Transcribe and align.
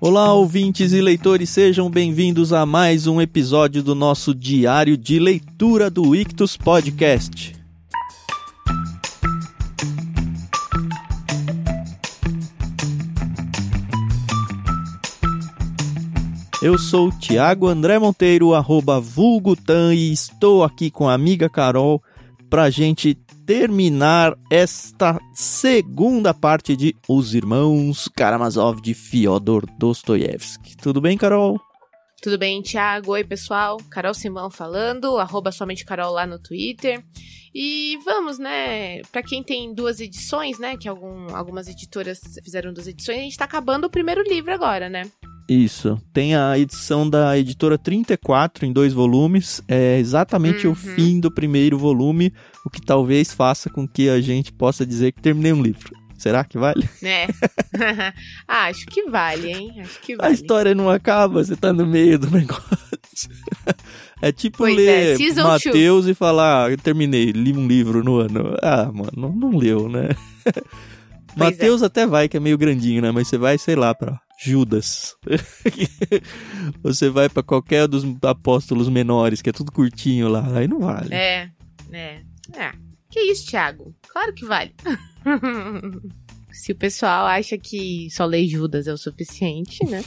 Olá, 0.00 0.32
ouvintes 0.32 0.92
e 0.92 1.00
leitores, 1.00 1.50
sejam 1.50 1.90
bem-vindos 1.90 2.52
a 2.52 2.64
mais 2.64 3.08
um 3.08 3.20
episódio 3.20 3.82
do 3.82 3.96
nosso 3.96 4.32
diário 4.32 4.96
de 4.96 5.18
leitura 5.18 5.90
do 5.90 6.14
Ictus 6.14 6.56
Podcast. 6.56 7.52
Eu 16.62 16.78
sou 16.78 17.08
o 17.08 17.12
Thiago 17.18 17.66
André 17.66 17.98
Monteiro, 17.98 18.54
arroba 18.54 19.00
vulgutan, 19.00 19.92
e 19.92 20.12
estou 20.12 20.62
aqui 20.62 20.92
com 20.92 21.08
a 21.08 21.14
amiga 21.14 21.48
Carol 21.48 22.00
pra 22.48 22.70
gente 22.70 23.18
terminar 23.48 24.36
esta 24.50 25.18
segunda 25.32 26.34
parte 26.34 26.76
de 26.76 26.94
Os 27.08 27.34
Irmãos 27.34 28.06
Karamazov 28.14 28.78
de 28.82 28.92
Fyodor 28.92 29.64
Dostoiévski. 29.78 30.76
Tudo 30.76 31.00
bem, 31.00 31.16
Carol? 31.16 31.58
Tudo 32.20 32.36
bem, 32.36 32.60
Thiago? 32.60 33.12
Oi, 33.12 33.24
pessoal. 33.24 33.78
Carol 33.90 34.12
Simão 34.12 34.50
falando, 34.50 35.16
arroba 35.16 35.50
somente 35.50 35.86
Carol 35.86 36.12
lá 36.12 36.26
no 36.26 36.38
Twitter. 36.38 37.02
E 37.54 37.98
vamos, 38.04 38.38
né? 38.38 39.00
Para 39.10 39.22
quem 39.22 39.42
tem 39.42 39.72
duas 39.72 39.98
edições, 39.98 40.58
né? 40.58 40.76
Que 40.76 40.86
algum, 40.86 41.34
algumas 41.34 41.68
editoras 41.68 42.20
fizeram 42.44 42.70
duas 42.70 42.86
edições, 42.86 43.18
a 43.18 43.22
gente 43.22 43.38
tá 43.38 43.46
acabando 43.46 43.86
o 43.86 43.90
primeiro 43.90 44.22
livro 44.24 44.52
agora, 44.52 44.90
né? 44.90 45.10
Isso. 45.48 45.98
Tem 46.12 46.36
a 46.36 46.58
edição 46.58 47.08
da 47.08 47.38
editora 47.38 47.78
34 47.78 48.66
em 48.66 48.72
dois 48.72 48.92
volumes. 48.92 49.62
É 49.66 49.98
exatamente 49.98 50.66
uhum. 50.66 50.74
o 50.74 50.76
fim 50.76 51.18
do 51.18 51.30
primeiro 51.30 51.78
volume, 51.78 52.32
o 52.66 52.70
que 52.70 52.82
talvez 52.82 53.32
faça 53.32 53.70
com 53.70 53.88
que 53.88 54.10
a 54.10 54.20
gente 54.20 54.52
possa 54.52 54.84
dizer 54.84 55.12
que 55.12 55.22
terminei 55.22 55.52
um 55.52 55.62
livro. 55.62 55.96
Será 56.18 56.44
que 56.44 56.58
vale? 56.58 56.86
É. 57.02 57.28
ah, 58.46 58.64
acho 58.64 58.84
que 58.86 59.08
vale, 59.08 59.52
hein? 59.52 59.80
Acho 59.80 60.00
que 60.00 60.16
vale. 60.16 60.28
A 60.28 60.34
história 60.34 60.74
não 60.74 60.90
acaba, 60.90 61.42
você 61.42 61.56
tá 61.56 61.72
no 61.72 61.86
meio 61.86 62.18
do 62.18 62.28
negócio. 62.30 63.30
É 64.20 64.32
tipo 64.32 64.58
pois 64.58 64.76
ler 64.76 65.18
é, 65.20 65.42
Mateus 65.42 66.06
e 66.06 66.14
falar, 66.14 66.70
ah, 66.70 66.76
terminei, 66.76 67.30
li 67.30 67.52
um 67.52 67.66
livro 67.66 68.02
no 68.02 68.18
ano. 68.18 68.54
Ah, 68.60 68.90
mano, 68.92 69.12
não, 69.16 69.32
não 69.32 69.56
leu, 69.56 69.88
né? 69.88 70.08
Mateus 71.36 71.82
é. 71.82 71.86
até 71.86 72.04
vai, 72.04 72.28
que 72.28 72.36
é 72.36 72.40
meio 72.40 72.58
grandinho, 72.58 73.00
né? 73.00 73.12
Mas 73.12 73.28
você 73.28 73.38
vai, 73.38 73.56
sei 73.56 73.76
lá, 73.76 73.94
pra 73.94 74.20
Judas. 74.38 75.16
Você 76.82 77.10
vai 77.10 77.28
para 77.28 77.42
qualquer 77.42 77.88
dos 77.88 78.04
apóstolos 78.22 78.88
menores, 78.88 79.42
que 79.42 79.50
é 79.50 79.52
tudo 79.52 79.72
curtinho 79.72 80.28
lá, 80.28 80.46
aí 80.56 80.68
não 80.68 80.80
vale. 80.80 81.12
É, 81.12 81.50
é. 81.92 82.22
É. 82.54 82.72
Que 83.10 83.20
isso, 83.20 83.46
Thiago? 83.46 83.94
Claro 84.08 84.32
que 84.32 84.44
vale. 84.44 84.74
Se 86.52 86.72
o 86.72 86.76
pessoal 86.76 87.26
acha 87.26 87.58
que 87.58 88.08
só 88.10 88.24
ler 88.24 88.46
Judas 88.46 88.86
é 88.86 88.92
o 88.92 88.98
suficiente, 88.98 89.84
né? 89.84 90.04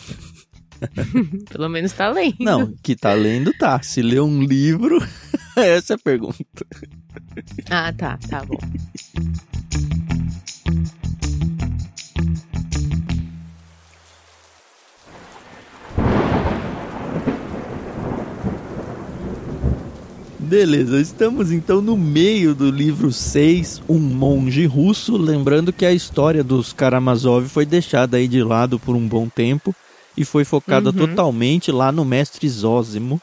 Pelo 1.49 1.69
menos 1.69 1.91
tá 1.93 2.09
lendo. 2.09 2.35
Não, 2.39 2.73
que 2.81 2.95
tá 2.95 3.13
lendo 3.13 3.53
tá. 3.53 3.81
Se 3.81 4.01
lê 4.01 4.19
um 4.19 4.41
livro, 4.41 4.97
essa 5.55 5.93
é 5.93 5.95
a 5.95 5.99
pergunta. 5.99 6.65
Ah, 7.69 7.93
tá, 7.93 8.17
tá 8.29 8.43
bom. 8.43 8.57
Beleza, 20.51 20.99
estamos 20.99 21.49
então 21.49 21.81
no 21.81 21.95
meio 21.95 22.53
do 22.53 22.69
livro 22.69 23.09
6, 23.09 23.83
Um 23.87 23.97
Monge 23.97 24.65
Russo. 24.65 25.15
Lembrando 25.15 25.71
que 25.71 25.85
a 25.85 25.93
história 25.93 26.43
dos 26.43 26.73
Karamazov 26.73 27.47
foi 27.47 27.65
deixada 27.65 28.17
aí 28.17 28.27
de 28.27 28.43
lado 28.43 28.77
por 28.77 28.93
um 28.93 29.07
bom 29.07 29.29
tempo 29.29 29.73
e 30.17 30.25
foi 30.25 30.43
focada 30.43 30.89
uhum. 30.89 31.07
totalmente 31.07 31.71
lá 31.71 31.89
no 31.89 32.03
mestre 32.03 32.49
Zósimo, 32.49 33.21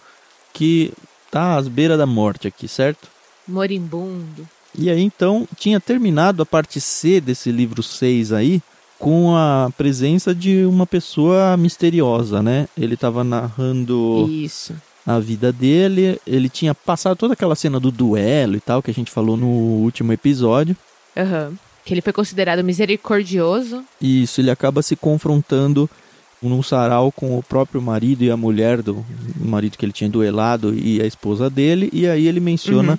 que 0.54 0.90
tá 1.30 1.58
às 1.58 1.68
beiras 1.68 1.98
da 1.98 2.06
morte 2.06 2.48
aqui, 2.48 2.66
certo? 2.66 3.08
Moribundo. 3.46 4.48
E 4.74 4.88
aí 4.88 5.02
então 5.02 5.46
tinha 5.54 5.78
terminado 5.78 6.40
a 6.40 6.46
parte 6.46 6.80
C 6.80 7.20
desse 7.20 7.52
livro 7.52 7.82
6 7.82 8.32
aí 8.32 8.62
com 8.98 9.36
a 9.36 9.68
presença 9.76 10.34
de 10.34 10.64
uma 10.64 10.86
pessoa 10.86 11.58
misteriosa, 11.58 12.42
né? 12.42 12.68
Ele 12.74 12.94
estava 12.94 13.22
narrando 13.22 14.26
Isso 14.30 14.74
a 15.08 15.18
vida 15.18 15.50
dele. 15.50 16.20
Ele 16.26 16.50
tinha 16.50 16.74
passado 16.74 17.16
toda 17.16 17.32
aquela 17.32 17.56
cena 17.56 17.80
do 17.80 17.90
duelo 17.90 18.56
e 18.56 18.60
tal, 18.60 18.82
que 18.82 18.90
a 18.90 18.94
gente 18.94 19.10
falou 19.10 19.36
no 19.36 19.46
último 19.46 20.12
episódio. 20.12 20.76
Aham. 21.16 21.48
Uhum. 21.48 21.56
Que 21.84 21.94
ele 21.94 22.02
foi 22.02 22.12
considerado 22.12 22.62
misericordioso. 22.62 23.82
Isso, 23.98 24.42
ele 24.42 24.50
acaba 24.50 24.82
se 24.82 24.94
confrontando 24.94 25.88
num 26.42 26.62
sarau 26.62 27.10
com 27.10 27.38
o 27.38 27.42
próprio 27.42 27.80
marido 27.80 28.22
e 28.22 28.30
a 28.30 28.36
mulher 28.36 28.82
do 28.82 29.04
marido 29.40 29.78
que 29.78 29.86
ele 29.86 29.92
tinha 29.92 30.10
duelado 30.10 30.74
e 30.74 31.00
a 31.00 31.06
esposa 31.06 31.48
dele. 31.48 31.88
E 31.90 32.06
aí 32.06 32.28
ele 32.28 32.40
menciona. 32.40 32.92
Uhum 32.92 32.98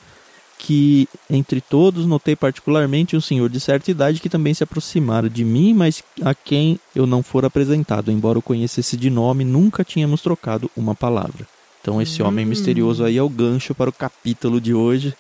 que 0.62 1.08
entre 1.30 1.62
todos 1.62 2.06
notei 2.06 2.36
particularmente 2.36 3.16
um 3.16 3.22
senhor 3.22 3.50
de 3.50 3.62
certa 3.62 3.90
idade 3.90 4.20
que 4.20 4.28
também 4.28 4.54
se 4.54 4.62
aproximara 4.62 5.30
de 5.30 5.46
mim, 5.46 5.74
mas 5.74 6.04
a 6.22 6.36
quem 6.36 6.78
eu 6.94 7.08
não 7.08 7.24
for 7.24 7.46
apresentado, 7.46 8.12
embora 8.12 8.38
o 8.38 8.42
conhecesse 8.42 8.98
de 8.98 9.10
nome, 9.10 9.46
nunca 9.46 9.86
tínhamos 9.86 10.22
trocado 10.22 10.70
uma 10.76 10.94
palavra. 10.94 11.48
Então 11.82 12.02
esse 12.02 12.22
hum. 12.22 12.28
homem 12.28 12.46
misterioso 12.46 13.04
aí 13.04 13.18
é 13.18 13.24
o 13.24 13.30
gancho 13.30 13.74
para 13.74 13.90
o 13.90 13.94
capítulo 13.94 14.60
de 14.60 14.74
hoje. 14.74 15.14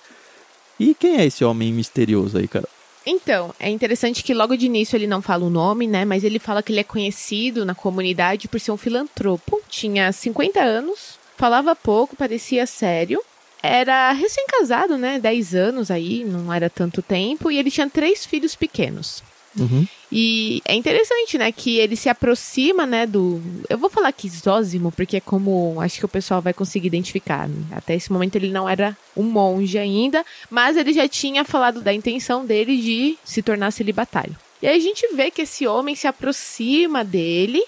E 0.79 0.93
quem 0.93 1.17
é 1.17 1.25
esse 1.25 1.43
homem 1.43 1.73
misterioso 1.73 2.37
aí, 2.37 2.47
cara? 2.47 2.67
Então, 3.05 3.53
é 3.59 3.69
interessante 3.69 4.23
que 4.23 4.33
logo 4.33 4.55
de 4.55 4.65
início 4.65 4.95
ele 4.95 5.07
não 5.07 5.21
fala 5.21 5.45
o 5.45 5.49
nome, 5.49 5.87
né? 5.87 6.05
Mas 6.05 6.23
ele 6.23 6.37
fala 6.37 6.61
que 6.61 6.71
ele 6.71 6.81
é 6.81 6.83
conhecido 6.83 7.65
na 7.65 7.73
comunidade 7.73 8.47
por 8.47 8.59
ser 8.59 8.71
um 8.71 8.77
filantropo. 8.77 9.61
Tinha 9.67 10.11
50 10.11 10.61
anos, 10.61 11.17
falava 11.37 11.75
pouco, 11.75 12.15
parecia 12.15 12.65
sério. 12.65 13.21
Era 13.63 14.11
recém-casado, 14.11 14.97
né? 14.97 15.19
10 15.19 15.55
anos 15.55 15.91
aí, 15.91 16.23
não 16.23 16.53
era 16.53 16.69
tanto 16.69 17.01
tempo. 17.01 17.49
E 17.49 17.57
ele 17.57 17.71
tinha 17.71 17.89
três 17.89 18.25
filhos 18.25 18.55
pequenos. 18.55 19.23
Uhum. 19.57 19.87
E 20.11 20.61
é 20.65 20.73
interessante, 20.73 21.37
né, 21.37 21.51
que 21.51 21.77
ele 21.77 21.95
se 21.95 22.09
aproxima, 22.09 22.85
né, 22.85 23.05
do... 23.05 23.39
Eu 23.69 23.77
vou 23.77 23.89
falar 23.89 24.07
aqui 24.07 24.27
Zósimo, 24.27 24.91
porque 24.91 25.17
é 25.17 25.21
como 25.21 25.79
acho 25.79 25.99
que 25.99 26.05
o 26.05 26.09
pessoal 26.09 26.41
vai 26.41 26.53
conseguir 26.53 26.87
identificar. 26.87 27.47
Né? 27.47 27.63
Até 27.71 27.95
esse 27.95 28.11
momento 28.11 28.35
ele 28.35 28.49
não 28.49 28.67
era 28.67 28.97
um 29.15 29.23
monge 29.23 29.77
ainda, 29.77 30.25
mas 30.49 30.77
ele 30.77 30.93
já 30.93 31.07
tinha 31.07 31.45
falado 31.45 31.81
da 31.81 31.93
intenção 31.93 32.45
dele 32.45 32.75
de 32.77 33.17
se 33.23 33.43
tornar 33.43 33.71
celibatário. 33.71 34.35
E 34.61 34.67
aí 34.67 34.75
a 34.75 34.81
gente 34.81 35.07
vê 35.13 35.29
que 35.29 35.43
esse 35.43 35.67
homem 35.67 35.95
se 35.95 36.07
aproxima 36.07 37.03
dele 37.03 37.63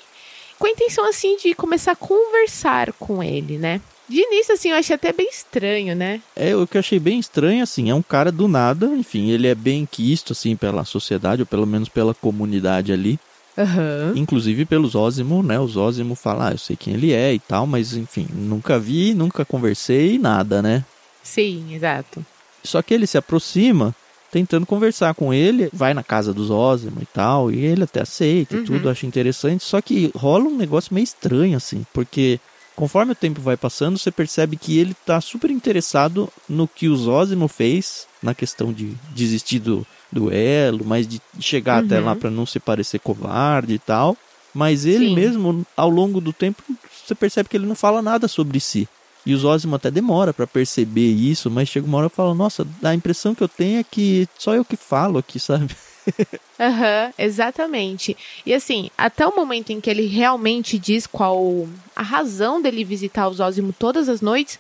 com 0.58 0.68
a 0.68 0.69
intenção, 0.69 1.08
assim, 1.08 1.38
de 1.38 1.53
começar 1.53 1.94
a 1.94 1.96
conversar 1.96 2.94
com 2.94 3.23
ele, 3.23 3.58
né? 3.58 3.81
De 4.11 4.19
início, 4.19 4.53
assim, 4.53 4.72
eu 4.72 4.75
achei 4.75 4.94
até 4.94 5.13
bem 5.13 5.29
estranho, 5.31 5.95
né? 5.95 6.22
É, 6.35 6.53
o 6.53 6.67
que 6.67 6.75
eu 6.75 6.79
achei 6.79 6.99
bem 6.99 7.17
estranho, 7.17 7.63
assim, 7.63 7.89
é 7.89 7.95
um 7.95 8.01
cara 8.01 8.29
do 8.29 8.45
nada, 8.45 8.88
enfim, 8.88 9.29
ele 9.29 9.47
é 9.47 9.55
bem 9.55 9.88
quisto, 9.89 10.33
assim, 10.33 10.53
pela 10.53 10.83
sociedade, 10.83 11.44
ou 11.44 11.45
pelo 11.45 11.66
menos 11.66 11.88
pela 11.88 12.13
comunidade 12.13 12.91
ali. 12.91 13.17
Uhum. 13.57 14.17
Inclusive 14.17 14.66
pelos 14.66 14.91
Zózimo, 14.91 15.41
né? 15.41 15.57
O 15.61 15.67
Zózimo 15.67 16.13
fala, 16.13 16.49
ah, 16.49 16.51
eu 16.51 16.57
sei 16.57 16.75
quem 16.75 16.94
ele 16.94 17.13
é 17.13 17.33
e 17.33 17.39
tal, 17.39 17.66
mas 17.66 17.95
enfim, 17.95 18.27
nunca 18.33 18.77
vi, 18.77 19.13
nunca 19.13 19.45
conversei, 19.45 20.19
nada, 20.19 20.61
né? 20.61 20.83
Sim, 21.23 21.73
exato. 21.73 22.25
Só 22.61 22.81
que 22.81 22.93
ele 22.93 23.07
se 23.07 23.17
aproxima 23.17 23.95
tentando 24.29 24.66
conversar 24.66 25.13
com 25.13 25.33
ele, 25.33 25.69
vai 25.72 25.93
na 25.93 26.03
casa 26.03 26.33
do 26.33 26.43
Zózimo 26.43 26.97
e 27.01 27.05
tal, 27.05 27.49
e 27.49 27.63
ele 27.63 27.83
até 27.83 28.01
aceita 28.01 28.57
uhum. 28.57 28.61
e 28.61 28.66
tudo, 28.66 28.89
acha 28.89 29.05
interessante, 29.05 29.63
só 29.63 29.79
que 29.79 30.11
rola 30.13 30.49
um 30.49 30.57
negócio 30.57 30.93
meio 30.93 31.05
estranho, 31.05 31.55
assim, 31.55 31.85
porque 31.93 32.41
Conforme 32.76 33.12
o 33.12 33.16
tempo 33.16 33.42
vai 33.42 33.58
passando, 33.58 33.98
você 33.98 34.12
percebe 34.12 34.56
que 34.56 34.78
ele 34.78 34.92
está 34.92 35.20
super 35.22 35.52
interessado 35.52 36.30
no 36.48 36.68
que 36.68 36.88
o 36.88 36.96
Zózimo 36.96 37.48
fez, 37.48 38.08
na 38.24 38.34
questão 38.34 38.72
de 38.72 38.94
desistir 39.14 39.59
do 39.59 39.86
duelo, 40.12 40.84
mas 40.86 41.08
de 41.08 41.22
chegar 41.40 41.80
uhum. 41.80 41.86
até 41.86 42.00
lá 42.00 42.16
para 42.16 42.32
não 42.32 42.46
se 42.46 42.59
parecer 42.59 43.00
covarde 43.00 43.73
e 43.73 43.79
tal. 43.79 44.18
Mas 44.53 44.85
ele 44.85 45.08
Sim. 45.09 45.16
mesmo, 45.16 45.66
ao 45.78 45.90
longo 45.90 46.20
do 46.20 46.34
tempo, 46.34 46.62
você 47.06 47.16
percebe 47.16 47.50
que 47.50 47.58
ele 47.58 47.66
não 47.66 47.76
fala 47.76 48.02
nada 48.02 48.28
sobre 48.28 48.59
si. 48.59 48.88
E 49.26 49.34
o 49.34 49.38
Zózimo 49.38 49.76
até 49.76 49.91
demora 49.91 50.34
para 50.34 50.47
perceber 50.47 51.12
isso, 51.12 51.50
mas 51.50 51.70
chega 51.70 51.85
uma 51.85 52.00
hora 52.00 52.08
e 52.08 52.16
fala: 52.16 52.34
Nossa, 52.34 52.66
a 52.84 52.94
impressão 52.94 53.35
que 53.35 53.44
eu 53.44 53.47
tenho 53.47 53.79
é 53.79 53.84
que 53.84 54.28
só 54.38 54.56
eu 54.56 54.66
que 54.66 54.76
falo 54.76 55.20
aqui, 55.20 55.40
sabe? 55.40 55.76
Aham, 56.59 57.06
uhum, 57.08 57.14
exatamente. 57.18 58.16
E 58.46 58.53
assim, 58.53 58.90
até 58.98 59.26
o 59.26 59.36
momento 59.36 59.72
em 59.72 59.82
que 59.82 59.90
ele 59.90 60.06
realmente 60.06 60.78
diz 60.78 61.08
qual 61.08 61.68
a 61.96 62.03
razão 62.03 62.62
dele 62.62 62.84
visitar 62.84 63.28
o 63.28 63.34
Zózimo 63.34 63.74
todas 63.74 64.08
as 64.09 64.22
noites, 64.22 64.59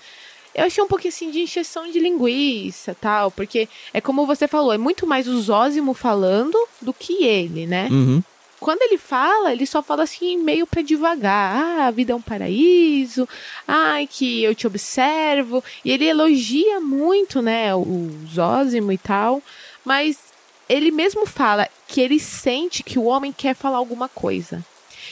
eu 0.53 0.65
achei 0.65 0.83
um 0.83 0.87
pouquinho 0.87 1.13
assim 1.13 1.31
de 1.31 1.41
injeção 1.41 1.89
de 1.89 1.99
linguiça 1.99 2.95
tal, 2.99 3.31
porque 3.31 3.69
é 3.93 4.01
como 4.01 4.25
você 4.25 4.47
falou, 4.47 4.73
é 4.73 4.77
muito 4.77 5.07
mais 5.07 5.27
o 5.27 5.39
Zózimo 5.41 5.93
falando 5.93 6.57
do 6.81 6.93
que 6.93 7.23
ele, 7.23 7.65
né? 7.65 7.87
Uhum. 7.89 8.21
Quando 8.59 8.83
ele 8.83 8.99
fala, 8.99 9.51
ele 9.51 9.65
só 9.65 9.81
fala 9.81 10.03
assim 10.03 10.37
meio 10.37 10.67
para 10.67 10.83
devagar. 10.83 11.55
Ah, 11.55 11.87
a 11.87 11.91
vida 11.91 12.13
é 12.13 12.15
um 12.15 12.21
paraíso. 12.21 13.27
Ai, 13.67 14.05
que 14.05 14.43
eu 14.43 14.53
te 14.53 14.67
observo. 14.67 15.63
E 15.83 15.91
ele 15.91 16.05
elogia 16.05 16.79
muito, 16.79 17.41
né, 17.41 17.73
o 17.73 18.11
Zózimo 18.31 18.91
e 18.91 18.99
tal. 18.99 19.41
Mas 19.83 20.30
ele 20.73 20.91
mesmo 20.91 21.25
fala 21.25 21.67
que 21.87 21.99
ele 22.01 22.19
sente 22.19 22.83
que 22.83 22.97
o 22.97 23.03
homem 23.05 23.31
quer 23.31 23.53
falar 23.55 23.77
alguma 23.77 24.07
coisa. 24.07 24.63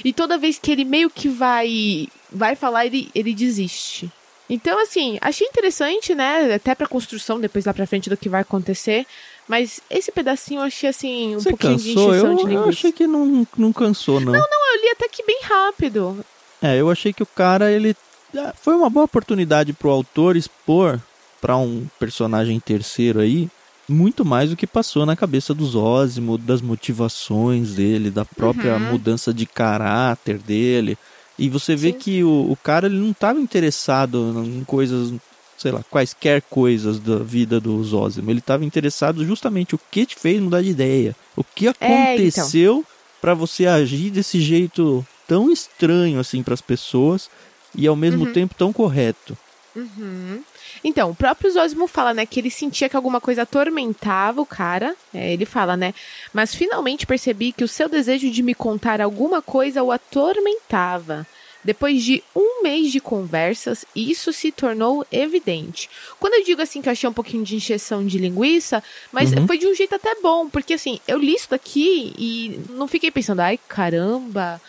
E 0.04 0.14
toda 0.14 0.38
vez 0.38 0.58
que 0.58 0.72
ele 0.72 0.86
meio 0.86 1.10
que 1.10 1.28
vai 1.28 2.08
vai 2.32 2.56
falar, 2.56 2.86
ele, 2.86 3.10
ele 3.14 3.34
desiste. 3.34 4.10
Então, 4.50 4.82
assim, 4.82 5.18
achei 5.22 5.46
interessante, 5.48 6.16
né? 6.16 6.54
Até 6.56 6.74
pra 6.74 6.88
construção, 6.88 7.40
depois 7.40 7.66
lá 7.66 7.74
pra 7.74 7.86
frente 7.86 8.10
do 8.10 8.18
que 8.18 8.30
vai 8.30 8.42
acontecer. 8.42 9.06
Mas 9.48 9.80
esse 9.90 10.12
pedacinho 10.12 10.60
eu 10.62 10.66
achei, 10.66 10.90
assim, 10.90 11.36
um 11.36 11.40
Você 11.40 11.50
pouquinho 11.50 11.74
cansou? 11.74 11.94
de 11.94 12.00
encheção 12.18 12.30
Eu, 12.32 12.36
de 12.36 12.42
eu 12.42 12.48
linguiça. 12.48 12.70
achei 12.70 12.92
que 12.92 13.06
não, 13.06 13.48
não 13.58 13.72
cansou, 13.74 14.20
não. 14.20 14.32
Não, 14.32 14.40
eu 14.40 14.82
li 14.82 14.90
até 14.90 15.08
que 15.08 15.24
bem 15.24 15.40
rápido. 15.44 16.24
É, 16.62 16.80
eu 16.80 16.90
achei 16.90 17.12
que 17.14 17.22
o 17.24 17.28
cara, 17.28 17.72
ele. 17.72 17.96
ah, 18.38 18.54
Foi 18.60 18.74
uma 18.76 18.90
boa 18.90 19.06
oportunidade 19.06 19.74
pro 19.74 19.90
autor 19.90 20.36
expor 20.36 21.00
pra 21.42 21.56
um 21.58 21.88
personagem 22.00 22.60
terceiro 22.60 23.20
aí 23.20 23.50
muito 23.90 24.24
mais 24.24 24.50
do 24.52 24.56
que 24.56 24.68
passou 24.68 25.06
na 25.06 25.16
cabeça 25.16 25.54
do 25.54 25.66
Zósimo, 25.66 26.38
das 26.38 26.62
motivações 26.62 27.76
dele, 27.76 28.10
da 28.12 28.24
própria 28.26 28.78
Uhum. 28.78 28.86
mudança 28.92 29.34
de 29.34 29.46
caráter 29.46 30.38
dele. 30.40 30.96
E 31.38 31.50
você 31.50 31.76
vê 31.76 31.92
Sim. 31.92 31.98
que 32.00 32.24
o, 32.24 32.52
o 32.52 32.56
cara 32.58 32.88
ele 32.88 32.98
não 32.98 33.12
estava 33.12 33.40
interessado 33.40 34.44
em 34.46 34.64
coisas, 34.64 35.14
sei 35.58 35.72
lá, 35.72 35.82
quaisquer 35.90 36.42
coisas 36.50 37.00
da 37.00 37.20
vida 37.20 37.60
do 37.60 37.82
Zósimo. 37.84 38.30
Ele 38.30 38.40
estava 38.40 38.66
interessado 38.66 39.26
justamente 39.26 39.76
o 39.76 39.80
que 39.92 40.06
te 40.06 40.16
fez 40.16 40.42
mudar 40.42 40.62
de 40.62 40.70
ideia. 40.70 41.16
O 41.36 41.44
que 41.44 41.68
É, 41.80 42.16
então. 42.16 42.44
aconteceu 42.44 42.84
pra 43.22 43.34
você 43.34 43.66
agir 43.66 44.12
desse 44.12 44.40
jeito 44.42 45.06
tão 45.28 45.52
estranho 45.52 46.20
assim 46.20 46.42
para 46.44 46.54
as 46.54 46.62
pessoas 46.62 47.30
e 47.76 47.88
ao 47.88 47.96
mesmo 47.96 48.26
Uhum. 48.26 48.34
tempo 48.34 48.56
tão 48.56 48.74
correto. 48.74 49.38
Uhum. 49.76 50.44
Então, 50.84 51.12
o 51.12 51.16
próprio 51.16 51.52
Zósimo 51.52 51.88
fala, 51.88 52.14
né, 52.14 52.26
que 52.26 52.40
ele 52.40 52.50
sentia 52.50 52.90
que 52.90 52.96
alguma 52.96 53.22
coisa 53.22 53.44
atormentava 53.44 54.42
o 54.42 54.46
cara. 54.46 54.96
É, 55.14 55.32
ele 55.34 55.46
fala, 55.46 55.78
né, 55.78 55.94
mas 56.34 56.56
finalmente 56.56 57.06
percebi 57.06 57.52
que 57.52 57.64
o 57.64 57.68
seu 57.68 57.88
desejo 57.88 58.30
de 58.30 58.42
me 58.44 58.56
contar 58.56 59.00
alguma 59.02 59.42
coisa 59.42 59.84
o 59.84 59.92
atormentava. 59.92 61.26
Depois 61.62 62.02
de 62.04 62.24
um 62.34 62.64
mês 62.64 62.90
de 62.90 63.02
conversas, 63.02 63.86
isso 63.94 64.32
se 64.32 64.50
tornou 64.50 65.06
evidente. 65.12 65.90
Quando 66.18 66.36
eu 66.36 66.44
digo 66.46 66.62
assim 66.62 66.82
que 66.82 66.88
eu 66.88 66.94
achei 66.94 67.10
um 67.10 67.14
pouquinho 67.14 67.44
de 67.44 67.56
encheção 67.58 68.06
de 68.06 68.18
linguiça, 68.18 68.82
mas 69.12 69.34
Uhum. 69.34 69.46
foi 69.46 69.58
de 69.58 69.68
um 69.68 69.76
jeito 69.76 69.94
até 69.94 70.16
bom, 70.22 70.50
porque 70.50 70.74
assim, 70.76 71.02
eu 71.06 71.18
li 71.18 71.36
isso 71.36 71.50
daqui 71.50 72.14
e 72.18 72.62
não 72.70 72.88
fiquei 72.88 73.12
pensando, 73.12 73.42
ai 73.42 73.60
caramba, 73.68 74.62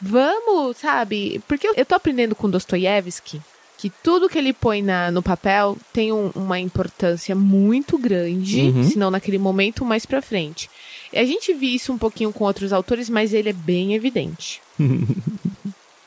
vamos, 0.00 0.78
sabe? 0.78 1.42
Porque 1.46 1.68
eu, 1.68 1.74
eu 1.76 1.84
tô 1.84 1.94
aprendendo 1.94 2.34
com 2.34 2.48
Dostoiévski 2.48 3.40
que 3.80 3.88
tudo 4.02 4.28
que 4.28 4.36
ele 4.36 4.52
põe 4.52 4.82
na, 4.82 5.10
no 5.10 5.22
papel 5.22 5.76
tem 5.92 6.12
um- 6.12 6.30
uma 6.34 6.58
importância 6.60 7.34
muito 7.34 7.96
grande, 7.96 8.60
Uhum. 8.60 8.84
se 8.84 8.98
não 8.98 9.10
naquele 9.10 9.38
momento 9.38 9.84
mais 9.84 10.04
pra 10.04 10.20
frente. 10.20 10.68
E 11.12 11.18
a 11.18 11.24
gente 11.24 11.54
viu 11.54 11.70
isso 11.70 11.92
um 11.92 11.96
pouquinho 11.98 12.32
com 12.32 12.44
outros 12.44 12.72
autores, 12.72 13.08
mas 13.08 13.32
ele 13.32 13.48
é 13.48 13.52
bem 13.54 13.94
evidente. 13.94 14.60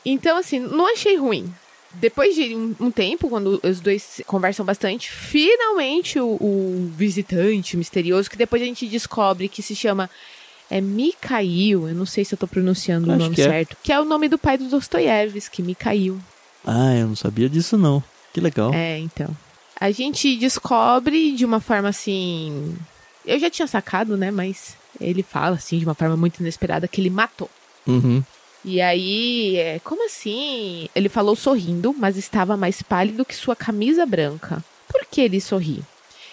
Então, 0.05 0.37
assim, 0.37 0.59
não 0.59 0.91
achei 0.91 1.15
ruim. 1.15 1.49
Depois 1.93 2.35
de 2.35 2.53
um, 2.55 2.75
um 2.79 2.91
tempo, 2.91 3.29
quando 3.29 3.59
os 3.63 3.79
dois 3.79 4.21
conversam 4.25 4.65
bastante, 4.65 5.09
finalmente 5.09 6.19
o, 6.19 6.25
o 6.41 6.91
visitante 6.97 7.77
misterioso, 7.77 8.29
que 8.29 8.35
depois 8.35 8.61
a 8.61 8.65
gente 8.65 8.85
descobre 8.87 9.47
que 9.47 9.61
se 9.61 9.73
chama 9.75 10.09
é 10.69 10.81
Mikhail, 10.81 11.87
eu 11.87 11.95
não 11.95 12.05
sei 12.05 12.25
se 12.25 12.33
eu 12.33 12.37
tô 12.37 12.47
pronunciando 12.47 13.07
o 13.07 13.11
Acho 13.11 13.19
nome 13.23 13.35
que 13.35 13.41
é. 13.43 13.45
certo, 13.45 13.77
que 13.83 13.93
é 13.93 13.99
o 13.99 14.03
nome 14.05 14.27
do 14.27 14.37
pai 14.39 14.57
do 14.57 14.65
Dostoiévski, 14.67 15.61
Mikhail. 15.61 16.19
Ah, 16.65 16.95
eu 16.95 17.07
não 17.07 17.15
sabia 17.15 17.49
disso 17.49 17.77
não. 17.77 18.03
Que 18.33 18.41
legal. 18.41 18.73
É, 18.73 18.97
então. 18.99 19.35
A 19.79 19.91
gente 19.91 20.37
descobre 20.37 21.33
de 21.33 21.45
uma 21.45 21.59
forma 21.59 21.89
assim. 21.89 22.75
Eu 23.25 23.39
já 23.39 23.49
tinha 23.49 23.67
sacado, 23.67 24.17
né? 24.17 24.31
Mas 24.31 24.75
ele 24.99 25.23
fala 25.23 25.55
assim, 25.55 25.79
de 25.79 25.85
uma 25.85 25.93
forma 25.93 26.15
muito 26.15 26.39
inesperada, 26.39 26.87
que 26.87 27.01
ele 27.01 27.09
matou. 27.09 27.49
Uhum. 27.85 28.23
E 28.65 28.79
aí, 28.79 29.57
é, 29.57 29.79
como 29.79 30.05
assim? 30.05 30.87
Ele 30.95 31.09
falou 31.09 31.35
sorrindo, 31.35 31.93
mas 31.97 32.15
estava 32.17 32.55
mais 32.55 32.81
pálido 32.81 33.25
que 33.25 33.35
sua 33.35 33.55
camisa 33.55 34.05
branca. 34.05 34.63
Por 34.87 35.05
que 35.05 35.21
ele 35.21 35.41
sorri? 35.41 35.83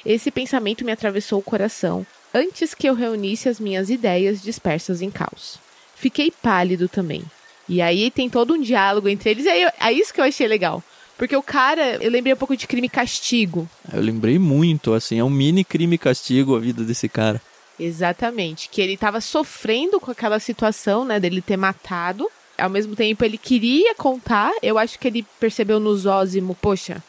Esse 0.06 0.31
pensamento 0.31 0.85
me 0.85 0.93
atravessou 0.93 1.41
o 1.41 1.43
coração 1.43 2.06
antes 2.33 2.73
que 2.75 2.88
eu 2.88 2.94
reunisse 2.94 3.49
as 3.49 3.59
minhas 3.59 3.91
ideias 3.91 4.41
dispersas 4.41 5.03
em 5.03 5.11
caos. 5.11 5.59
Fiquei 5.97 6.31
pálido 6.31 6.88
também. 6.88 7.25
E 7.71 7.81
aí 7.81 8.11
tem 8.11 8.29
todo 8.29 8.55
um 8.55 8.61
diálogo 8.61 9.09
entre 9.09 9.31
eles, 9.31 9.45
e 9.45 9.49
aí, 9.49 9.71
é 9.79 9.93
isso 9.93 10.13
que 10.13 10.21
eu 10.21 10.25
achei 10.25 10.49
legal. 10.49 10.83
Porque 11.17 11.37
o 11.37 11.43
cara, 11.43 12.03
eu 12.03 12.11
lembrei 12.11 12.35
um 12.35 12.37
pouco 12.37 12.57
de 12.57 12.67
crime 12.67 12.89
e 12.89 12.91
castigo. 12.91 13.69
Eu 13.93 14.01
lembrei 14.01 14.41
muito, 14.41 14.93
assim, 14.93 15.21
é 15.21 15.25
um 15.25 15.31
mini 15.31 15.63
crime 15.63 15.95
e 15.95 15.99
castigo 15.99 16.57
a 16.57 16.59
vida 16.59 16.83
desse 16.83 17.09
cara. 17.09 17.41
Exatamente. 17.79 18.69
Que 18.69 18.81
ele 18.81 18.97
tava 18.97 19.21
sofrendo 19.21 20.01
com 20.01 20.11
aquela 20.11 20.41
situação, 20.41 21.05
né, 21.05 21.21
dele 21.21 21.41
ter 21.41 21.57
matado. 21.57 22.29
Ao 22.59 22.69
mesmo 22.69 22.97
tempo, 22.97 23.25
ele 23.25 23.39
queria 23.39 23.95
contar. 23.95 24.51
Eu 24.63 24.77
acho 24.77 24.99
que 24.99 25.07
ele 25.07 25.25
percebeu 25.39 25.79
no 25.79 25.97
Zósimo, 25.97 26.57
poxa, 26.61 27.01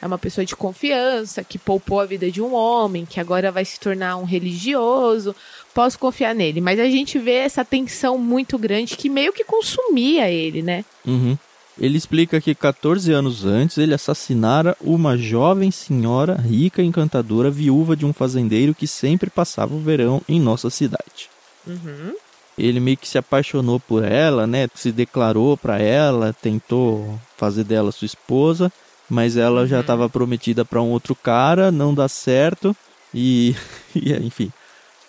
é 0.00 0.06
uma 0.06 0.18
pessoa 0.18 0.44
de 0.44 0.54
confiança, 0.54 1.42
que 1.42 1.58
poupou 1.58 1.98
a 1.98 2.06
vida 2.06 2.30
de 2.30 2.40
um 2.40 2.54
homem, 2.54 3.04
que 3.04 3.18
agora 3.18 3.50
vai 3.50 3.64
se 3.64 3.80
tornar 3.80 4.16
um 4.16 4.24
religioso. 4.24 5.34
Posso 5.74 5.98
confiar 5.98 6.34
nele. 6.34 6.60
Mas 6.60 6.78
a 6.78 6.84
gente 6.84 7.18
vê 7.18 7.32
essa 7.34 7.64
tensão 7.64 8.16
muito 8.16 8.56
grande 8.56 8.96
que 8.96 9.08
meio 9.10 9.32
que 9.32 9.44
consumia 9.44 10.30
ele, 10.30 10.62
né? 10.62 10.84
Uhum. 11.06 11.36
Ele 11.78 11.98
explica 11.98 12.40
que 12.40 12.54
14 12.54 13.12
anos 13.12 13.44
antes 13.44 13.78
ele 13.78 13.92
assassinara 13.92 14.76
uma 14.80 15.16
jovem 15.18 15.72
senhora 15.72 16.36
rica 16.36 16.80
e 16.80 16.86
encantadora, 16.86 17.50
viúva 17.50 17.96
de 17.96 18.06
um 18.06 18.12
fazendeiro 18.12 18.72
que 18.74 18.86
sempre 18.86 19.28
passava 19.28 19.74
o 19.74 19.80
verão 19.80 20.22
em 20.28 20.38
nossa 20.40 20.70
cidade. 20.70 21.28
Uhum. 21.66 22.14
Ele 22.56 22.78
meio 22.78 22.96
que 22.96 23.08
se 23.08 23.18
apaixonou 23.18 23.80
por 23.80 24.04
ela, 24.04 24.46
né? 24.46 24.68
Se 24.76 24.92
declarou 24.92 25.56
pra 25.56 25.80
ela, 25.80 26.32
tentou 26.32 27.18
fazer 27.36 27.64
dela 27.64 27.90
sua 27.90 28.06
esposa, 28.06 28.72
mas 29.10 29.36
ela 29.36 29.66
já 29.66 29.76
Uhum. 29.76 29.80
estava 29.80 30.08
prometida 30.08 30.64
pra 30.64 30.80
um 30.80 30.90
outro 30.90 31.16
cara, 31.16 31.72
não 31.72 31.92
dá 31.92 32.06
certo 32.08 32.76
e, 33.12 33.56
e, 33.96 34.12
enfim, 34.12 34.52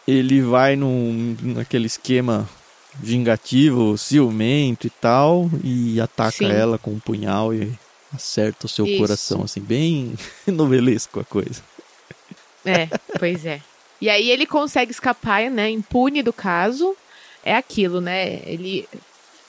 ele 0.07 0.42
vai 0.42 0.75
num 0.75 1.36
naquele 1.42 1.88
esquema 1.88 2.48
vingativo, 2.96 3.98
ciumento 3.98 4.88
e 4.88 4.90
tal, 4.90 5.50
e 5.63 6.00
ataca 6.00 6.38
Sim. 6.38 6.52
ela 6.52 6.78
com 6.78 6.92
um 6.92 7.00
punhal 7.00 7.54
e 7.54 7.72
acerta 8.13 8.66
o 8.66 8.69
seu 8.69 8.86
Isso. 8.86 8.98
coração, 8.98 9.44
assim, 9.44 9.60
bem 9.60 10.13
novelesco 10.48 11.19
a 11.19 11.25
coisa. 11.25 11.62
É, 12.63 12.88
pois 13.19 13.46
é. 13.46 13.62
E 14.02 14.10
aí 14.10 14.30
ele 14.30 14.46
consegue 14.46 14.92
escapar, 14.92 15.50
né, 15.50 15.69
impune 15.69 16.22
do 16.24 16.34
caso. 16.34 16.96
É 17.44 17.56
aquilo, 17.56 18.02
né? 18.02 18.42
Ele 18.46 18.88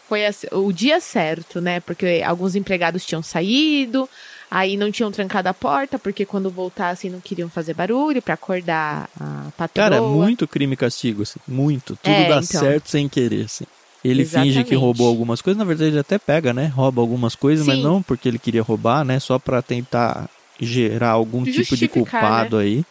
foi 0.08 0.20
o 0.52 0.70
dia 0.70 1.00
certo, 1.00 1.60
né? 1.60 1.80
Porque 1.80 2.22
alguns 2.24 2.54
empregados 2.54 3.04
tinham 3.06 3.22
saído, 3.22 4.08
aí 4.50 4.76
não 4.76 4.90
tinham 4.90 5.10
trancado 5.10 5.48
a 5.48 5.54
porta, 5.54 5.98
porque 5.98 6.24
quando 6.24 6.50
voltassem 6.50 7.10
não 7.10 7.20
queriam 7.20 7.48
fazer 7.48 7.74
barulho 7.74 8.22
pra 8.22 8.34
acordar 8.34 9.08
a 9.18 9.50
patroa. 9.56 9.90
Cara, 9.90 10.02
muito 10.02 10.46
crime 10.46 10.74
e 10.74 10.76
castigo, 10.76 11.22
assim, 11.22 11.40
muito. 11.46 11.96
Tudo 11.96 12.12
É, 12.14 12.28
dá 12.28 12.36
então. 12.36 12.60
certo 12.60 12.88
sem 12.90 13.08
querer, 13.08 13.44
assim. 13.46 13.64
Ele 14.04 14.24
finge 14.24 14.40
que 14.42 14.48
Exatamente. 14.50 14.74
roubou 14.76 15.08
algumas 15.08 15.42
coisas, 15.42 15.58
na 15.58 15.64
verdade 15.64 15.90
ele 15.90 15.98
até 15.98 16.16
pega, 16.18 16.52
né? 16.52 16.66
Rouba 16.66 17.00
algumas 17.00 17.34
coisas, 17.34 17.66
mas 17.66 17.76
Sim. 17.76 17.82
não 17.82 18.00
porque 18.02 18.28
ele 18.28 18.38
queria 18.38 18.62
roubar, 18.62 19.04
né? 19.04 19.18
Só 19.18 19.38
pra 19.38 19.60
tentar 19.62 20.30
gerar 20.60 21.10
algum 21.10 21.42
tipo 21.44 21.56
de 21.56 21.86
Justificar, 21.86 22.20
culpado 22.20 22.56
aí. 22.56 22.84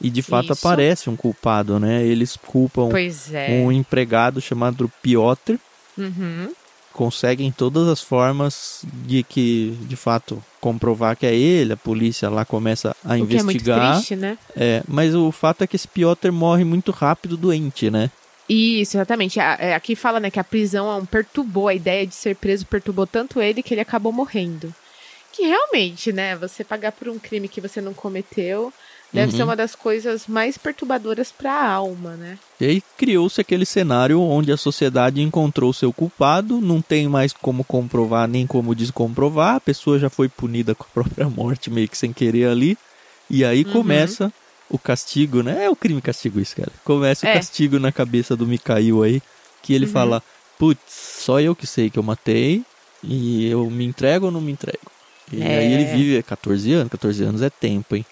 E 0.00 0.08
de 0.10 0.22
fato 0.22 0.52
Isso. 0.52 0.66
aparece 0.66 1.10
um 1.10 1.16
culpado, 1.16 1.78
né? 1.78 2.02
Eles 2.04 2.36
culpam 2.36 2.88
é. 3.32 3.50
um 3.50 3.70
empregado 3.72 4.40
chamado 4.40 4.90
Piotr, 5.02 5.56
Uhum. 5.98 6.50
Conseguem 6.96 7.52
todas 7.52 7.86
as 7.88 8.00
formas 8.00 8.80
de 9.06 9.22
que, 9.22 9.76
de 9.82 9.94
fato, 9.96 10.42
comprovar 10.60 11.14
que 11.16 11.26
é 11.26 11.34
ele. 11.34 11.74
A 11.74 11.76
polícia 11.76 12.28
lá 12.30 12.44
começa 12.44 12.96
a 13.04 13.14
O 13.16 13.26
que 13.26 13.36
é 13.36 13.42
muito 13.42 13.56
investigar. 13.56 13.92
triste, 13.94 14.16
né? 14.16 14.38
É, 14.56 14.82
mas 14.88 15.14
o 15.14 15.30
fato 15.30 15.62
é 15.62 15.66
que 15.66 15.76
esse 15.76 15.86
Piotr 15.86 16.32
morre 16.32 16.64
muito 16.64 16.90
rápido 16.90 17.36
doente, 17.36 17.90
né? 17.90 18.10
Isso, 18.48 18.96
exatamente. 18.96 19.38
É, 19.38 19.74
Aqui 19.74 19.94
fala, 19.94 20.18
né, 20.20 20.30
que 20.30 20.40
a 20.40 20.44
prisão 20.44 20.90
é 20.90 20.94
um 20.94 21.04
perturbou, 21.04 21.68
a 21.68 21.74
ideia 21.74 22.06
de 22.06 22.14
ser 22.14 22.34
preso 22.36 22.64
perturbou 22.64 23.06
tanto 23.06 23.40
ele 23.42 23.62
que 23.62 23.74
ele 23.74 23.80
acabou 23.80 24.12
morrendo. 24.12 24.72
Que 25.32 25.42
realmente, 25.42 26.12
né, 26.12 26.34
você 26.36 26.64
pagar 26.64 26.92
por 26.92 27.08
um 27.08 27.18
crime 27.18 27.48
que 27.48 27.60
você 27.60 27.80
não 27.80 27.92
cometeu 27.92 28.72
deve 29.12 29.32
Uhum. 29.32 29.36
ser 29.36 29.42
uma 29.44 29.56
das 29.56 29.74
coisas 29.74 30.26
mais 30.26 30.56
perturbadoras 30.56 31.30
para 31.30 31.52
a 31.52 31.68
alma, 31.70 32.16
né? 32.16 32.38
E 32.60 32.64
aí 32.64 32.82
criou-se 32.96 33.38
aquele 33.40 33.66
cenário 33.66 34.18
onde 34.20 34.50
a 34.50 34.56
sociedade 34.56 35.20
encontrou 35.20 35.72
seu 35.72 35.92
culpado, 35.92 36.60
não 36.60 36.80
tem 36.80 37.06
mais 37.06 37.32
como 37.32 37.62
comprovar 37.64 38.26
nem 38.26 38.46
como 38.46 38.74
descomprovar, 38.74 39.56
a 39.56 39.60
pessoa 39.60 39.98
já 39.98 40.08
foi 40.08 40.28
punida 40.28 40.74
com 40.74 40.84
a 40.84 40.86
própria 40.86 41.28
morte, 41.28 41.70
meio 41.70 41.88
que 41.88 41.98
sem 41.98 42.12
querer 42.12 42.48
ali. 42.48 42.76
E 43.28 43.44
aí 43.44 43.64
Uhum. 43.64 43.72
começa 43.72 44.32
o 44.70 44.78
castigo, 44.78 45.42
né? 45.42 45.64
É 45.64 45.70
o 45.70 45.76
crime 45.76 46.00
castigo 46.00 46.40
isso, 46.40 46.56
cara. 46.56 46.72
Começa 46.84 47.26
o 47.26 47.28
É. 47.28 47.32
castigo 47.34 47.78
na 47.78 47.92
cabeça 47.92 48.34
do 48.34 48.46
Mikhail 48.46 49.02
aí, 49.02 49.20
que 49.62 49.74
ele 49.74 49.84
Uhum. 49.84 49.92
fala: 49.92 50.22
Putz, 50.58 50.80
só 51.20 51.38
eu 51.40 51.54
que 51.54 51.66
sei 51.66 51.90
que 51.90 51.98
eu 51.98 52.02
matei, 52.02 52.62
e 53.02 53.46
eu 53.48 53.70
me 53.70 53.84
entrego 53.84 54.26
ou 54.26 54.32
não 54.32 54.40
me 54.40 54.52
entrego? 54.52 54.90
E 55.32 55.42
É. 55.42 55.58
aí 55.58 55.72
ele 55.72 55.84
vive 55.84 56.22
14 56.22 56.72
anos, 56.72 56.88
14 56.88 57.22
anos 57.24 57.42
é 57.42 57.50
tempo, 57.50 57.96
hein? 57.96 58.04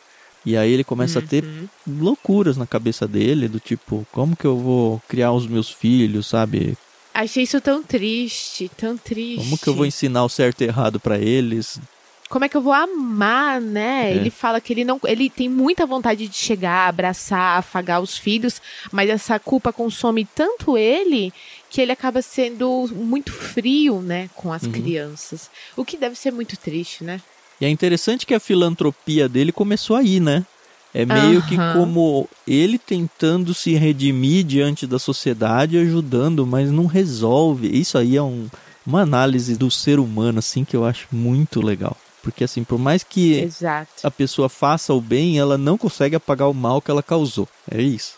E 0.44 0.56
aí 0.56 0.72
ele 0.72 0.84
começa 0.84 1.18
a 1.18 1.22
ter 1.22 1.42
Uhum. 1.44 1.68
loucuras 1.86 2.56
na 2.56 2.66
cabeça 2.66 3.06
dele, 3.08 3.48
do 3.48 3.58
tipo, 3.60 4.04
como 4.12 4.36
que 4.36 4.44
eu 4.46 4.58
vou 4.58 5.00
criar 5.08 5.32
os 5.32 5.46
meus 5.46 5.70
filhos, 5.70 6.26
sabe? 6.26 6.74
Achei 7.14 7.44
isso 7.44 7.60
tão 7.60 7.82
triste, 7.82 8.68
tão 8.76 8.96
triste. 8.98 9.36
Como 9.38 9.58
que 9.58 9.68
eu 9.68 9.74
vou 9.74 9.86
ensinar 9.86 10.24
o 10.24 10.28
certo 10.28 10.62
e 10.62 10.64
errado 10.64 10.98
para 11.00 11.16
eles? 11.18 11.80
Como 12.28 12.44
é 12.44 12.48
que 12.48 12.56
eu 12.56 12.62
vou 12.62 12.72
amar, 12.72 13.60
né? 13.60 14.10
É. 14.10 14.16
Ele 14.16 14.30
fala 14.30 14.60
que 14.60 14.72
ele 14.72 14.82
não, 14.84 14.98
ele 15.04 15.30
tem 15.30 15.48
muita 15.48 15.86
vontade 15.86 16.26
de 16.26 16.34
chegar, 16.34 16.88
abraçar, 16.88 17.58
afagar 17.58 18.00
os 18.00 18.18
filhos, 18.18 18.60
mas 18.90 19.08
essa 19.08 19.38
culpa 19.38 19.72
consome 19.72 20.24
tanto 20.34 20.76
ele 20.76 21.32
que 21.70 21.80
ele 21.80 21.92
acaba 21.92 22.20
sendo 22.22 22.88
muito 22.92 23.32
frio, 23.32 24.00
né, 24.02 24.28
com 24.34 24.52
as 24.52 24.64
Uhum. 24.64 24.72
crianças. 24.72 25.48
O 25.76 25.84
que 25.84 25.96
deve 25.96 26.16
ser 26.16 26.32
muito 26.32 26.56
triste, 26.56 27.04
né? 27.04 27.20
E 27.60 27.64
é 27.64 27.68
interessante 27.68 28.26
que 28.26 28.34
a 28.34 28.40
filantropia 28.40 29.28
dele 29.28 29.52
começou 29.52 29.96
aí, 29.96 30.18
né? 30.20 30.44
É 30.92 31.04
meio 31.04 31.42
que 31.42 31.56
Aham. 31.56 31.72
como 31.72 32.28
ele 32.46 32.78
tentando 32.78 33.52
se 33.52 33.74
redimir 33.74 34.44
diante 34.44 34.86
da 34.86 34.98
sociedade, 34.98 35.76
ajudando, 35.78 36.46
mas 36.46 36.70
não 36.70 36.86
resolve. 36.86 37.66
Isso 37.68 37.98
aí 37.98 38.16
é 38.16 38.22
um- 38.22 38.48
uma 38.86 39.00
análise 39.02 39.56
do 39.56 39.70
ser 39.70 39.98
humano, 39.98 40.38
assim, 40.38 40.64
que 40.64 40.76
eu 40.76 40.84
acho 40.84 41.08
muito 41.10 41.60
legal. 41.60 41.96
Porque, 42.22 42.44
assim, 42.44 42.62
por 42.62 42.78
mais 42.78 43.02
que 43.02 43.40
Exato. 43.40 43.88
a 44.04 44.10
pessoa 44.10 44.48
faça 44.48 44.94
o 44.94 45.00
bem, 45.00 45.38
ela 45.38 45.58
não 45.58 45.76
consegue 45.76 46.14
apagar 46.16 46.48
o 46.48 46.54
mal 46.54 46.80
que 46.80 46.90
ela 46.90 47.02
causou. 47.02 47.48
É 47.70 47.82
isso. 47.82 48.14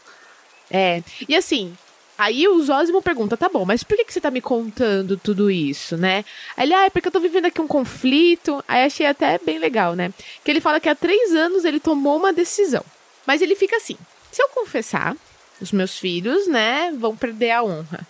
É. 0.71 1.03
E 1.29 1.35
assim, 1.35 1.73
aí 2.19 2.47
o 2.49 2.63
Zósimo 2.63 3.03
pergunta, 3.03 3.37
tá 3.37 3.49
bom, 3.49 3.65
mas 3.65 3.83
por 3.83 3.97
que, 3.97 4.05
que 4.05 4.13
você 4.13 4.21
tá 4.21 4.31
me 4.31 4.41
contando 4.41 5.17
tudo 5.17 5.51
isso, 5.51 5.97
né? 5.97 6.25
Aí 6.57 6.67
ele, 6.67 6.75
ah, 6.75 6.87
é 6.87 6.91
porque 6.91 7.09
eu 7.09 7.13
tô 7.13 7.21
vivendo 7.21 7.47
aqui 7.47 7.61
um 7.61 7.67
conflito. 7.67 8.63
Aí 8.67 8.85
achei 8.85 9.07
até 9.07 9.39
bem 9.39 9.59
legal, 9.59 9.95
né? 9.95 10.13
Que 10.45 10.51
ele 10.51 10.61
fala 10.61 10.81
que 10.81 10.89
há 10.89 10.95
três 10.95 11.35
anos 11.35 11.65
ele 11.65 11.81
tomou 11.81 12.17
uma 12.17 12.33
decisão. 12.33 12.85
Mas 13.27 13.43
ele 13.43 13.55
fica 13.55 13.77
assim: 13.77 13.97
se 14.31 14.43
eu 14.43 14.49
confessar, 14.49 15.17
os 15.61 15.73
meus 15.73 15.99
filhos, 15.99 16.47
né, 16.47 16.93
vão 16.97 17.17
perder 17.17 17.51
a 17.53 17.63
honra. 17.63 18.07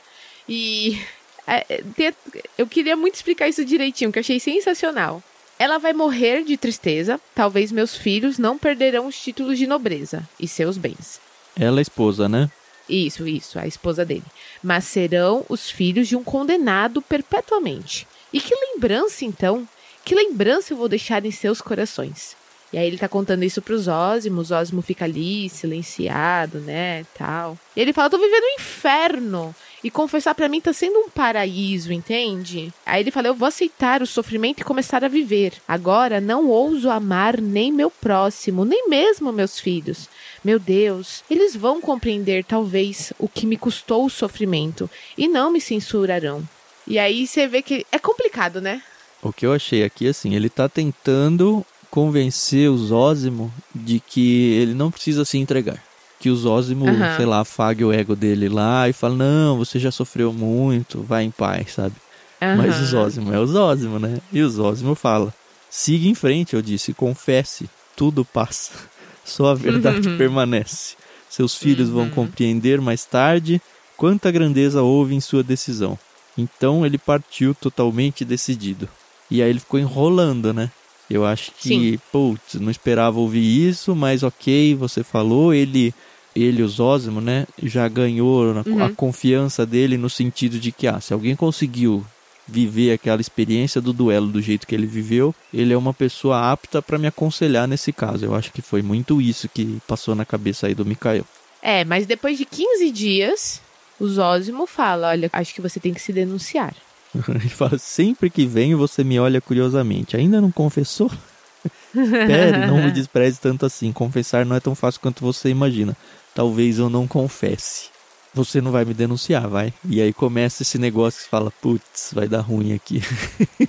E 0.49 1.01
é, 1.47 1.65
é, 1.69 1.83
tem- 1.97 2.15
eu 2.59 2.67
queria 2.67 2.97
muito 2.97 3.15
explicar 3.15 3.49
isso 3.49 3.65
direitinho, 3.65 4.13
que 4.13 4.19
eu 4.19 4.21
achei 4.21 4.39
sensacional. 4.41 5.23
Ela 5.59 5.79
vai 5.79 5.95
morrer 5.95 6.45
de 6.45 6.55
tristeza, 6.59 7.19
talvez 7.35 7.73
meus 7.73 7.97
filhos 7.97 8.37
não 8.39 8.59
perderão 8.59 9.07
os 9.07 9.19
títulos 9.19 9.57
de 9.59 9.67
nobreza 9.67 10.23
e 10.39 10.47
seus 10.47 10.77
bens. 10.77 11.19
Ela 11.59 11.81
é 11.81 11.83
esposa, 11.83 12.29
né? 12.29 12.51
Isso, 12.89 13.27
isso, 13.27 13.59
a 13.59 13.67
esposa 13.67 14.05
dele. 14.05 14.25
Mas 14.63 14.85
serão 14.85 15.45
os 15.49 15.71
filhos 15.71 16.09
de 16.09 16.17
um 16.17 16.23
condenado 16.23 17.03
perpetuamente. 17.03 18.07
E 18.33 18.41
que 18.41 18.55
lembrança, 18.55 19.25
então? 19.25 19.69
Que 20.05 20.15
lembrança 20.15 20.73
eu 20.73 20.77
vou 20.77 20.89
deixar 20.89 21.25
em 21.25 21.31
seus 21.31 21.61
corações? 21.61 22.37
E 22.73 22.79
aí 22.79 22.87
ele 22.87 22.99
tá 22.99 23.09
contando 23.09 23.45
isso 23.45 23.63
pros 23.63 23.87
Ósimos, 23.89 24.51
o 24.51 24.55
Ósimo 24.55 24.83
fica 24.83 25.05
ali, 25.05 25.49
silenciado, 25.49 26.59
né, 26.59 27.07
tal. 27.17 27.57
E 27.75 27.81
ele 27.81 27.93
fala, 27.93 28.11
tô 28.11 28.19
vivendo 28.19 28.43
um 28.43 28.61
inferno. 28.61 29.55
E 29.87 29.91
confessar 29.91 30.35
pra 30.35 30.49
mim 30.49 30.61
tá 30.61 30.73
sendo 30.73 30.99
um 30.99 31.09
paraíso, 31.09 31.93
entende? 31.93 32.73
Aí 32.85 33.05
ele 33.05 33.13
fala, 33.13 33.29
eu 33.29 33.35
vou 33.37 33.47
aceitar 33.47 34.03
o 34.03 34.07
sofrimento 34.07 34.59
e 34.59 34.65
começar 34.65 35.05
a 35.05 35.09
viver. 35.09 35.53
Agora 35.69 36.21
não 36.21 36.49
ouso 36.49 36.91
amar 36.91 37.41
nem 37.41 37.71
meu 37.71 37.89
próximo, 37.89 38.65
nem 38.65 38.89
mesmo 38.89 39.33
meus 39.33 39.61
filhos. 39.61 40.09
Meu 40.43 40.59
Deus, 40.59 41.23
eles 41.31 41.55
vão 41.55 41.81
compreender 41.81 42.45
talvez 42.45 43.13
o 43.17 43.29
que 43.29 43.47
me 43.47 43.57
custou 43.57 44.05
o 44.05 44.11
sofrimento 44.11 44.91
e 45.17 45.29
não 45.29 45.53
me 45.53 45.61
censurarão. 45.61 46.43
E 46.85 46.99
aí 46.99 47.25
você 47.25 47.47
vê 47.47 47.63
que 47.63 47.87
é 47.93 47.99
complicado, 48.01 48.61
né? 48.61 48.83
O 49.23 49.33
que 49.33 49.47
eu 49.47 49.53
achei 49.53 49.85
aqui, 49.85 50.09
assim, 50.09 50.35
ele 50.35 50.51
tá 50.51 50.69
tentando 50.69 51.65
convencer 51.93 52.69
o 52.69 52.77
Zósimo 52.77 53.55
de 53.73 54.01
que 54.01 54.55
ele 54.55 54.75
não 54.75 54.91
precisa 54.91 55.25
se 55.25 55.39
entregar. 55.39 55.81
Que 56.19 56.31
o 56.31 56.37
Zósimo, 56.37 56.87
Aham. 56.87 57.17
sei 57.17 57.27
lá, 57.27 57.41
afague 57.41 57.85
o 57.85 57.93
ego 57.93 58.17
dele 58.17 58.49
lá 58.49 58.89
e 58.89 58.93
fala, 58.93 59.15
não, 59.17 59.59
você 59.59 59.79
já 59.79 59.91
sofreu 59.91 60.33
muito, 60.33 61.03
vai 61.03 61.25
em 61.25 61.31
paz, 61.31 61.73
sabe? 61.73 61.97
Mas 62.41 62.69
o 62.79 62.85
Aham. 62.85 62.87
Zósimo 62.87 63.33
é 63.33 63.39
o 63.39 63.47
Zósimo, 63.47 63.99
né? 63.99 64.19
E 64.33 64.41
o 64.43 64.49
Zósimo 64.49 64.95
fala, 64.95 65.35
siga 65.69 66.07
em 66.09 66.15
frente, 66.15 66.55
eu 66.55 66.63
disse, 66.63 66.95
confesse, 66.95 67.71
tudo 67.95 68.25
passa, 68.25 68.73
só 69.25 69.51
a 69.51 69.55
verdade 69.55 70.09
Uhum. 70.09 70.17
permanece. 70.17 70.97
Seus 71.29 71.55
filhos 71.55 71.91
vão 71.91 72.09
compreender 72.09 72.81
mais 72.81 73.05
tarde 73.05 73.61
quanta 73.97 74.31
grandeza 74.31 74.83
houve 74.83 75.15
em 75.15 75.21
sua 75.21 75.43
decisão. 75.43 75.99
Então 76.37 76.85
ele 76.85 76.99
partiu 76.99 77.55
totalmente 77.55 78.25
decidido. 78.25 78.89
E 79.31 79.43
aí 79.43 79.51
ele 79.51 79.61
ficou 79.61 79.81
enrolando, 79.81 80.53
né? 80.53 80.71
Eu 81.09 81.25
acho 81.25 81.53
que, 81.53 81.69
Sim. 81.69 81.99
putz, 82.13 82.55
não 82.55 82.71
esperava 82.71 83.19
ouvir 83.19 83.69
isso, 83.69 83.95
mas 83.95 84.23
ok, 84.23 84.75
você 84.75 85.05
falou, 85.05 85.55
ele, 85.55 85.95
ele, 86.37 86.63
o 86.63 86.69
Zósimo, 86.69 87.21
né, 87.21 87.47
já 87.63 87.89
ganhou 87.89 88.45
Uhum. 88.67 88.85
a 88.85 88.91
confiança 88.91 89.65
dele 89.65 89.97
no 89.97 90.11
sentido 90.11 90.59
de 90.59 90.71
que, 90.71 90.87
ah, 90.87 91.01
se 91.01 91.13
alguém 91.15 91.35
conseguiu 91.35 92.05
viver 92.47 92.93
aquela 92.93 93.21
experiência 93.21 93.81
do 93.81 93.93
duelo 93.93 94.29
do 94.29 94.41
jeito 94.41 94.67
que 94.67 94.75
ele 94.75 94.87
viveu, 94.87 95.35
ele 95.53 95.73
é 95.73 95.77
uma 95.77 95.93
pessoa 95.95 96.53
apta 96.53 96.81
para 96.81 96.99
me 96.99 97.07
aconselhar 97.09 97.67
nesse 97.67 97.93
caso. 97.93 98.25
Eu 98.25 98.35
acho 98.35 98.53
que 98.53 98.63
foi 98.63 98.83
muito 98.83 99.21
isso 99.21 99.49
que 99.49 99.79
passou 99.89 100.15
na 100.15 100.25
cabeça 100.25 100.67
aí 100.69 100.75
do 100.75 100.85
Mikael. 100.85 101.25
É, 101.61 101.85
mas 101.85 102.07
depois 102.07 102.39
de 102.39 102.45
15 102.45 102.91
dias, 102.93 103.61
o 103.99 104.07
Zósimo 104.07 104.65
fala: 104.67 105.09
Olha, 105.09 105.29
acho 105.33 105.53
que 105.55 105.61
você 105.61 105.81
tem 105.81 105.93
que 105.93 106.01
se 106.01 106.13
denunciar. 106.13 106.73
Ele 107.29 107.49
fala, 107.49 107.79
sempre 107.79 108.29
que 108.31 108.47
venho 108.47 108.79
você 108.79 109.03
me 109.03 109.19
olha 109.19 109.41
curiosamente. 109.41 110.17
Ainda 110.17 110.41
não 110.41 110.53
confessou? 110.53 111.11
Pere, 111.93 112.67
não 112.67 112.85
me 112.85 112.91
despreze 112.93 113.41
tanto 113.41 113.67
assim. 113.67 113.91
Confessar 113.93 114.45
não 114.47 114.55
é 114.55 114.61
tão 114.61 114.75
fácil 114.75 115.01
quanto 115.01 115.21
você 115.25 115.49
imagina. 115.49 115.97
Talvez 116.37 116.79
eu 116.79 116.91
não 116.91 117.09
confesse. 117.09 117.89
Você 118.35 118.61
não 118.61 118.71
vai 118.71 118.85
me 118.85 118.93
denunciar, 118.93 119.49
vai? 119.49 119.73
E 119.89 120.03
aí 120.03 120.13
começa 120.13 120.63
esse 120.63 120.77
negócio 120.77 121.25
que 121.25 121.31
fala, 121.31 121.51
putz, 121.51 122.11
vai 122.13 122.29
dar 122.29 122.43
ruim 122.43 122.75
aqui. 122.75 123.01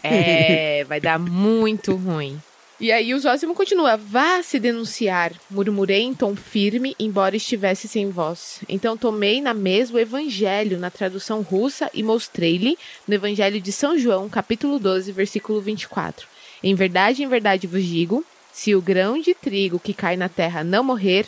É, 0.03 0.83
vai 0.83 0.99
dar 0.99 1.17
muito 1.17 1.95
ruim. 1.95 2.37
E 2.77 2.91
aí 2.91 3.13
o 3.13 3.19
Zósimo 3.19 3.55
continua: 3.55 3.95
Vá 3.95 4.43
se 4.43 4.59
denunciar. 4.59 5.31
Murmurei 5.49 6.01
em 6.01 6.13
tom 6.13 6.35
firme, 6.35 6.93
embora 6.99 7.37
estivesse 7.37 7.87
sem 7.87 8.09
voz. 8.09 8.59
Então 8.67 8.97
tomei 8.97 9.39
na 9.39 9.53
mesa 9.53 9.93
o 9.93 9.99
Evangelho, 9.99 10.77
na 10.77 10.89
tradução 10.89 11.41
russa, 11.41 11.89
e 11.93 12.03
mostrei-lhe, 12.03 12.77
no 13.07 13.13
Evangelho 13.13 13.61
de 13.61 13.71
São 13.71 13.97
João, 13.97 14.27
capítulo 14.27 14.77
12, 14.77 15.11
versículo 15.13 15.61
24. 15.61 16.27
Em 16.61 16.75
verdade, 16.75 17.23
em 17.23 17.27
verdade 17.27 17.65
vos 17.65 17.83
digo: 17.83 18.25
se 18.51 18.75
o 18.75 18.81
grão 18.81 19.19
de 19.19 19.33
trigo 19.33 19.79
que 19.79 19.93
cai 19.93 20.17
na 20.17 20.27
terra 20.27 20.63
não 20.63 20.83
morrer, 20.83 21.27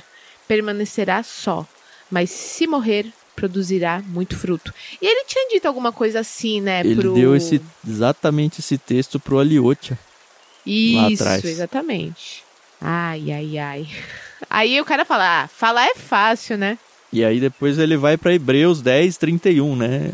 permanecerá 0.50 1.22
só. 1.22 1.66
Mas 2.10 2.32
se 2.32 2.66
morrer, 2.66 3.06
produzirá 3.36 4.04
muito 4.08 4.36
fruto. 4.36 4.74
E 5.00 5.06
ele 5.06 5.24
tinha 5.26 5.48
dito 5.48 5.68
alguma 5.68 5.92
coisa 5.92 6.22
assim, 6.22 6.60
né? 6.60 6.80
Ele 6.80 6.96
pro... 6.96 7.14
deu 7.14 7.36
esse, 7.36 7.62
exatamente 7.88 8.60
esse 8.60 8.78
texto 8.78 9.20
pro 9.20 9.38
Aliotia. 9.38 9.98
lá 10.66 11.10
Isso, 11.10 11.24
atrás. 11.24 11.46
exatamente. 11.46 12.44
Ai, 12.82 13.32
ai, 13.32 13.58
ai. 13.60 13.88
Aí 14.50 14.82
o 14.82 14.86
cara 14.86 15.06
fala, 15.06 15.44
ah, 15.44 15.48
falar 15.48 15.86
é 15.86 15.96
fácil, 15.96 16.58
né? 16.58 16.78
E 17.12 17.26
aí 17.26 17.40
depois 17.40 17.78
ele 17.78 17.98
vai 17.98 18.16
para 18.16 18.34
Hebreus 18.34 18.82
10, 18.82 19.18
31, 19.18 19.76
né? 19.76 20.12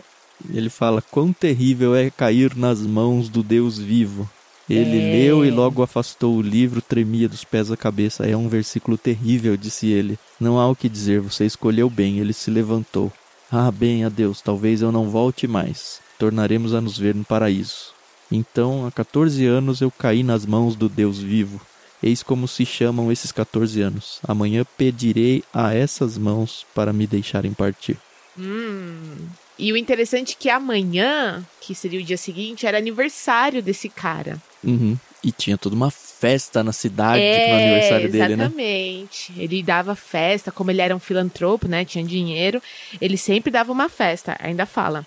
Ele 0.51 0.69
fala, 0.69 1.01
quão 1.01 1.31
terrível 1.31 1.93
é 1.95 2.09
cair 2.09 2.55
nas 2.55 2.81
mãos 2.81 3.29
do 3.29 3.43
Deus 3.43 3.77
vivo. 3.77 4.29
Ele 4.69 4.97
É. 4.97 5.11
leu 5.11 5.45
e 5.45 5.51
logo 5.51 5.83
afastou 5.83 6.35
o 6.35 6.41
livro, 6.41 6.81
tremia 6.81 7.29
dos 7.29 7.43
pés 7.43 7.71
à 7.71 7.77
cabeça. 7.77 8.25
É 8.25 8.35
um 8.35 8.49
versículo 8.49 8.97
terrível, 8.97 9.55
disse 9.55 9.87
ele. 9.87 10.17
Não 10.39 10.59
há 10.59 10.67
o 10.67 10.75
que 10.75 10.89
dizer, 10.89 11.19
você 11.21 11.45
escolheu 11.45 11.89
bem. 11.89 12.17
Ele 12.19 12.33
se 12.33 12.49
levantou. 12.49 13.11
Ah, 13.51 13.71
bem, 13.71 14.03
adeus, 14.03 14.41
talvez 14.41 14.81
eu 14.81 14.91
não 14.91 15.09
volte 15.09 15.47
mais. 15.47 15.99
Tornaremos 16.17 16.73
a 16.73 16.81
nos 16.81 16.97
ver 16.97 17.13
no 17.13 17.23
paraíso. 17.23 17.93
Então, 18.31 18.87
há 18.87 18.91
14 18.91 19.45
anos 19.45 19.81
eu 19.81 19.91
caí 19.91 20.23
nas 20.23 20.45
mãos 20.45 20.75
do 20.75 20.89
Deus 20.89 21.19
vivo. 21.19 21.61
Eis 22.01 22.23
como 22.23 22.47
se 22.47 22.65
chamam 22.65 23.11
esses 23.11 23.31
14 23.31 23.81
anos. 23.81 24.19
Amanhã 24.27 24.65
pedirei 24.77 25.43
a 25.53 25.73
essas 25.73 26.17
mãos 26.17 26.65
para 26.73 26.91
me 26.91 27.05
deixarem 27.05 27.53
partir. 27.53 27.97
Hum. 28.37 29.27
E 29.57 29.71
o 29.71 29.77
interessante 29.77 30.33
é 30.33 30.35
que 30.37 30.49
amanhã, 30.49 31.45
que 31.61 31.73
seria 31.73 31.99
o 31.99 32.03
dia 32.03 32.17
seguinte, 32.17 32.65
era 32.65 32.77
aniversário 32.77 33.61
desse 33.61 33.87
cara. 33.87 34.41
Uhum. 34.63 34.97
E 35.23 35.31
tinha 35.31 35.57
toda 35.57 35.75
uma 35.75 35.89
festa 35.89 36.63
na 36.63 36.71
cidade 36.71 37.21
é, 37.21 37.49
no 37.49 37.55
aniversário 37.55 38.11
dele, 38.11 38.35
né? 38.35 38.43
exatamente. 38.45 39.33
Ele 39.37 39.63
dava 39.63 39.95
festa, 39.95 40.51
como 40.51 40.71
ele 40.71 40.81
era 40.81 40.95
um 40.95 40.99
filantropo, 40.99 41.67
né? 41.67 41.83
Tinha 41.85 42.03
dinheiro. 42.03 42.61
Ele 43.01 43.17
sempre 43.17 43.49
dava 43.49 43.71
uma 43.71 43.89
festa, 43.89 44.37
ainda 44.39 44.65
fala. 44.65 45.05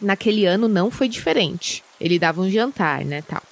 Naquele 0.00 0.46
ano 0.46 0.68
não 0.68 0.90
foi 0.90 1.08
diferente. 1.08 1.82
Ele 2.00 2.18
dava 2.18 2.40
um 2.40 2.50
jantar, 2.50 3.04
né, 3.04 3.22
tal. 3.22 3.42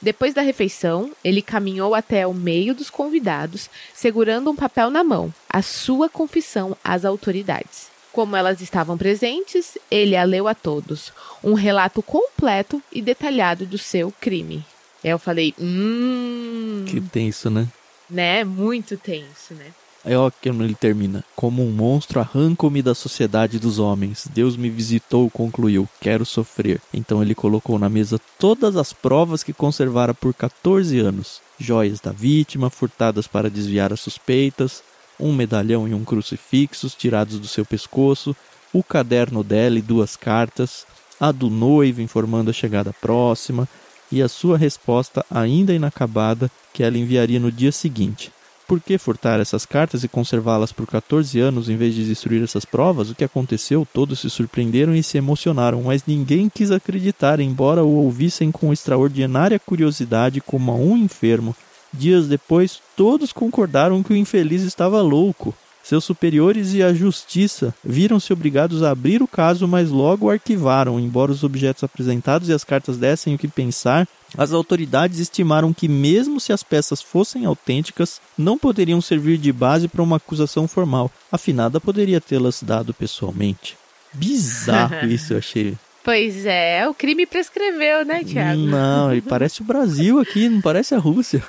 Depois 0.00 0.34
da 0.34 0.42
refeição, 0.42 1.12
ele 1.22 1.40
caminhou 1.40 1.94
até 1.94 2.26
o 2.26 2.34
meio 2.34 2.74
dos 2.74 2.90
convidados, 2.90 3.70
segurando 3.94 4.50
um 4.50 4.56
papel 4.56 4.90
na 4.90 5.04
mão, 5.04 5.32
a 5.48 5.62
sua 5.62 6.08
confissão 6.08 6.76
às 6.82 7.04
autoridades. 7.04 7.91
Como 8.12 8.36
elas 8.36 8.60
estavam 8.60 8.98
presentes, 8.98 9.78
ele 9.90 10.16
a 10.16 10.24
leu 10.24 10.46
a 10.46 10.54
todos, 10.54 11.12
um 11.42 11.54
relato 11.54 12.02
completo 12.02 12.82
e 12.92 13.00
detalhado 13.00 13.64
do 13.64 13.78
seu 13.78 14.12
crime. 14.20 14.64
Aí 15.02 15.10
eu 15.10 15.18
falei, 15.18 15.54
hum, 15.58 16.84
Que 16.86 17.00
tenso, 17.00 17.50
né? 17.50 17.66
né? 18.08 18.44
Muito 18.44 18.96
tenso, 18.96 19.54
né? 19.54 19.72
É 20.04 20.16
ó 20.16 20.30
que 20.30 20.48
ele 20.48 20.74
termina. 20.74 21.24
Como 21.36 21.64
um 21.64 21.70
monstro 21.70 22.18
arranco-me 22.18 22.82
da 22.82 22.94
sociedade 22.94 23.58
dos 23.58 23.78
homens. 23.78 24.28
Deus 24.34 24.56
me 24.56 24.68
visitou, 24.68 25.30
concluiu. 25.30 25.88
Quero 26.00 26.26
sofrer. 26.26 26.80
Então 26.92 27.22
ele 27.22 27.34
colocou 27.34 27.78
na 27.78 27.88
mesa 27.88 28.20
todas 28.38 28.76
as 28.76 28.92
provas 28.92 29.44
que 29.44 29.52
conservara 29.52 30.12
por 30.12 30.34
14 30.34 30.98
anos. 30.98 31.40
Joias 31.58 32.00
da 32.00 32.10
vítima, 32.10 32.68
furtadas 32.68 33.28
para 33.28 33.48
desviar 33.48 33.92
as 33.92 34.00
suspeitas, 34.00 34.82
um 35.22 35.32
medalhão 35.32 35.86
e 35.86 35.94
um 35.94 36.04
crucifixo 36.04 36.88
tirados 36.96 37.38
do 37.38 37.46
seu 37.46 37.64
pescoço, 37.64 38.34
o 38.72 38.82
caderno 38.82 39.44
dela 39.44 39.78
e 39.78 39.82
duas 39.82 40.16
cartas, 40.16 40.86
a 41.20 41.30
do 41.30 41.48
noivo 41.48 42.00
informando 42.00 42.50
a 42.50 42.54
chegada 42.54 42.92
próxima 42.92 43.68
e 44.10 44.20
a 44.20 44.28
sua 44.28 44.58
resposta 44.58 45.24
ainda 45.30 45.72
inacabada 45.72 46.50
que 46.72 46.82
ela 46.82 46.98
enviaria 46.98 47.38
no 47.38 47.52
dia 47.52 47.72
seguinte. 47.72 48.32
Por 48.66 48.80
que 48.80 48.96
furtar 48.96 49.38
essas 49.38 49.66
cartas 49.66 50.02
e 50.02 50.08
conservá-las 50.08 50.72
por 50.72 50.86
14 50.86 51.38
anos 51.38 51.68
em 51.68 51.76
vez 51.76 51.94
de 51.94 52.06
destruir 52.06 52.42
essas 52.42 52.64
provas? 52.64 53.10
O 53.10 53.14
que 53.14 53.24
aconteceu? 53.24 53.86
Todos 53.92 54.20
se 54.20 54.30
surpreenderam 54.30 54.94
e 54.94 55.02
se 55.02 55.18
emocionaram, 55.18 55.82
mas 55.82 56.04
ninguém 56.06 56.48
quis 56.48 56.70
acreditar, 56.70 57.38
embora 57.40 57.84
o 57.84 57.96
ouvissem 57.96 58.50
com 58.50 58.72
extraordinária 58.72 59.58
curiosidade 59.58 60.40
como 60.40 60.72
a 60.72 60.74
um 60.74 60.96
enfermo. 60.96 61.54
Dias 61.92 62.26
depois, 62.26 62.80
todos 62.96 63.32
concordaram 63.32 64.02
que 64.02 64.12
o 64.12 64.16
infeliz 64.16 64.62
estava 64.62 65.00
louco. 65.02 65.54
Seus 65.82 66.04
superiores 66.04 66.74
e 66.74 66.82
a 66.82 66.94
justiça 66.94 67.74
viram-se 67.84 68.32
obrigados 68.32 68.82
a 68.82 68.90
abrir 68.90 69.20
o 69.20 69.26
caso, 69.26 69.66
mas 69.66 69.90
logo 69.90 70.26
o 70.26 70.30
arquivaram. 70.30 70.98
Embora 70.98 71.32
os 71.32 71.42
objetos 71.42 71.82
apresentados 71.82 72.48
e 72.48 72.52
as 72.52 72.62
cartas 72.62 72.96
dessem 72.96 73.34
o 73.34 73.38
que 73.38 73.48
pensar, 73.48 74.06
as 74.38 74.52
autoridades 74.52 75.18
estimaram 75.18 75.72
que, 75.72 75.88
mesmo 75.88 76.38
se 76.38 76.52
as 76.52 76.62
peças 76.62 77.02
fossem 77.02 77.44
autênticas, 77.44 78.20
não 78.38 78.56
poderiam 78.56 79.00
servir 79.00 79.38
de 79.38 79.52
base 79.52 79.88
para 79.88 80.02
uma 80.02 80.16
acusação 80.16 80.68
formal. 80.68 81.10
A 81.30 81.36
finada 81.36 81.80
poderia 81.80 82.20
tê-las 82.20 82.62
dado 82.62 82.94
pessoalmente. 82.94 83.76
Bizarro 84.12 85.06
isso, 85.10 85.32
eu 85.32 85.38
achei. 85.38 85.76
Pois 86.04 86.46
é, 86.46 86.88
o 86.88 86.94
crime 86.94 87.26
prescreveu, 87.26 88.04
né, 88.04 88.24
Tiago? 88.24 88.60
Não, 88.60 89.12
ele 89.12 89.20
parece 89.20 89.62
o 89.62 89.64
Brasil 89.64 90.18
aqui, 90.20 90.48
não 90.48 90.60
parece 90.60 90.94
a 90.94 90.98
Rússia 90.98 91.42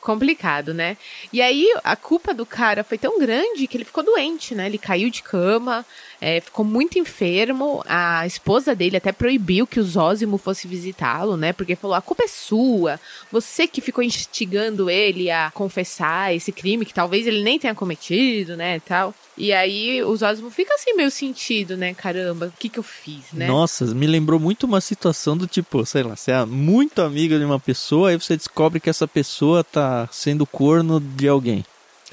complicado, 0.00 0.72
né? 0.72 0.96
E 1.32 1.42
aí 1.42 1.66
a 1.84 1.96
culpa 1.96 2.32
do 2.32 2.46
cara 2.46 2.84
foi 2.84 2.98
tão 2.98 3.18
grande 3.18 3.66
que 3.66 3.76
ele 3.76 3.84
ficou 3.84 4.04
doente, 4.04 4.54
né? 4.54 4.66
Ele 4.66 4.78
caiu 4.78 5.10
de 5.10 5.22
cama, 5.22 5.84
é, 6.20 6.40
ficou 6.40 6.64
muito 6.64 6.98
enfermo. 6.98 7.82
A 7.86 8.26
esposa 8.26 8.74
dele 8.74 8.96
até 8.96 9.12
proibiu 9.12 9.66
que 9.66 9.80
o 9.80 9.84
Zózimo 9.84 10.38
fosse 10.38 10.66
visitá-lo, 10.66 11.36
né? 11.36 11.52
Porque 11.52 11.76
falou: 11.76 11.94
a 11.94 12.02
culpa 12.02 12.24
é 12.24 12.28
sua. 12.28 12.98
Você 13.30 13.66
que 13.66 13.80
ficou 13.80 14.02
instigando 14.02 14.90
ele 14.90 15.30
a 15.30 15.50
confessar 15.52 16.34
esse 16.34 16.50
crime 16.50 16.84
que 16.84 16.94
talvez 16.94 17.26
ele 17.26 17.42
nem 17.42 17.58
tenha 17.58 17.74
cometido, 17.74 18.56
né? 18.56 18.80
Tal. 18.80 19.14
E 19.36 19.52
aí 19.52 20.02
o 20.02 20.16
Zózimo 20.16 20.50
fica 20.50 20.74
assim 20.74 20.94
meio 20.94 21.10
sentido, 21.10 21.76
né? 21.76 21.94
Caramba, 21.94 22.46
o 22.46 22.58
que 22.58 22.68
que 22.68 22.78
eu 22.78 22.82
fiz, 22.82 23.32
né? 23.32 23.46
Nossa, 23.46 23.84
me 23.86 24.06
lembrou 24.06 24.40
muito 24.40 24.64
uma 24.64 24.80
situação 24.80 25.36
do 25.36 25.46
tipo, 25.46 25.86
sei 25.86 26.02
lá, 26.02 26.16
você 26.16 26.32
é 26.32 26.44
muito 26.44 27.00
amiga 27.00 27.38
de 27.38 27.44
uma 27.44 27.60
pessoa, 27.60 28.10
aí 28.10 28.16
você 28.16 28.36
descobre 28.36 28.80
que 28.80 28.90
essa 28.90 29.06
pessoa 29.06 29.62
tá 29.62 30.08
sendo 30.10 30.44
corno 30.44 30.98
de 30.98 31.28
alguém. 31.28 31.64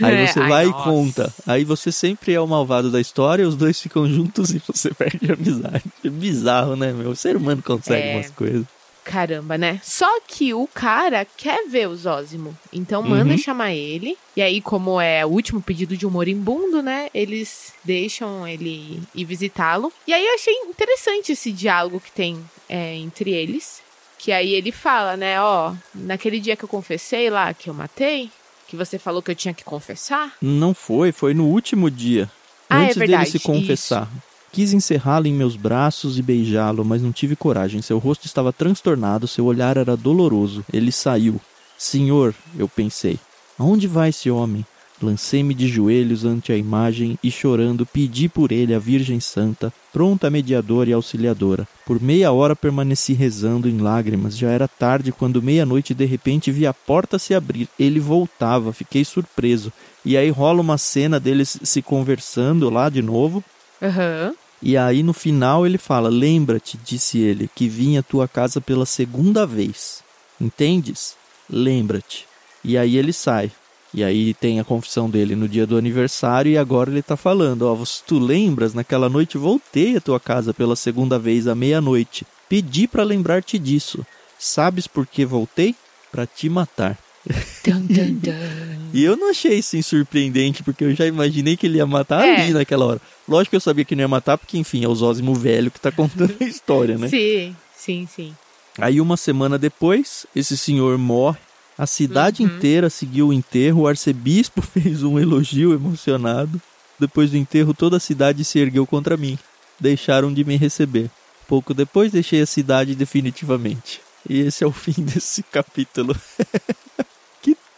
Aí 0.02 0.16
é, 0.16 0.28
você 0.28 0.40
ai, 0.40 0.50
vai 0.50 0.66
nossa. 0.66 0.80
e 0.80 0.84
conta. 0.84 1.34
Aí 1.46 1.64
você 1.64 1.92
sempre 1.92 2.34
é 2.34 2.40
o 2.40 2.48
malvado 2.48 2.92
da 2.92 3.00
história, 3.00 3.48
os 3.48 3.56
dois 3.56 3.80
ficam 3.80 4.08
juntos 4.08 4.52
e 4.56 4.62
você 4.66 4.94
perde 4.94 5.32
a 5.32 5.34
amizade. 5.34 5.84
É 6.04 6.10
bizarro, 6.10 6.76
né, 6.76 6.92
meu? 6.92 7.12
O 7.12 7.16
ser 7.16 7.36
humano 7.36 7.62
consegue 7.62 8.10
é. 8.10 8.16
umas 8.16 8.32
coisas. 8.32 8.66
Caramba, 9.06 9.56
né? 9.56 9.80
Só 9.84 10.20
que 10.28 10.52
o 10.52 10.66
cara 10.66 11.28
quer 11.38 11.68
ver 11.68 11.88
o 11.88 11.96
Zózimo. 11.96 12.58
Então 12.74 13.04
manda 13.04 13.34
uhum. 13.34 13.38
chamar 13.38 13.72
ele. 13.72 14.18
E 14.36 14.42
aí, 14.42 14.60
como 14.60 15.00
é 15.00 15.24
o 15.24 15.30
último 15.30 15.62
pedido 15.62 15.96
de 15.96 16.08
um 16.08 16.10
moribundo, 16.10 16.82
né? 16.82 17.08
Eles 17.14 17.72
deixam 17.84 18.48
ele 18.48 19.00
ir 19.14 19.24
visitá-lo. 19.24 19.94
E 20.08 20.14
aí 20.14 20.26
eu 20.26 20.34
achei 20.34 20.54
interessante 20.68 21.34
esse 21.34 21.52
diálogo 21.52 22.00
que 22.00 22.12
tem 22.12 22.44
é, 22.68 22.96
entre 22.96 23.30
eles. 23.30 23.80
Que 24.18 24.32
aí 24.32 24.54
ele 24.54 24.72
fala, 24.72 25.16
né? 25.16 25.40
Ó, 25.40 25.76
naquele 25.94 26.40
dia 26.40 26.56
que 26.56 26.66
eu 26.66 26.70
confessei 26.70 27.30
lá 27.30 27.54
que 27.54 27.70
eu 27.70 27.76
matei, 27.76 28.32
que 28.68 28.76
você 28.76 28.98
falou 28.98 29.22
que 29.22 29.32
eu 29.32 29.36
tinha 29.36 29.54
que 29.54 29.64
confessar? 29.64 30.34
Não 30.42 30.74
foi, 30.74 31.12
foi 31.12 31.34
no 31.34 31.46
último 31.46 31.90
dia. 31.90 32.30
Ah, 32.70 32.82
é 32.82 32.86
antes 32.86 32.98
é 32.98 33.00
verdade, 33.00 33.24
dele 33.26 33.32
se 33.32 33.40
confessar. 33.40 34.04
Isso. 34.04 34.24
Quis 34.52 34.74
encerrá-lo 34.74 35.28
em 35.28 35.34
meus 35.34 35.56
braços 35.56 36.18
e 36.18 36.22
beijá-lo, 36.22 36.86
mas 36.86 37.02
não 37.02 37.12
tive 37.12 37.36
coragem. 37.36 37.82
Seu 37.82 37.98
rosto 37.98 38.26
estava 38.26 38.54
transtornado, 38.54 39.28
seu 39.28 39.46
olhar 39.46 39.76
era 39.78 39.98
doloroso. 39.98 40.64
Ele 40.72 40.92
saiu. 40.92 41.40
Senhor, 41.78 42.34
eu 42.58 42.68
pensei, 42.70 43.20
aonde 43.60 43.86
vai 43.86 44.10
esse 44.10 44.32
homem? 44.32 44.66
Lancei-me 45.02 45.54
de 45.54 45.68
joelhos 45.68 46.24
ante 46.24 46.52
a 46.52 46.58
imagem 46.58 47.20
e, 47.22 47.30
chorando, 47.30 47.86
pedi 47.86 48.30
por 48.30 48.52
ele 48.52 48.74
a 48.74 48.80
Virgem 48.80 49.20
Santa, 49.20 49.74
pronta 49.92 50.30
mediadora 50.30 50.90
e 50.90 50.94
auxiliadora. 50.94 51.68
Por 51.86 52.02
meia 52.02 52.32
hora 52.32 52.56
permaneci 52.56 53.14
rezando 53.14 53.70
em 53.70 53.80
lágrimas. 53.80 54.38
Já 54.38 54.50
era 54.50 54.68
tarde 54.68 55.12
quando, 55.12 55.42
meia-noite, 55.42 55.94
de 55.94 56.06
repente 56.06 56.52
vi 56.52 56.66
a 56.66 56.74
porta 56.74 57.20
se 57.20 57.34
abrir. 57.34 57.68
Ele 57.78 58.00
voltava, 58.00 58.72
fiquei 58.72 59.04
surpreso. 59.04 59.72
E 60.04 60.16
aí 60.16 60.30
rola 60.30 60.62
uma 60.62 60.78
cena 60.78 61.20
deles 61.20 61.60
se 61.62 61.82
conversando 61.82 62.70
lá 62.70 62.90
de 62.90 63.02
novo. 63.02 63.44
Uhum. 63.82 64.34
E 64.62 64.78
aí 64.78 65.04
no 65.04 65.14
final 65.14 65.66
ele 65.66 65.78
fala: 65.78 66.10
Lembra-te, 66.10 66.80
disse 66.84 67.20
ele, 67.20 67.50
que 67.54 67.68
vim 67.68 67.98
à 67.98 68.04
tua 68.04 68.28
casa 68.28 68.62
pela 68.62 68.86
segunda 68.86 69.46
vez. 69.46 70.04
Entendes? 70.40 71.16
Lembra-te. 71.50 72.26
E 72.64 72.78
aí 72.78 72.98
ele 72.98 73.14
sai. 73.14 73.52
E 73.96 74.04
aí 74.04 74.34
tem 74.34 74.60
a 74.60 74.64
confissão 74.66 75.10
dele 75.10 75.38
no 75.38 75.48
dia 75.48 75.66
do 75.66 75.78
aniversário 75.78 76.52
e 76.52 76.58
agora 76.58 76.92
ele 76.92 77.02
tá 77.02 77.16
falando, 77.16 77.62
ó, 77.62 77.74
oh, 77.74 77.84
tu 78.06 78.20
lembras, 78.20 78.74
naquela 78.74 79.08
noite 79.08 79.38
voltei 79.38 79.96
à 79.96 80.02
tua 80.02 80.20
casa 80.20 80.54
pela 80.54 80.76
segunda 80.76 81.18
vez 81.18 81.48
à 81.48 81.56
meia-noite. 81.56 82.28
Pedi 82.50 82.90
para 82.90 83.06
lembrar-te 83.06 83.58
disso. 83.58 84.06
Sabes 84.38 84.86
por 84.86 85.08
que 85.08 85.26
voltei? 85.26 85.74
Para 86.12 86.28
te 86.28 86.50
matar. 86.50 86.98
Dun, 87.66 87.86
dun, 87.88 88.20
dun. 88.22 88.92
e 88.94 89.04
eu 89.04 89.16
não 89.16 89.32
achei 89.32 89.58
isso 89.60 89.82
surpreendente, 89.82 90.62
porque 90.62 90.84
eu 90.84 90.94
já 90.94 91.08
imaginei 91.08 91.56
que 91.56 91.66
ele 91.66 91.78
ia 91.78 91.86
matar 91.86 92.24
é. 92.24 92.42
ali 92.42 92.54
naquela 92.54 92.86
hora. 92.86 93.02
Lógico 93.28 93.52
que 93.52 93.56
eu 93.56 93.62
sabia 93.62 93.86
que 93.86 93.96
não 93.96 94.02
ia 94.02 94.08
matar, 94.10 94.38
porque 94.38 94.58
enfim, 94.58 94.84
é 94.84 94.90
o 94.90 94.94
Zózimo 94.94 95.34
velho 95.34 95.72
que 95.72 95.80
tá 95.80 95.90
contando 95.90 96.36
a 96.40 96.44
história, 96.44 96.98
né? 96.98 97.08
Sim, 97.08 97.56
sim, 97.76 98.08
sim. 98.14 98.36
Aí 98.78 99.00
uma 99.00 99.16
semana 99.16 99.58
depois, 99.58 100.28
esse 100.36 100.58
senhor 100.58 100.98
morre. 100.98 101.40
A 101.78 101.86
cidade 101.86 102.44
uhum. 102.44 102.50
inteira 102.50 102.90
seguiu 102.90 103.28
o 103.28 103.34
enterro. 103.34 103.82
O 103.82 103.88
arcebispo 103.88 104.62
fez 104.64 105.04
um 105.04 105.20
elogio 105.20 105.74
emocionado. 105.74 106.62
Depois 107.00 107.32
do 107.32 107.38
enterro, 107.38 107.74
toda 107.74 107.98
a 107.98 108.00
cidade 108.00 108.44
se 108.46 108.60
ergueu 108.60 108.86
contra 108.86 109.18
mim. 109.18 109.38
Deixaram 109.80 110.34
de 110.34 110.44
me 110.44 110.56
receber. 110.56 111.10
Pouco 111.48 111.74
depois, 111.74 112.12
deixei 112.12 112.42
a 112.42 112.46
cidade 112.46 112.96
definitivamente. 112.96 114.02
E 114.28 114.40
esse 114.40 114.64
é 114.64 114.68
o 114.68 114.72
fim 114.74 115.04
desse 115.04 115.44
capítulo. 115.44 116.16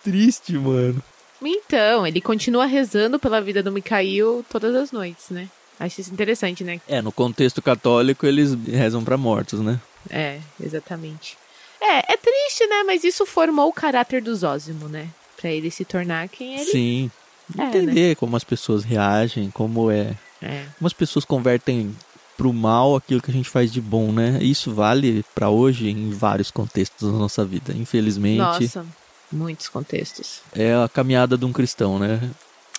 triste, 0.07 0.53
mano. 0.53 1.03
Então, 1.41 2.07
ele 2.07 2.21
continua 2.21 2.65
rezando 2.65 3.19
pela 3.19 3.41
vida 3.41 3.61
do 3.61 3.71
Mikhail 3.71 4.43
todas 4.49 4.73
as 4.73 4.91
noites, 4.91 5.29
né? 5.29 5.49
Acho 5.79 6.01
isso 6.01 6.13
interessante, 6.13 6.63
né? 6.63 6.79
É, 6.87 7.01
no 7.01 7.11
contexto 7.11 7.61
católico 7.61 8.25
eles 8.25 8.53
rezam 8.65 9.03
para 9.03 9.17
mortos, 9.17 9.59
né? 9.59 9.79
É, 10.09 10.39
exatamente. 10.63 11.37
É, 11.79 12.13
é 12.13 12.17
triste, 12.17 12.65
né? 12.67 12.83
Mas 12.85 13.03
isso 13.03 13.25
formou 13.25 13.69
o 13.69 13.73
caráter 13.73 14.21
do 14.21 14.35
Zózimo, 14.35 14.87
né? 14.87 15.09
Pra 15.39 15.49
ele 15.49 15.69
se 15.69 15.85
tornar 15.85 16.27
quem 16.29 16.55
ele 16.55 16.71
Sim. 16.71 17.11
É, 17.57 17.63
Entender 17.63 18.09
né? 18.09 18.15
como 18.15 18.35
as 18.35 18.43
pessoas 18.43 18.83
reagem, 18.83 19.49
como 19.51 19.89
é. 19.89 20.15
é. 20.41 20.65
Como 20.77 20.87
as 20.87 20.93
pessoas 20.93 21.23
convertem 21.23 21.95
pro 22.35 22.51
mal 22.51 22.95
aquilo 22.95 23.21
que 23.21 23.31
a 23.31 23.33
gente 23.33 23.49
faz 23.49 23.71
de 23.71 23.79
bom, 23.79 24.11
né? 24.11 24.37
Isso 24.41 24.73
vale 24.73 25.23
para 25.33 25.49
hoje 25.49 25.89
em 25.89 26.11
vários 26.11 26.51
contextos 26.51 27.11
da 27.11 27.17
nossa 27.17 27.45
vida, 27.45 27.73
infelizmente. 27.73 28.37
Nossa 28.37 28.85
muitos 29.31 29.69
contextos. 29.69 30.41
É 30.53 30.73
a 30.75 30.89
caminhada 30.89 31.37
de 31.37 31.45
um 31.45 31.51
cristão, 31.51 31.99
né? 31.99 32.19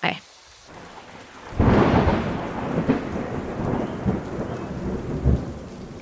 É. 0.02 0.16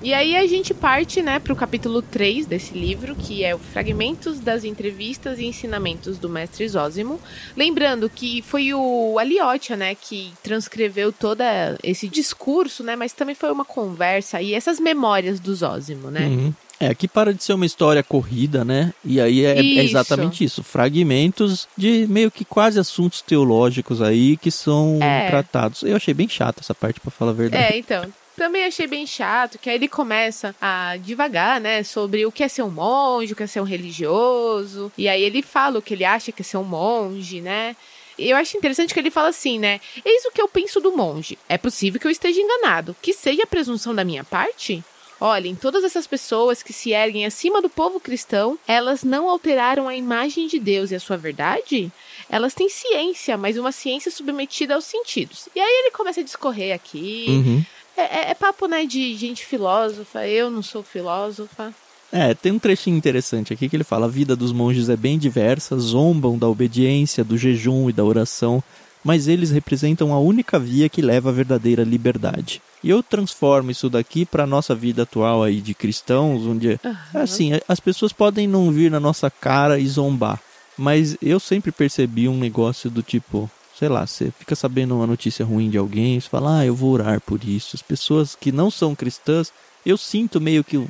E 0.06 0.14
aí 0.14 0.36
a 0.36 0.46
gente 0.46 0.72
parte, 0.72 1.20
né, 1.20 1.40
para 1.40 1.52
o 1.52 1.56
capítulo 1.56 2.00
3 2.00 2.46
desse 2.46 2.78
livro, 2.78 3.16
que 3.16 3.42
é 3.42 3.56
o 3.56 3.58
Fragmentos 3.58 4.38
das 4.38 4.62
Entrevistas 4.62 5.40
e 5.40 5.46
Ensinamentos 5.46 6.16
do 6.16 6.28
Mestre 6.28 6.68
Zósimo. 6.68 7.20
Lembrando 7.56 8.08
que 8.08 8.40
foi 8.40 8.72
o 8.72 9.18
Aliotia, 9.18 9.76
né, 9.76 9.96
que 9.96 10.32
transcreveu 10.44 11.12
todo 11.12 11.42
esse 11.82 12.06
discurso, 12.06 12.84
né, 12.84 12.94
mas 12.94 13.12
também 13.12 13.34
foi 13.34 13.50
uma 13.50 13.64
conversa 13.64 14.40
e 14.40 14.54
essas 14.54 14.78
memórias 14.78 15.40
do 15.40 15.52
Zósimo, 15.52 16.08
né? 16.08 16.20
Uhum. 16.20 16.54
É, 16.78 16.86
aqui 16.86 17.08
para 17.08 17.34
de 17.34 17.42
ser 17.42 17.54
uma 17.54 17.66
história 17.66 18.02
corrida, 18.04 18.64
né? 18.64 18.94
E 19.04 19.20
aí 19.20 19.44
é, 19.44 19.58
é, 19.58 19.82
exatamente 19.82 20.44
isso. 20.44 20.62
Fragmentos 20.62 21.66
de 21.76 22.06
meio 22.06 22.30
que 22.30 22.44
quase 22.44 22.78
assuntos 22.78 23.22
teológicos 23.22 24.00
aí 24.00 24.36
que 24.36 24.52
são 24.52 25.00
é. 25.02 25.26
tratados. 25.26 25.82
Eu 25.82 25.96
achei 25.96 26.14
bem 26.14 26.28
chato 26.28 26.60
essa 26.60 26.74
parte, 26.76 27.00
para 27.00 27.10
falar 27.10 27.32
a 27.32 27.34
verdade. 27.34 27.74
É, 27.74 27.78
então. 27.78 28.04
Também 28.36 28.64
achei 28.64 28.86
bem 28.86 29.06
chato, 29.06 29.58
que 29.58 29.70
aí 29.70 29.76
ele 29.76 29.88
começa 29.88 30.54
a 30.60 30.96
divagar, 30.98 31.60
né, 31.60 31.82
sobre 31.82 32.26
o 32.26 32.32
que 32.32 32.44
é 32.44 32.48
ser 32.48 32.62
um 32.62 32.70
monge, 32.70 33.32
o 33.32 33.36
que 33.36 33.42
é 33.42 33.46
ser 33.46 33.60
um 33.60 33.64
religioso. 33.64 34.92
E 34.96 35.08
aí 35.08 35.22
ele 35.22 35.40
fala 35.42 35.78
o 35.78 35.82
que 35.82 35.94
ele 35.94 36.04
acha 36.04 36.30
que 36.30 36.42
é 36.42 36.44
ser 36.44 36.58
um 36.58 36.64
monge, 36.64 37.40
né? 37.40 37.74
Eu 38.18 38.36
acho 38.36 38.56
interessante 38.56 38.94
que 38.94 39.00
ele 39.00 39.10
fala 39.10 39.28
assim, 39.28 39.58
né? 39.58 39.80
Eis 40.04 40.24
o 40.24 40.30
que 40.30 40.40
eu 40.40 40.48
penso 40.48 40.80
do 40.80 40.96
monge. 40.96 41.38
É 41.48 41.58
possível 41.58 42.00
que 42.00 42.06
eu 42.06 42.10
esteja 42.10 42.40
enganado. 42.40 42.96
Que 43.02 43.12
seja 43.12 43.42
a 43.42 43.46
presunção 43.46 43.94
da 43.94 44.04
minha 44.04 44.24
parte? 44.24 44.82
Olhem, 45.18 45.54
todas 45.54 45.82
essas 45.82 46.06
pessoas 46.06 46.62
que 46.62 46.74
se 46.74 46.92
erguem 46.92 47.24
acima 47.24 47.62
do 47.62 47.70
povo 47.70 47.98
cristão, 47.98 48.58
elas 48.68 49.02
não 49.02 49.30
alteraram 49.30 49.88
a 49.88 49.96
imagem 49.96 50.46
de 50.46 50.58
Deus 50.58 50.90
e 50.90 50.94
a 50.94 51.00
sua 51.00 51.16
verdade? 51.16 51.90
Elas 52.28 52.52
têm 52.52 52.68
ciência, 52.68 53.36
mas 53.36 53.56
uma 53.56 53.72
ciência 53.72 54.10
submetida 54.10 54.74
aos 54.74 54.84
sentidos. 54.84 55.48
E 55.54 55.60
aí 55.60 55.80
ele 55.84 55.90
começa 55.90 56.20
a 56.20 56.24
discorrer 56.24 56.74
aqui. 56.74 57.26
Uhum. 57.28 57.64
É, 57.96 58.02
é, 58.02 58.30
é 58.30 58.34
papo, 58.34 58.66
né, 58.66 58.84
de 58.84 59.14
gente 59.16 59.44
filósofa. 59.44 60.26
Eu 60.26 60.50
não 60.50 60.62
sou 60.62 60.82
filósofa. 60.82 61.74
É, 62.12 62.34
tem 62.34 62.52
um 62.52 62.58
trechinho 62.58 62.96
interessante 62.96 63.52
aqui 63.52 63.68
que 63.68 63.76
ele 63.76 63.84
fala: 63.84 64.06
a 64.06 64.08
vida 64.08 64.36
dos 64.36 64.52
monges 64.52 64.88
é 64.88 64.96
bem 64.96 65.18
diversa, 65.18 65.76
zombam 65.78 66.38
da 66.38 66.48
obediência, 66.48 67.24
do 67.24 67.36
jejum 67.36 67.90
e 67.90 67.92
da 67.92 68.04
oração, 68.04 68.62
mas 69.02 69.28
eles 69.28 69.50
representam 69.50 70.12
a 70.12 70.18
única 70.18 70.58
via 70.58 70.88
que 70.88 71.02
leva 71.02 71.30
à 71.30 71.32
verdadeira 71.32 71.82
liberdade. 71.82 72.62
E 72.82 72.90
eu 72.90 73.02
transformo 73.02 73.70
isso 73.70 73.90
daqui 73.90 74.24
para 74.24 74.44
a 74.44 74.46
nossa 74.46 74.74
vida 74.74 75.02
atual 75.02 75.42
aí 75.42 75.60
de 75.60 75.74
cristãos, 75.74 76.46
onde 76.46 76.78
uhum. 76.84 76.94
assim, 77.14 77.52
as 77.66 77.80
pessoas 77.80 78.12
podem 78.12 78.46
não 78.46 78.70
vir 78.70 78.90
na 78.90 79.00
nossa 79.00 79.30
cara 79.30 79.78
e 79.78 79.86
zombar, 79.86 80.40
mas 80.76 81.16
eu 81.20 81.40
sempre 81.40 81.72
percebi 81.72 82.28
um 82.28 82.38
negócio 82.38 82.88
do 82.88 83.02
tipo, 83.02 83.50
sei 83.78 83.88
lá, 83.88 84.06
você 84.06 84.30
fica 84.30 84.54
sabendo 84.54 84.94
uma 84.96 85.06
notícia 85.06 85.44
ruim 85.44 85.70
de 85.70 85.78
alguém, 85.78 86.18
você 86.18 86.28
fala: 86.28 86.60
"Ah, 86.60 86.66
eu 86.66 86.74
vou 86.74 86.92
orar 86.92 87.20
por 87.20 87.42
isso". 87.44 87.76
As 87.76 87.82
pessoas 87.82 88.34
que 88.34 88.50
não 88.50 88.70
são 88.70 88.94
cristãs, 88.94 89.52
eu 89.84 89.96
sinto 89.96 90.40
meio 90.40 90.64
que 90.64 90.84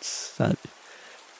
sabe? 0.00 0.58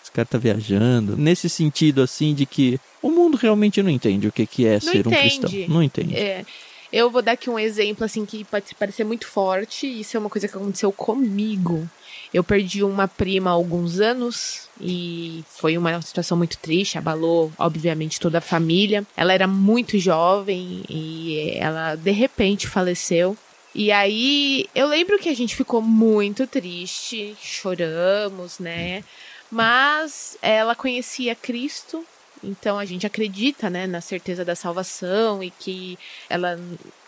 Esse 0.02 0.12
cara 0.12 0.26
tá 0.26 0.38
viajando, 0.38 1.16
nesse 1.16 1.48
sentido 1.48 2.02
assim 2.02 2.34
de 2.34 2.46
que 2.46 2.80
o 3.02 3.10
mundo 3.10 3.36
realmente 3.36 3.82
não 3.82 3.90
entende 3.90 4.28
o 4.28 4.32
que 4.32 4.46
que 4.46 4.66
é 4.66 4.74
não 4.74 4.80
ser 4.80 4.98
entende. 4.98 5.08
um 5.08 5.20
cristão. 5.20 5.50
Não 5.68 5.82
entende. 5.82 6.16
É. 6.16 6.44
Eu 6.92 7.10
vou 7.10 7.20
dar 7.20 7.32
aqui 7.32 7.50
um 7.50 7.58
exemplo, 7.58 8.04
assim, 8.04 8.24
que 8.24 8.44
pode 8.44 8.74
parecer 8.76 9.04
muito 9.04 9.26
forte. 9.26 9.86
Isso 9.86 10.16
é 10.16 10.20
uma 10.20 10.30
coisa 10.30 10.48
que 10.48 10.56
aconteceu 10.56 10.92
comigo. 10.92 11.88
Eu 12.32 12.44
perdi 12.44 12.82
uma 12.82 13.08
prima 13.08 13.50
há 13.50 13.52
alguns 13.52 14.00
anos 14.00 14.68
e 14.80 15.44
foi 15.48 15.78
uma 15.78 16.00
situação 16.02 16.36
muito 16.36 16.58
triste, 16.58 16.98
abalou, 16.98 17.52
obviamente, 17.58 18.20
toda 18.20 18.38
a 18.38 18.42
família. 18.42 19.06
Ela 19.16 19.32
era 19.32 19.46
muito 19.46 19.98
jovem 19.98 20.82
e 20.88 21.56
ela, 21.56 21.94
de 21.94 22.10
repente, 22.10 22.66
faleceu. 22.68 23.36
E 23.74 23.92
aí, 23.92 24.66
eu 24.74 24.86
lembro 24.88 25.18
que 25.18 25.28
a 25.28 25.34
gente 25.34 25.54
ficou 25.54 25.82
muito 25.82 26.46
triste, 26.46 27.36
choramos, 27.40 28.58
né? 28.58 29.04
Mas 29.50 30.36
ela 30.42 30.74
conhecia 30.74 31.34
Cristo 31.34 32.04
então 32.42 32.78
a 32.78 32.84
gente 32.84 33.06
acredita, 33.06 33.68
né, 33.70 33.86
na 33.86 34.00
certeza 34.00 34.44
da 34.44 34.54
salvação 34.54 35.42
e 35.42 35.50
que 35.50 35.98
ela, 36.28 36.58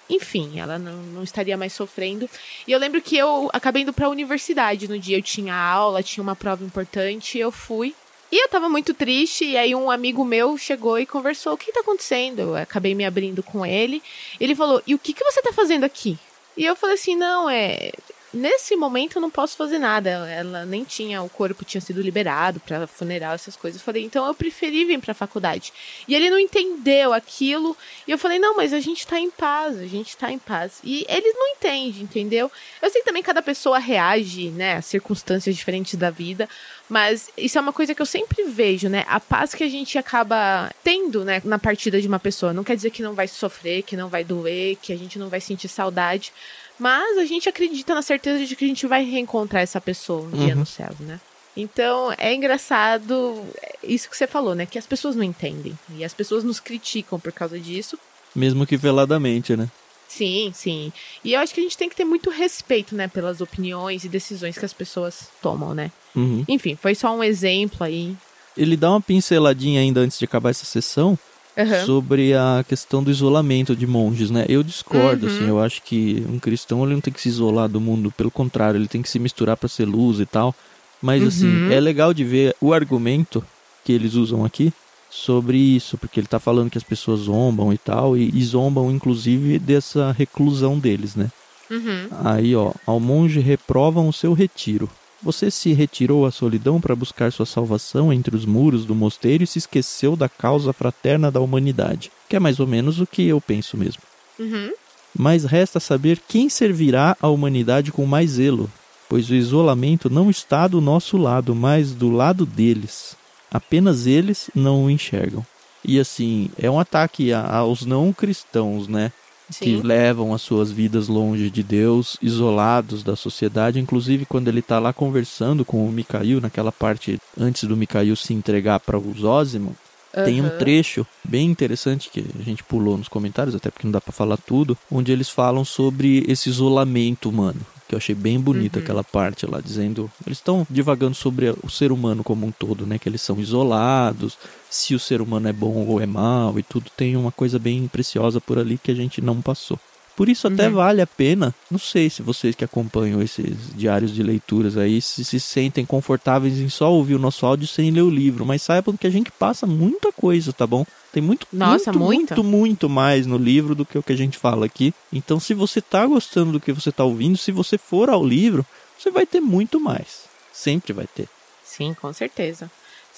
enfim, 0.09 0.59
ela 0.59 0.79
não, 0.79 0.97
não 0.97 1.23
estaria 1.23 1.57
mais 1.57 1.73
sofrendo. 1.73 2.29
E 2.66 2.73
eu 2.73 2.79
lembro 2.79 3.03
que 3.03 3.16
eu 3.16 3.51
acabei 3.53 3.83
indo 3.83 3.92
para 3.92 4.07
a 4.07 4.11
universidade 4.11 4.88
no 4.88 4.99
dia, 4.99 5.18
eu 5.18 5.23
tinha 5.23 5.55
aula, 5.55 6.03
tinha 6.03 6.23
uma 6.23 6.37
prova 6.37 6.64
importante, 6.64 7.38
eu 7.38 7.53
fui. 7.53 7.94
E 8.31 8.44
eu 8.44 8.49
tava 8.49 8.68
muito 8.68 8.92
triste, 8.92 9.44
e 9.44 9.57
aí 9.57 9.75
um 9.75 9.90
amigo 9.90 10.25
meu 10.25 10.59
chegou 10.59 10.99
e 10.99 11.07
conversou: 11.07 11.55
o 11.55 11.57
que 11.57 11.73
tá 11.73 11.81
acontecendo? 11.81 12.40
Eu 12.40 12.57
acabei 12.57 12.94
me 12.94 13.05
abrindo 13.05 13.42
com 13.42 13.64
ele. 13.64 14.03
Ele 14.38 14.55
falou: 14.55 14.83
e 14.87 14.94
o 14.94 14.99
que, 14.99 15.14
que 15.14 15.25
você 15.25 15.40
tá 15.42 15.53
fazendo 15.53 15.85
aqui? 15.85 16.18
E 16.57 16.64
eu 16.64 16.77
falei 16.77 16.94
assim: 16.94 17.16
não, 17.16 17.49
é 17.49 17.92
nesse 18.33 18.77
momento 18.77 19.17
eu 19.17 19.23
não 19.23 19.31
posso 19.31 19.57
fazer 19.57 19.79
nada. 19.79 20.11
Ela 20.11 20.64
nem 20.64 20.85
tinha, 20.85 21.23
o 21.23 21.29
corpo 21.29 21.64
tinha 21.64 21.81
sido 21.81 22.01
liberado 22.01 22.61
para 22.61 22.87
funeral, 22.87 23.35
essas 23.35 23.57
coisas. 23.57 23.81
Eu 23.81 23.85
falei, 23.85 24.05
então 24.05 24.27
eu 24.27 24.35
preferi 24.35 24.85
vir 24.85 25.01
para 25.01 25.12
a 25.12 25.14
faculdade. 25.14 25.73
E 26.07 26.14
ele 26.14 26.31
não 26.31 26.38
entendeu 26.38 27.12
aquilo. 27.12 27.77
E 28.07 28.11
eu 28.11 28.19
falei, 28.19 28.38
não, 28.38 28.57
mas 28.57 28.73
a 28.73 28.81
gente 28.81 29.07
tá 29.07 29.19
em 29.19 29.31
paz, 29.31 29.79
a 29.79 29.87
gente 29.87 30.17
tá 30.17 30.31
em 30.31 30.38
paz. 30.38 30.81
E 30.85 31.05
ele 31.09 31.33
não 31.33 31.49
entende, 31.49 32.03
entendeu? 32.03 32.51
Eu 32.81 32.91
sei 32.91 33.01
que 33.01 33.07
também 33.07 33.23
cada 33.23 33.43
pessoa 33.43 33.79
reage, 33.79 34.51
né, 34.51 34.77
a 34.77 34.83
circunstâncias 34.83 35.57
diferentes 35.57 35.95
da 35.95 36.11
vida. 36.11 36.49
Mas 36.88 37.31
isso 37.37 37.59
é 37.59 37.61
uma 37.61 37.73
coisa 37.73 37.95
que 37.95 38.01
eu 38.01 38.07
sempre 38.07 38.45
vejo, 38.45 38.88
né? 38.88 39.05
A 39.09 39.21
paz 39.21 39.55
que 39.55 39.62
a 39.62 39.69
gente 39.69 39.99
acaba 39.99 40.71
tendo, 40.83 41.23
né, 41.23 41.43
na 41.45 41.59
partida 41.59 42.01
de 42.01 42.09
uma 42.09 42.19
pessoa. 42.19 42.53
Não 42.53 42.64
quer 42.64 42.77
dizer 42.77 42.91
que 42.91 43.03
não 43.03 43.14
vai 43.14 43.29
sofrer, 43.29 43.83
que 43.83 43.97
não 43.97 44.09
vai 44.09 44.25
doer, 44.25 44.77
que 44.81 44.93
a 44.93 44.97
gente 44.97 45.19
não 45.19 45.29
vai 45.29 45.41
sentir 45.41 45.69
saudade. 45.69 46.33
Mas 46.79 47.19
a 47.19 47.25
gente 47.25 47.49
acredita 47.49 47.95
na 47.95 48.03
certeza 48.03 48.45
de 48.45 48.55
que 48.55 48.64
a 48.64 48.69
gente 48.69 48.87
vai 48.87 49.05
reencontrar 49.05 49.62
essa 49.62 49.81
pessoa 49.81 50.23
um 50.23 50.25
uhum. 50.25 50.45
dia 50.45 50.55
no 50.55 50.67
céu, 50.67 50.91
né? 51.01 51.21
Então 51.57 52.14
é 52.17 52.33
engraçado 52.33 53.45
isso 53.83 54.09
que 54.09 54.17
você 54.17 54.27
falou, 54.27 54.55
né? 54.55 54.64
Que 54.64 54.79
as 54.79 54.87
pessoas 54.87 55.17
não 55.17 55.25
entendem. 55.25 55.77
E 55.97 56.05
as 56.05 56.14
pessoas 56.14 56.45
nos 56.45 56.61
criticam 56.61 57.19
por 57.19 57.33
causa 57.33 57.59
disso. 57.59 57.99
Mesmo 58.35 58.64
que 58.64 58.77
veladamente, 58.77 59.57
né? 59.57 59.69
Sim, 60.07 60.53
sim. 60.55 60.93
E 61.23 61.35
eu 61.35 61.41
acho 61.41 61.53
que 61.53 61.61
a 61.61 61.62
gente 61.62 61.77
tem 61.77 61.88
que 61.88 61.97
ter 61.97 62.05
muito 62.05 62.31
respeito, 62.31 62.95
né, 62.95 63.09
pelas 63.09 63.41
opiniões 63.41 64.05
e 64.05 64.09
decisões 64.09 64.57
que 64.57 64.64
as 64.64 64.73
pessoas 64.73 65.29
tomam, 65.43 65.75
né? 65.75 65.93
Uhum. 66.17 66.45
Enfim, 66.49 66.77
foi 66.77 66.95
só 66.95 67.14
um 67.14 67.23
exemplo 67.23 67.85
aí. 67.85 68.17
Ele 68.57 68.77
dá 68.77 68.91
uma 68.91 69.01
pinceladinha 69.01 69.81
ainda 69.81 70.01
antes 70.01 70.19
de 70.19 70.25
acabar 70.25 70.51
essa 70.51 70.64
sessão 70.64 71.19
uhum. 71.59 71.87
sobre 71.87 72.35
a 72.35 72.64
questão 72.66 73.03
do 73.03 73.11
isolamento 73.11 73.75
de 73.75 73.87
monges, 73.87 74.31
né? 74.31 74.47
Eu 74.49 74.62
discordo, 74.62 75.27
uhum. 75.27 75.33
assim, 75.33 75.49
eu 75.49 75.61
acho 75.61 75.83
que 75.83 76.25
um 76.29 76.38
cristão 76.38 76.85
ele 76.85 76.94
não 76.94 77.01
tem 77.01 77.12
que 77.12 77.21
se 77.21 77.29
isolar 77.29 77.68
do 77.68 77.81
mundo, 77.81 78.12
pelo 78.12 78.31
contrário, 78.31 78.79
ele 78.79 78.88
tem 78.88 79.03
que 79.03 79.11
se 79.11 79.18
misturar 79.18 79.57
para 79.57 79.68
ser 79.68 79.85
luz 79.85 80.21
e 80.21 80.27
tal. 80.27 80.55
Mas 81.03 81.23
assim, 81.23 81.47
uhum. 81.49 81.73
é 81.73 81.81
legal 81.81 82.14
de 82.14 82.25
ver 82.25 82.57
o 82.61 82.73
argumento 82.73 83.44
que 83.85 83.92
eles 83.92 84.14
usam 84.14 84.44
aqui 84.44 84.73
sobre 85.11 85.57
isso, 85.57 85.97
porque 85.97 86.21
ele 86.21 86.27
está 86.27 86.38
falando 86.38 86.71
que 86.71 86.79
as 86.79 86.85
pessoas 86.85 87.21
zombam 87.21 87.73
e 87.73 87.79
tal, 87.79 88.16
e, 88.16 88.31
e 88.35 88.44
zombam 88.44 88.90
inclusive 88.90 89.59
dessa 89.59 90.12
reclusão 90.12 90.79
deles, 90.79 91.14
né? 91.14 91.31
Uhum. 91.71 92.09
Aí, 92.25 92.55
ó, 92.57 92.73
ao 92.87 92.99
monge 92.99 93.40
reprovam 93.40 94.09
o 94.09 94.12
seu 94.12 94.33
retiro. 94.33 94.88
Você 95.22 95.50
se 95.50 95.72
retirou 95.72 96.24
à 96.24 96.31
solidão 96.31 96.81
para 96.81 96.94
buscar 96.94 97.33
sua 97.33 97.46
salvação 97.46 98.12
entre 98.12 98.37
os 98.37 98.44
muros 98.44 98.85
do 98.85 98.94
mosteiro 98.94 99.42
e 99.42 99.46
se 99.46 99.59
esqueceu 99.59 100.14
da 100.14 100.28
causa 100.28 100.72
fraterna 100.72 101.31
da 101.31 101.40
humanidade, 101.40 102.12
que 102.28 102.37
é 102.37 102.38
mais 102.38 102.61
ou 102.61 102.66
menos 102.66 103.00
o 103.00 103.07
que 103.07 103.26
eu 103.26 103.40
penso 103.40 103.76
mesmo. 103.76 104.02
Uhum. 104.38 104.72
Mas 105.16 105.44
resta 105.44 105.81
saber 105.81 106.20
quem 106.28 106.48
servirá 106.48 107.16
à 107.20 107.28
humanidade 107.28 107.90
com 107.90 108.07
mais 108.07 108.33
zelo, 108.33 108.70
pois 109.09 109.28
o 109.28 109.35
isolamento 109.35 110.09
não 110.09 110.31
está 110.31 110.68
do 110.68 110.81
nosso 110.81 111.16
lado, 111.16 111.54
mas 111.54 111.92
do 111.92 112.11
lado 112.11 112.46
deles. 112.46 113.16
Apenas 113.50 114.07
eles 114.07 114.50
não 114.54 114.85
o 114.85 114.90
enxergam. 114.90 115.44
E 115.85 115.98
assim, 115.98 116.50
é 116.59 116.70
um 116.70 116.78
ataque 116.78 117.33
aos 117.33 117.85
não 117.85 118.12
cristãos, 118.12 118.87
né? 118.87 119.12
Sim. 119.50 119.64
que 119.64 119.87
levam 119.87 120.34
as 120.34 120.42
suas 120.42 120.70
vidas 120.70 121.08
longe 121.08 121.50
de 121.50 121.62
Deus, 121.62 122.16
isolados 122.20 123.02
da 123.02 123.16
sociedade. 123.16 123.78
Inclusive, 123.78 124.26
quando 124.26 124.48
ele 124.48 124.61
está 124.61 124.78
lá 124.78 124.92
conversando 124.92 125.64
com 125.64 125.87
o 125.87 125.92
Micael, 125.92 126.40
naquela 126.40 126.72
parte 126.72 127.18
antes 127.38 127.64
do 127.64 127.76
Micael 127.76 128.14
se 128.16 128.34
entregar 128.34 128.80
para 128.80 128.98
o 128.98 129.14
Zósimo, 129.14 129.74
Uhum. 130.16 130.24
Tem 130.24 130.40
um 130.40 130.48
trecho 130.58 131.06
bem 131.22 131.50
interessante 131.50 132.08
que 132.11 132.24
a 132.38 132.42
gente 132.42 132.64
pulou 132.64 132.96
nos 132.96 133.08
comentários, 133.08 133.54
até 133.54 133.70
porque 133.70 133.87
não 133.87 133.92
dá 133.92 134.00
para 134.00 134.11
falar 134.11 134.38
tudo, 134.38 134.76
onde 134.90 135.12
eles 135.12 135.28
falam 135.28 135.64
sobre 135.64 136.24
esse 136.26 136.48
isolamento 136.48 137.28
humano 137.28 137.61
que 137.88 137.94
eu 137.94 137.96
achei 137.96 138.14
bem 138.14 138.38
bonita 138.38 138.78
uhum. 138.78 138.84
aquela 138.84 139.02
parte 139.02 139.46
lá, 139.46 139.61
dizendo. 139.62 140.11
Eles 140.26 140.38
estão 140.38 140.66
divagando 140.68 141.14
sobre 141.14 141.54
o 141.62 141.70
ser 141.70 141.90
humano 141.90 142.22
como 142.22 142.46
um 142.46 142.52
todo, 142.52 142.87
né? 142.87 142.98
Que 142.98 143.08
eles 143.08 143.22
são 143.22 143.40
isolados, 143.40 144.37
se 144.70 144.94
o 144.94 144.98
ser 144.98 145.20
humano 145.20 145.48
é 145.48 145.52
bom 145.52 145.87
ou 145.87 146.00
é 146.00 146.07
mal 146.07 146.59
e 146.59 146.62
tudo. 146.62 146.90
Tem 146.96 147.16
uma 147.16 147.33
coisa 147.33 147.59
bem 147.59 147.87
preciosa 147.88 148.40
por 148.40 148.59
ali 148.59 148.78
que 148.78 148.90
a 148.90 148.94
gente 148.94 149.20
não 149.20 149.40
passou. 149.40 149.78
Por 150.18 150.28
isso 150.28 150.48
até 150.48 150.66
uhum. 150.66 150.74
vale 150.74 151.00
a 151.00 151.07
pena, 151.07 151.54
não 151.70 151.78
sei 151.78 152.11
se 152.11 152.22
vocês 152.22 152.57
que 152.57 152.64
acompanham 152.64 153.22
esses 153.22 153.54
diários 153.76 154.12
de 154.12 154.20
leituras 154.20 154.76
aí 154.76 155.00
se 155.00 155.24
se 155.24 155.38
sentem 155.38 155.87
confortáveis 155.87 156.59
em 156.59 156.68
só 156.68 156.92
ouvir 156.92 157.14
o 157.14 157.20
nosso 157.20 157.46
áudio 157.46 157.68
sem 157.68 157.92
ler 157.92 158.02
o 158.02 158.11
livro, 158.11 158.44
mas 158.44 158.62
saibam 158.62 158.96
que 158.96 159.07
a 159.07 159.11
gente 159.11 159.31
passa 159.31 159.64
muita 159.64 160.11
coisa, 160.11 160.52
tá 160.52 160.66
bom? 160.66 160.85
Tem 161.12 161.22
muito, 161.22 161.46
Nossa, 161.52 161.92
muito, 161.92 162.35
muito, 162.35 162.44
muito 162.44 162.88
mais 162.88 163.26
no 163.26 163.38
livro 163.38 163.76
do 163.76 163.87
que 163.87 163.96
o 163.96 164.02
que 164.02 164.12
a 164.12 164.16
gente 164.16 164.37
fala 164.37 164.66
aqui. 164.66 164.92
Então, 165.12 165.38
se 165.38 165.54
você 165.54 165.81
tá 165.81 166.04
gostando 166.04 166.50
do 166.50 166.61
que 166.61 166.72
você 166.72 166.90
tá 166.90 167.04
ouvindo, 167.04 167.38
se 167.38 167.52
você 167.52 167.78
for 167.78 168.11
ao 168.11 168.26
livro, 168.26 168.66
você 168.98 169.12
vai 169.12 169.24
ter 169.24 169.40
muito 169.40 169.78
mais. 169.78 170.24
Sempre 170.52 170.92
vai 170.92 171.07
ter. 171.07 171.28
Sim, 171.62 171.94
com 171.94 172.12
certeza. 172.12 172.68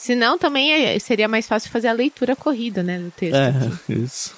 Se 0.01 0.15
não, 0.15 0.39
também 0.39 0.73
é, 0.73 0.99
seria 0.99 1.29
mais 1.29 1.47
fácil 1.47 1.71
fazer 1.71 1.89
a 1.89 1.93
leitura 1.93 2.35
corrida, 2.35 2.83
né, 2.83 2.99
do 2.99 3.11
texto. 3.11 3.35
É, 3.37 3.49
aqui. 3.51 3.93
isso. 3.93 4.35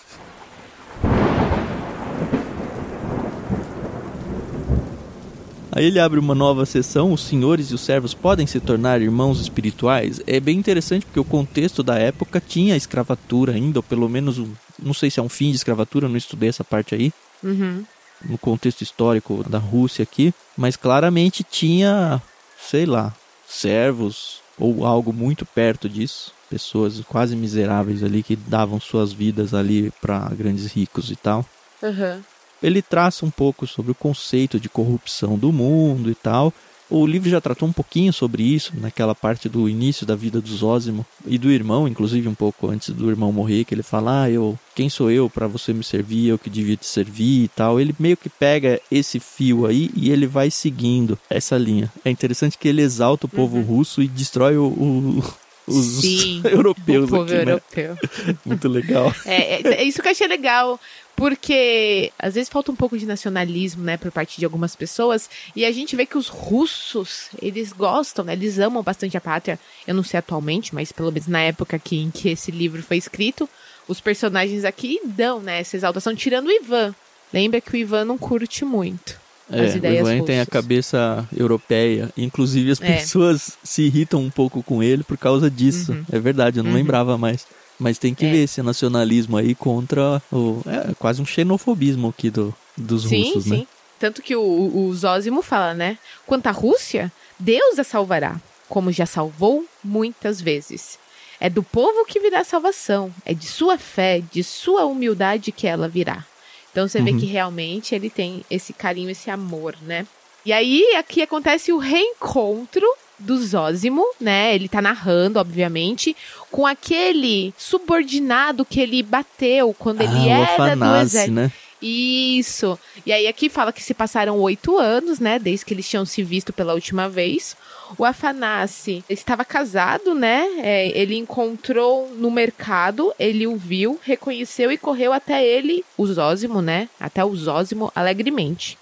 Aí 5.70 5.84
ele 5.84 6.00
abre 6.00 6.18
uma 6.18 6.34
nova 6.34 6.66
sessão, 6.66 7.12
os 7.12 7.20
senhores 7.20 7.70
e 7.70 7.74
os 7.74 7.80
servos 7.80 8.12
podem 8.12 8.44
se 8.44 8.58
tornar 8.58 9.00
irmãos 9.00 9.40
espirituais. 9.40 10.20
É 10.26 10.40
bem 10.40 10.58
interessante 10.58 11.06
porque 11.06 11.20
o 11.20 11.24
contexto 11.24 11.80
da 11.84 11.96
época 11.96 12.42
tinha 12.44 12.76
escravatura 12.76 13.52
ainda, 13.52 13.78
ou 13.78 13.84
pelo 13.84 14.08
menos, 14.08 14.42
não 14.82 14.92
sei 14.92 15.12
se 15.12 15.20
é 15.20 15.22
um 15.22 15.28
fim 15.28 15.50
de 15.50 15.58
escravatura, 15.58 16.08
não 16.08 16.16
estudei 16.16 16.48
essa 16.48 16.64
parte 16.64 16.92
aí. 16.92 17.12
Uhum. 17.40 17.84
No 18.24 18.36
contexto 18.36 18.82
histórico 18.82 19.48
da 19.48 19.58
Rússia 19.58 20.02
aqui, 20.02 20.34
mas 20.56 20.74
claramente 20.74 21.44
tinha, 21.44 22.20
sei 22.58 22.84
lá, 22.84 23.14
servos 23.46 24.41
ou 24.58 24.84
algo 24.86 25.12
muito 25.12 25.44
perto 25.44 25.88
disso 25.88 26.32
pessoas 26.52 27.00
quase 27.08 27.34
miseráveis 27.34 28.02
ali 28.02 28.22
que 28.22 28.36
davam 28.36 28.78
suas 28.78 29.10
vidas 29.10 29.54
ali 29.54 29.90
para 30.02 30.28
grandes 30.34 30.70
ricos 30.70 31.10
e 31.10 31.16
tal. 31.16 31.46
Uhum. 31.82 32.20
Ele 32.62 32.82
traça 32.82 33.24
um 33.24 33.30
pouco 33.30 33.66
sobre 33.66 33.90
o 33.90 33.94
conceito 33.94 34.60
de 34.60 34.68
corrupção 34.68 35.38
do 35.38 35.50
mundo 35.50 36.10
e 36.10 36.14
tal. 36.14 36.52
O 36.94 37.06
livro 37.06 37.30
já 37.30 37.40
tratou 37.40 37.66
um 37.66 37.72
pouquinho 37.72 38.12
sobre 38.12 38.42
isso, 38.42 38.72
naquela 38.78 39.14
parte 39.14 39.48
do 39.48 39.66
início 39.68 40.04
da 40.04 40.14
vida 40.14 40.40
do 40.42 40.54
Zósimo 40.54 41.06
e 41.26 41.38
do 41.38 41.50
irmão, 41.50 41.88
inclusive 41.88 42.28
um 42.28 42.34
pouco 42.34 42.68
antes 42.68 42.90
do 42.90 43.08
irmão 43.08 43.32
morrer, 43.32 43.64
que 43.64 43.74
ele 43.74 43.82
fala: 43.82 44.24
"Ah, 44.24 44.30
eu, 44.30 44.58
quem 44.74 44.90
sou 44.90 45.10
eu 45.10 45.30
para 45.30 45.46
você 45.46 45.72
me 45.72 45.82
servir? 45.82 46.28
Eu 46.28 46.38
que 46.38 46.50
devia 46.50 46.76
te 46.76 46.84
servir" 46.86 47.44
e 47.44 47.48
tal. 47.48 47.80
Ele 47.80 47.94
meio 47.98 48.16
que 48.16 48.28
pega 48.28 48.78
esse 48.90 49.18
fio 49.18 49.64
aí 49.64 49.90
e 49.96 50.10
ele 50.10 50.26
vai 50.26 50.50
seguindo 50.50 51.18
essa 51.30 51.56
linha. 51.56 51.90
É 52.04 52.10
interessante 52.10 52.58
que 52.58 52.68
ele 52.68 52.82
exalta 52.82 53.24
o 53.24 53.28
povo 53.28 53.56
Uhum. 53.56 53.62
russo 53.62 54.02
e 54.02 54.06
destrói 54.08 54.56
o, 54.58 54.64
o- 54.66 55.24
os 55.66 56.00
Sim, 56.00 56.42
europeus 56.48 57.06
o 57.06 57.08
povo 57.08 57.22
aqui, 57.22 57.34
né? 57.34 57.52
europeu. 57.52 57.96
Muito 58.44 58.68
legal. 58.68 59.14
É, 59.24 59.54
é, 59.54 59.74
é 59.74 59.84
isso 59.84 60.02
que 60.02 60.08
eu 60.08 60.12
achei 60.12 60.26
legal, 60.26 60.80
porque 61.14 62.12
às 62.18 62.34
vezes 62.34 62.48
falta 62.48 62.72
um 62.72 62.76
pouco 62.76 62.98
de 62.98 63.06
nacionalismo, 63.06 63.82
né, 63.82 63.96
por 63.96 64.10
parte 64.10 64.38
de 64.38 64.44
algumas 64.44 64.74
pessoas, 64.74 65.30
e 65.54 65.64
a 65.64 65.72
gente 65.72 65.94
vê 65.94 66.04
que 66.04 66.18
os 66.18 66.28
russos, 66.28 67.28
eles 67.40 67.72
gostam, 67.72 68.24
né, 68.24 68.32
eles 68.32 68.58
amam 68.58 68.82
bastante 68.82 69.16
a 69.16 69.20
pátria. 69.20 69.58
Eu 69.86 69.94
não 69.94 70.02
sei 70.02 70.18
atualmente, 70.18 70.74
mas 70.74 70.92
pelo 70.92 71.12
menos 71.12 71.28
na 71.28 71.40
época 71.40 71.78
que, 71.78 71.96
em 71.96 72.10
que 72.10 72.30
esse 72.30 72.50
livro 72.50 72.82
foi 72.82 72.96
escrito, 72.96 73.48
os 73.86 74.00
personagens 74.00 74.64
aqui 74.64 75.00
dão, 75.04 75.40
né, 75.40 75.60
essa 75.60 75.76
exaltação, 75.76 76.14
tirando 76.14 76.46
o 76.46 76.52
Ivan. 76.52 76.94
Lembra 77.32 77.60
que 77.60 77.72
o 77.72 77.76
Ivan 77.76 78.04
não 78.04 78.18
curte 78.18 78.64
muito 78.64 79.21
as 79.52 79.70
É, 79.70 79.74
o 79.74 79.76
ideias 79.76 80.08
Ivan 80.08 80.24
tem 80.24 80.40
a 80.40 80.46
cabeça 80.46 81.28
europeia. 81.36 82.10
Inclusive, 82.16 82.70
as 82.72 82.80
É. 82.80 82.94
pessoas 82.98 83.56
se 83.62 83.82
irritam 83.82 84.20
um 84.20 84.30
pouco 84.30 84.62
com 84.62 84.82
ele 84.82 85.02
por 85.04 85.16
causa 85.18 85.50
disso. 85.50 85.96
É 86.10 86.18
verdade, 86.18 86.58
eu 86.58 86.64
não 86.64 86.70
Uhum. 86.70 86.76
lembrava 86.76 87.16
mais. 87.18 87.46
Mas 87.78 87.98
tem 87.98 88.14
que 88.14 88.24
É. 88.26 88.30
ver 88.30 88.44
esse 88.44 88.62
nacionalismo 88.62 89.36
aí 89.36 89.54
contra 89.54 90.22
o. 90.32 90.62
É 90.66 90.94
quase 90.98 91.20
um 91.20 91.26
xenofobismo 91.26 92.08
aqui 92.08 92.30
do, 92.30 92.54
dos 92.76 93.02
Sim, 93.04 93.24
russos, 93.24 93.44
sim. 93.44 93.50
né? 93.58 93.66
Tanto 93.98 94.22
que 94.22 94.34
o, 94.36 94.42
o 94.42 94.94
Zósimo 94.94 95.42
fala, 95.42 95.74
né? 95.74 95.98
Quanto 96.26 96.46
à 96.48 96.50
Rússia, 96.50 97.10
Deus 97.38 97.78
a 97.78 97.84
salvará, 97.84 98.40
como 98.68 98.90
já 98.92 99.06
salvou 99.06 99.64
muitas 99.82 100.40
vezes. 100.40 100.98
É 101.40 101.48
do 101.50 101.62
povo 101.62 102.04
que 102.04 102.20
virá 102.20 102.40
a 102.40 102.44
salvação, 102.44 103.12
é 103.24 103.34
de 103.34 103.46
sua 103.46 103.76
fé, 103.78 104.22
de 104.32 104.44
sua 104.44 104.84
humildade 104.84 105.50
que 105.50 105.66
ela 105.66 105.88
virá. 105.88 106.24
Então 106.72 106.88
você 106.88 107.00
vê 107.00 107.10
Uhum. 107.12 107.20
que 107.20 107.26
realmente 107.26 107.94
ele 107.94 108.10
tem 108.10 108.44
esse 108.50 108.72
carinho, 108.72 109.10
esse 109.10 109.30
amor, 109.30 109.76
né? 109.82 110.06
E 110.44 110.52
aí 110.52 110.82
aqui 110.96 111.22
acontece 111.22 111.72
o 111.72 111.78
reencontro 111.78 112.84
do 113.18 113.38
Zósimo, 113.40 114.04
né? 114.20 114.52
Ele 114.54 114.68
tá 114.68 114.82
narrando, 114.82 115.38
obviamente, 115.38 116.16
com 116.50 116.66
aquele 116.66 117.54
subordinado 117.56 118.64
que 118.64 118.80
ele 118.80 119.02
bateu 119.02 119.72
quando 119.78 120.00
ele 120.00 120.10
ah, 120.32 120.38
o 120.40 120.62
era 120.62 120.74
do 120.76 120.96
exército. 120.96 121.32
né? 121.32 121.52
Isso. 121.82 122.78
E 123.04 123.12
aí 123.12 123.26
aqui 123.26 123.48
fala 123.48 123.72
que 123.72 123.82
se 123.82 123.92
passaram 123.92 124.38
oito 124.38 124.78
anos, 124.78 125.18
né? 125.18 125.38
Desde 125.38 125.66
que 125.66 125.74
eles 125.74 125.88
tinham 125.88 126.04
se 126.04 126.22
visto 126.22 126.52
pela 126.52 126.74
última 126.74 127.08
vez. 127.08 127.56
O 127.98 128.04
Afanassi 128.04 129.04
estava 129.10 129.44
casado, 129.44 130.14
né? 130.14 130.46
É, 130.58 130.98
ele 130.98 131.16
encontrou 131.16 132.08
no 132.14 132.30
mercado, 132.30 133.12
ele 133.18 133.46
o 133.46 133.56
viu, 133.56 133.98
reconheceu 134.02 134.70
e 134.70 134.78
correu 134.78 135.12
até 135.12 135.44
ele, 135.44 135.84
o 135.98 136.06
Zósimo, 136.06 136.62
né? 136.62 136.88
Até 137.00 137.24
o 137.24 137.34
Zósimo 137.34 137.90
alegremente. 137.94 138.78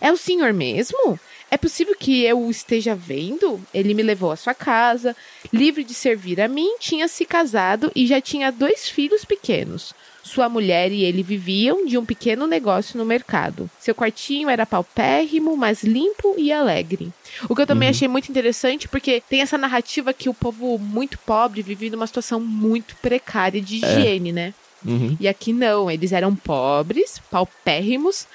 É 0.00 0.12
o 0.12 0.16
senhor 0.16 0.52
mesmo? 0.52 1.18
É 1.50 1.56
possível 1.56 1.94
que 1.98 2.24
eu 2.24 2.40
o 2.40 2.50
esteja 2.50 2.94
vendo? 2.94 3.60
Ele 3.72 3.94
me 3.94 4.02
levou 4.02 4.32
à 4.32 4.36
sua 4.36 4.54
casa, 4.54 5.16
livre 5.52 5.84
de 5.84 5.94
servir 5.94 6.40
a 6.40 6.48
mim, 6.48 6.76
tinha 6.78 7.08
se 7.08 7.24
casado 7.24 7.90
e 7.94 8.06
já 8.06 8.20
tinha 8.20 8.50
dois 8.50 8.88
filhos 8.88 9.24
pequenos. 9.24 9.94
Sua 10.26 10.48
mulher 10.48 10.90
e 10.90 11.04
ele 11.04 11.22
viviam 11.22 11.86
de 11.86 11.96
um 11.96 12.04
pequeno 12.04 12.46
negócio 12.46 12.98
no 12.98 13.04
mercado. 13.04 13.70
Seu 13.78 13.94
quartinho 13.94 14.48
era 14.48 14.66
paupérrimo, 14.66 15.56
mas 15.56 15.82
limpo 15.84 16.34
e 16.36 16.52
alegre. 16.52 17.12
O 17.48 17.54
que 17.54 17.62
eu 17.62 17.66
também 17.66 17.88
achei 17.88 18.08
muito 18.08 18.28
interessante, 18.28 18.88
porque 18.88 19.22
tem 19.30 19.40
essa 19.40 19.56
narrativa 19.56 20.12
que 20.12 20.28
o 20.28 20.34
povo 20.34 20.78
muito 20.78 21.18
pobre 21.18 21.62
vive 21.62 21.90
numa 21.90 22.06
situação 22.06 22.40
muito 22.40 22.96
precária 22.96 23.60
de 23.60 23.76
higiene, 23.76 24.32
né? 24.32 24.52
Uhum. 24.84 25.16
E 25.18 25.28
aqui 25.28 25.52
não, 25.52 25.90
eles 25.90 26.12
eram 26.12 26.34
pobres, 26.34 27.20
paupérrimos, 27.30 28.26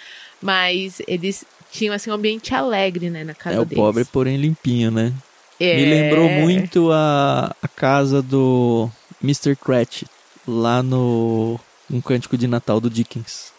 mas 0.42 1.02
eles 1.08 1.46
tinham 1.72 1.94
assim 1.94 2.10
um 2.10 2.14
ambiente 2.14 2.54
alegre, 2.54 3.10
né, 3.10 3.24
na 3.24 3.34
casa 3.34 3.58
É 3.58 3.60
o 3.60 3.66
deles. 3.66 3.84
pobre, 3.84 4.06
porém 4.06 4.38
limpinho, 4.38 4.92
né? 4.92 5.14
É. 5.60 5.76
Me 5.76 5.86
lembrou 5.86 6.30
muito 6.30 6.92
a, 6.92 7.56
a 7.62 7.68
casa 7.68 8.22
do 8.22 8.90
Mr. 9.24 9.56
Cratch, 9.56 10.04
lá 10.48 10.82
no 10.82 11.60
Um 11.92 12.02
Cântico 12.02 12.38
de 12.38 12.48
Natal 12.48 12.80
do 12.80 12.90
Dickens. 12.90 13.52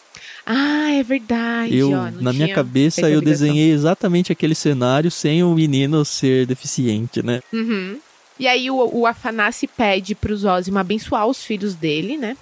Ah, 0.45 0.91
é 0.91 1.03
verdade. 1.03 1.75
Eu, 1.75 1.91
ó, 1.91 2.11
na 2.11 2.33
minha 2.33 2.53
cabeça, 2.53 3.09
eu 3.09 3.21
desenhei 3.21 3.71
exatamente 3.71 4.31
aquele 4.31 4.55
cenário 4.55 5.09
sem 5.09 5.43
o 5.43 5.53
menino 5.53 6.03
ser 6.03 6.45
deficiente, 6.45 7.23
né? 7.23 7.41
Uhum. 7.53 7.97
E 8.39 8.47
aí 8.47 8.69
o, 8.69 8.89
o 8.93 9.05
Afanassi 9.07 9.67
pede 9.67 10.15
pro 10.15 10.35
Zósimo 10.35 10.79
abençoar 10.79 11.27
os 11.27 11.43
filhos 11.43 11.75
dele, 11.75 12.17
né? 12.17 12.35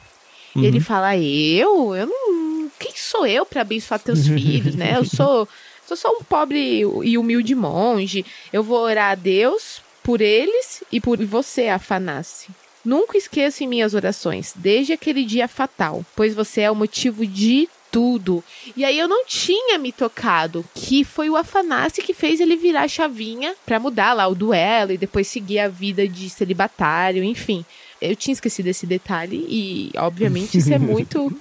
E 0.55 0.65
ele 0.65 0.77
Uhum. 0.77 0.83
fala: 0.83 1.15
Eu? 1.17 1.95
Eu 1.95 2.07
não. 2.07 2.71
Quem 2.79 2.93
sou 2.95 3.27
eu 3.27 3.45
para 3.45 3.61
abençoar 3.61 3.99
teus 3.99 4.25
filhos, 4.27 4.75
né? 4.75 4.97
Eu 4.97 5.05
sou, 5.05 5.47
sou 5.87 5.95
só 5.95 6.09
um 6.09 6.23
pobre 6.23 6.79
e 7.03 7.17
humilde 7.17 7.53
monge. 7.53 8.25
Eu 8.51 8.63
vou 8.63 8.79
orar 8.79 9.11
a 9.11 9.15
Deus 9.15 9.81
por 10.01 10.21
eles 10.21 10.83
e 10.91 10.99
por 10.99 11.23
você, 11.23 11.67
Afanassi. 11.67 12.49
Nunca 12.83 13.17
esqueça 13.17 13.63
em 13.63 13.67
minhas 13.67 13.93
orações, 13.93 14.53
desde 14.55 14.93
aquele 14.93 15.23
dia 15.23 15.47
fatal, 15.47 16.05
pois 16.15 16.33
você 16.33 16.61
é 16.61 16.71
o 16.71 16.75
motivo 16.75 17.25
de 17.25 17.69
tudo. 17.91 18.43
E 18.75 18.85
aí 18.85 18.97
eu 18.97 19.07
não 19.07 19.25
tinha 19.25 19.77
me 19.77 19.91
tocado 19.91 20.65
que 20.73 21.03
foi 21.03 21.29
o 21.29 21.35
Afanassi 21.35 22.01
que 22.01 22.13
fez 22.13 22.39
ele 22.39 22.55
virar 22.55 22.83
a 22.83 22.87
chavinha 22.87 23.53
pra 23.65 23.79
mudar 23.79 24.13
lá 24.13 24.27
o 24.27 24.33
duelo 24.33 24.93
e 24.93 24.97
depois 24.97 25.27
seguir 25.27 25.59
a 25.59 25.67
vida 25.67 26.07
de 26.07 26.29
celibatário, 26.29 27.23
enfim. 27.23 27.65
Eu 28.01 28.15
tinha 28.15 28.33
esquecido 28.33 28.67
esse 28.67 28.87
detalhe 28.87 29.45
e, 29.47 29.91
obviamente, 29.97 30.57
isso 30.57 30.73
é 30.73 30.79
muito, 30.79 31.31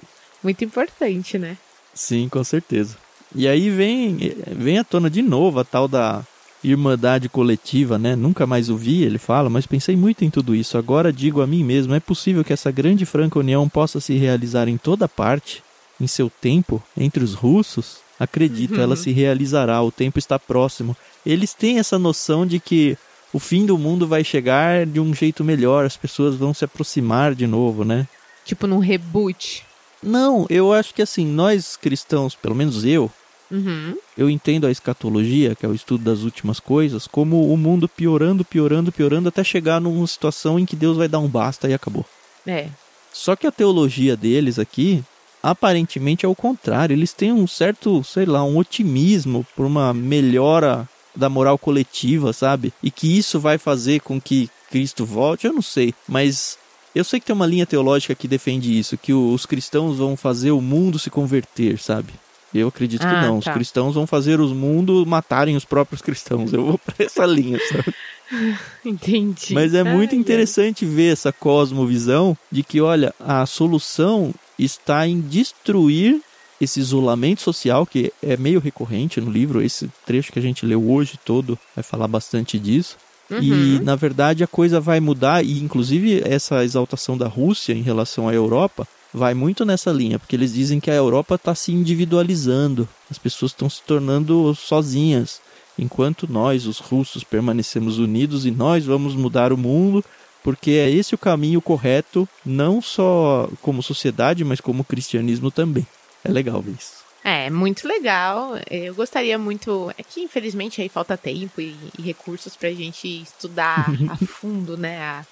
muito 0.43 0.63
importante, 0.63 1.39
né? 1.39 1.57
Sim, 1.93 2.29
com 2.29 2.43
certeza. 2.43 2.97
E 3.33 3.47
aí 3.47 3.69
vem, 3.69 4.35
vem 4.47 4.77
à 4.77 4.83
tona 4.83 5.09
de 5.09 5.21
novo 5.21 5.59
a 5.59 5.63
tal 5.63 5.87
da 5.87 6.23
irmandade 6.63 7.27
coletiva, 7.27 7.97
né? 7.97 8.15
Nunca 8.15 8.45
mais 8.45 8.69
o 8.69 8.77
vi, 8.77 9.03
ele 9.03 9.17
fala, 9.17 9.49
mas 9.49 9.65
pensei 9.65 9.95
muito 9.95 10.23
em 10.23 10.29
tudo 10.29 10.55
isso. 10.55 10.77
Agora 10.77 11.11
digo 11.11 11.41
a 11.41 11.47
mim 11.47 11.63
mesmo, 11.63 11.93
é 11.93 11.99
possível 11.99 12.43
que 12.43 12.53
essa 12.53 12.71
grande 12.71 13.03
e 13.03 13.07
franca 13.07 13.39
união 13.39 13.67
possa 13.67 13.99
se 13.99 14.13
realizar 14.15 14.67
em 14.67 14.77
toda 14.77 15.07
parte, 15.07 15.63
em 15.99 16.07
seu 16.07 16.29
tempo, 16.29 16.81
entre 16.95 17.23
os 17.23 17.33
russos? 17.33 17.97
Acredito, 18.19 18.79
ela 18.79 18.95
se 18.95 19.11
realizará, 19.11 19.81
o 19.81 19.91
tempo 19.91 20.19
está 20.19 20.37
próximo. 20.37 20.95
Eles 21.25 21.55
têm 21.55 21.79
essa 21.79 21.97
noção 21.97 22.45
de 22.45 22.59
que 22.59 22.95
o 23.33 23.39
fim 23.39 23.65
do 23.65 23.77
mundo 23.77 24.07
vai 24.07 24.23
chegar 24.23 24.85
de 24.85 24.99
um 24.99 25.13
jeito 25.13 25.43
melhor, 25.43 25.85
as 25.85 25.97
pessoas 25.97 26.35
vão 26.35 26.53
se 26.53 26.63
aproximar 26.63 27.33
de 27.33 27.47
novo, 27.47 27.83
né? 27.83 28.07
Tipo 28.45 28.67
num 28.67 28.77
reboot. 28.77 29.65
Não, 30.03 30.45
eu 30.49 30.73
acho 30.73 30.93
que 30.93 31.01
assim, 31.01 31.25
nós 31.25 31.75
cristãos, 31.77 32.35
pelo 32.35 32.55
menos 32.55 32.85
eu, 32.85 33.11
Uhum. 33.51 33.97
eu 34.17 34.29
entendo 34.29 34.65
a 34.65 34.71
escatologia, 34.71 35.55
que 35.55 35.65
é 35.65 35.69
o 35.69 35.75
estudo 35.75 36.03
das 36.03 36.21
últimas 36.21 36.59
coisas, 36.59 37.05
como 37.05 37.51
o 37.53 37.57
mundo 37.57 37.87
piorando, 37.87 38.45
piorando, 38.45 38.91
piorando, 38.91 39.29
até 39.29 39.43
chegar 39.43 39.81
numa 39.81 40.07
situação 40.07 40.57
em 40.57 40.65
que 40.65 40.75
Deus 40.75 40.97
vai 40.97 41.07
dar 41.07 41.19
um 41.19 41.27
basta 41.27 41.67
e 41.67 41.73
acabou. 41.73 42.05
É. 42.47 42.69
Só 43.11 43.35
que 43.35 43.45
a 43.45 43.51
teologia 43.51 44.15
deles 44.15 44.57
aqui, 44.57 45.03
aparentemente 45.43 46.25
é 46.25 46.29
o 46.29 46.35
contrário. 46.35 46.93
Eles 46.93 47.13
têm 47.13 47.33
um 47.33 47.45
certo, 47.45 48.03
sei 48.03 48.25
lá, 48.25 48.43
um 48.43 48.57
otimismo 48.57 49.45
por 49.55 49.65
uma 49.65 49.93
melhora 49.93 50.87
da 51.15 51.27
moral 51.27 51.57
coletiva, 51.57 52.31
sabe? 52.31 52.73
E 52.81 52.89
que 52.89 53.17
isso 53.17 53.39
vai 53.39 53.57
fazer 53.57 53.99
com 53.99 54.19
que 54.19 54.49
Cristo 54.69 55.05
volte, 55.05 55.45
eu 55.45 55.53
não 55.53 55.61
sei, 55.61 55.93
mas 56.07 56.57
eu 56.95 57.03
sei 57.03 57.19
que 57.19 57.25
tem 57.25 57.35
uma 57.35 57.45
linha 57.45 57.65
teológica 57.65 58.15
que 58.15 58.27
defende 58.27 58.77
isso, 58.77 58.97
que 58.97 59.13
os 59.13 59.45
cristãos 59.45 59.97
vão 59.97 60.15
fazer 60.15 60.51
o 60.51 60.61
mundo 60.61 60.97
se 60.97 61.09
converter, 61.09 61.77
sabe? 61.77 62.13
Eu 62.53 62.67
acredito 62.67 63.01
que 63.01 63.05
Ah, 63.07 63.21
não. 63.21 63.39
tá. 63.39 63.49
Os 63.51 63.53
cristãos 63.55 63.95
vão 63.95 64.05
fazer 64.05 64.39
os 64.41 64.51
mundos 64.51 65.05
matarem 65.05 65.55
os 65.55 65.63
próprios 65.65 66.01
cristãos. 66.01 66.51
Eu 66.51 66.65
vou 66.65 66.77
pra 66.77 66.95
essa 67.05 67.25
linha, 67.25 67.59
sabe? 67.67 67.93
Entendi. 68.85 69.53
Mas 69.53 69.73
é 69.73 69.83
muito 69.83 70.11
Ai, 70.11 70.15
ai. 70.15 70.19
interessante 70.21 70.85
ver 70.85 71.13
essa 71.13 71.31
cosmovisão 71.31 72.37
de 72.51 72.63
que, 72.63 72.81
olha, 72.81 73.13
a 73.19 73.45
solução 73.45 74.33
está 74.57 75.07
em 75.07 75.19
destruir 75.21 76.21
esse 76.59 76.79
isolamento 76.79 77.41
social, 77.41 77.85
que 77.85 78.11
é 78.21 78.37
meio 78.37 78.59
recorrente 78.59 79.19
no 79.19 79.31
livro. 79.31 79.61
Esse 79.61 79.89
trecho 80.05 80.31
que 80.31 80.37
a 80.39 80.41
gente 80.41 80.65
leu 80.65 80.89
hoje 80.91 81.19
todo 81.25 81.57
vai 81.75 81.83
falar 81.83 82.07
bastante 82.07 82.59
disso. 82.59 82.97
E, 83.31 83.77
Uhum. 83.79 83.83
na 83.83 83.95
verdade, 83.95 84.43
a 84.43 84.47
coisa 84.47 84.79
vai 84.79 84.99
mudar, 84.99 85.43
e 85.43 85.59
inclusive 85.63 86.21
essa 86.25 86.63
exaltação 86.65 87.17
da 87.17 87.27
Rússia 87.27 87.73
em 87.73 87.81
relação 87.81 88.27
à 88.27 88.33
Europa 88.33 88.85
vai 89.13 89.33
muito 89.33 89.65
nessa 89.65 89.91
linha, 89.91 90.17
porque 90.17 90.35
eles 90.35 90.53
dizem 90.53 90.79
que 90.79 90.91
a 90.91 90.95
Europa 90.95 91.35
está 91.35 91.53
se 91.53 91.71
individualizando, 91.71 92.87
as 93.09 93.17
pessoas 93.17 93.51
estão 93.51 93.69
se 93.69 93.81
tornando 93.83 94.53
sozinhas, 94.55 95.41
enquanto 95.77 96.31
nós, 96.31 96.65
os 96.65 96.79
russos, 96.79 97.23
permanecemos 97.23 97.97
unidos 97.97 98.45
e 98.45 98.51
nós 98.51 98.85
vamos 98.85 99.15
mudar 99.15 99.51
o 99.51 99.57
mundo 99.57 100.03
porque 100.43 100.71
é 100.71 100.89
esse 100.89 101.13
o 101.13 101.19
caminho 101.19 101.61
correto, 101.61 102.27
não 102.45 102.81
só 102.81 103.49
como 103.61 103.83
sociedade, 103.83 104.43
mas 104.43 104.59
como 104.59 104.83
cristianismo 104.83 105.51
também. 105.51 105.85
É 106.23 106.31
legal 106.31 106.61
ver 106.61 106.75
isso. 106.77 107.01
É, 107.23 107.49
muito 107.49 107.87
legal. 107.87 108.53
Eu 108.69 108.95
gostaria 108.95 109.37
muito. 109.37 109.93
É 109.97 110.03
que 110.03 110.21
infelizmente 110.21 110.81
aí 110.81 110.89
falta 110.89 111.15
tempo 111.15 111.61
e, 111.61 111.75
e 111.97 112.01
recursos 112.01 112.55
pra 112.55 112.71
gente 112.71 113.07
estudar 113.07 113.87
a 114.09 114.17
fundo, 114.17 114.75
né? 114.75 114.99
A, 114.99 115.25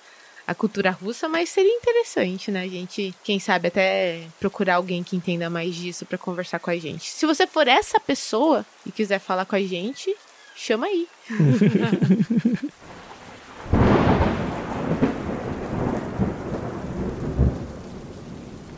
a 0.50 0.56
cultura 0.56 0.90
russa, 0.90 1.30
mas 1.30 1.50
seria 1.50 1.72
interessante, 1.72 2.50
né? 2.50 2.64
A 2.64 2.68
gente, 2.68 3.14
quem 3.24 3.40
sabe, 3.40 3.68
até 3.68 4.22
procurar 4.40 4.78
alguém 4.78 5.04
que 5.04 5.16
entenda 5.16 5.48
mais 5.48 5.76
disso 5.76 6.08
para 6.08 6.18
conversar 6.18 6.58
com 6.58 6.72
a 6.72 6.76
gente. 6.76 7.08
Se 7.08 7.28
você 7.28 7.46
for 7.46 7.68
essa 7.68 8.00
pessoa 8.00 8.66
e 8.84 8.92
quiser 8.92 9.20
falar 9.20 9.46
com 9.46 9.56
a 9.56 9.62
gente, 9.62 10.12
chama 10.56 10.88
aí. 10.88 11.08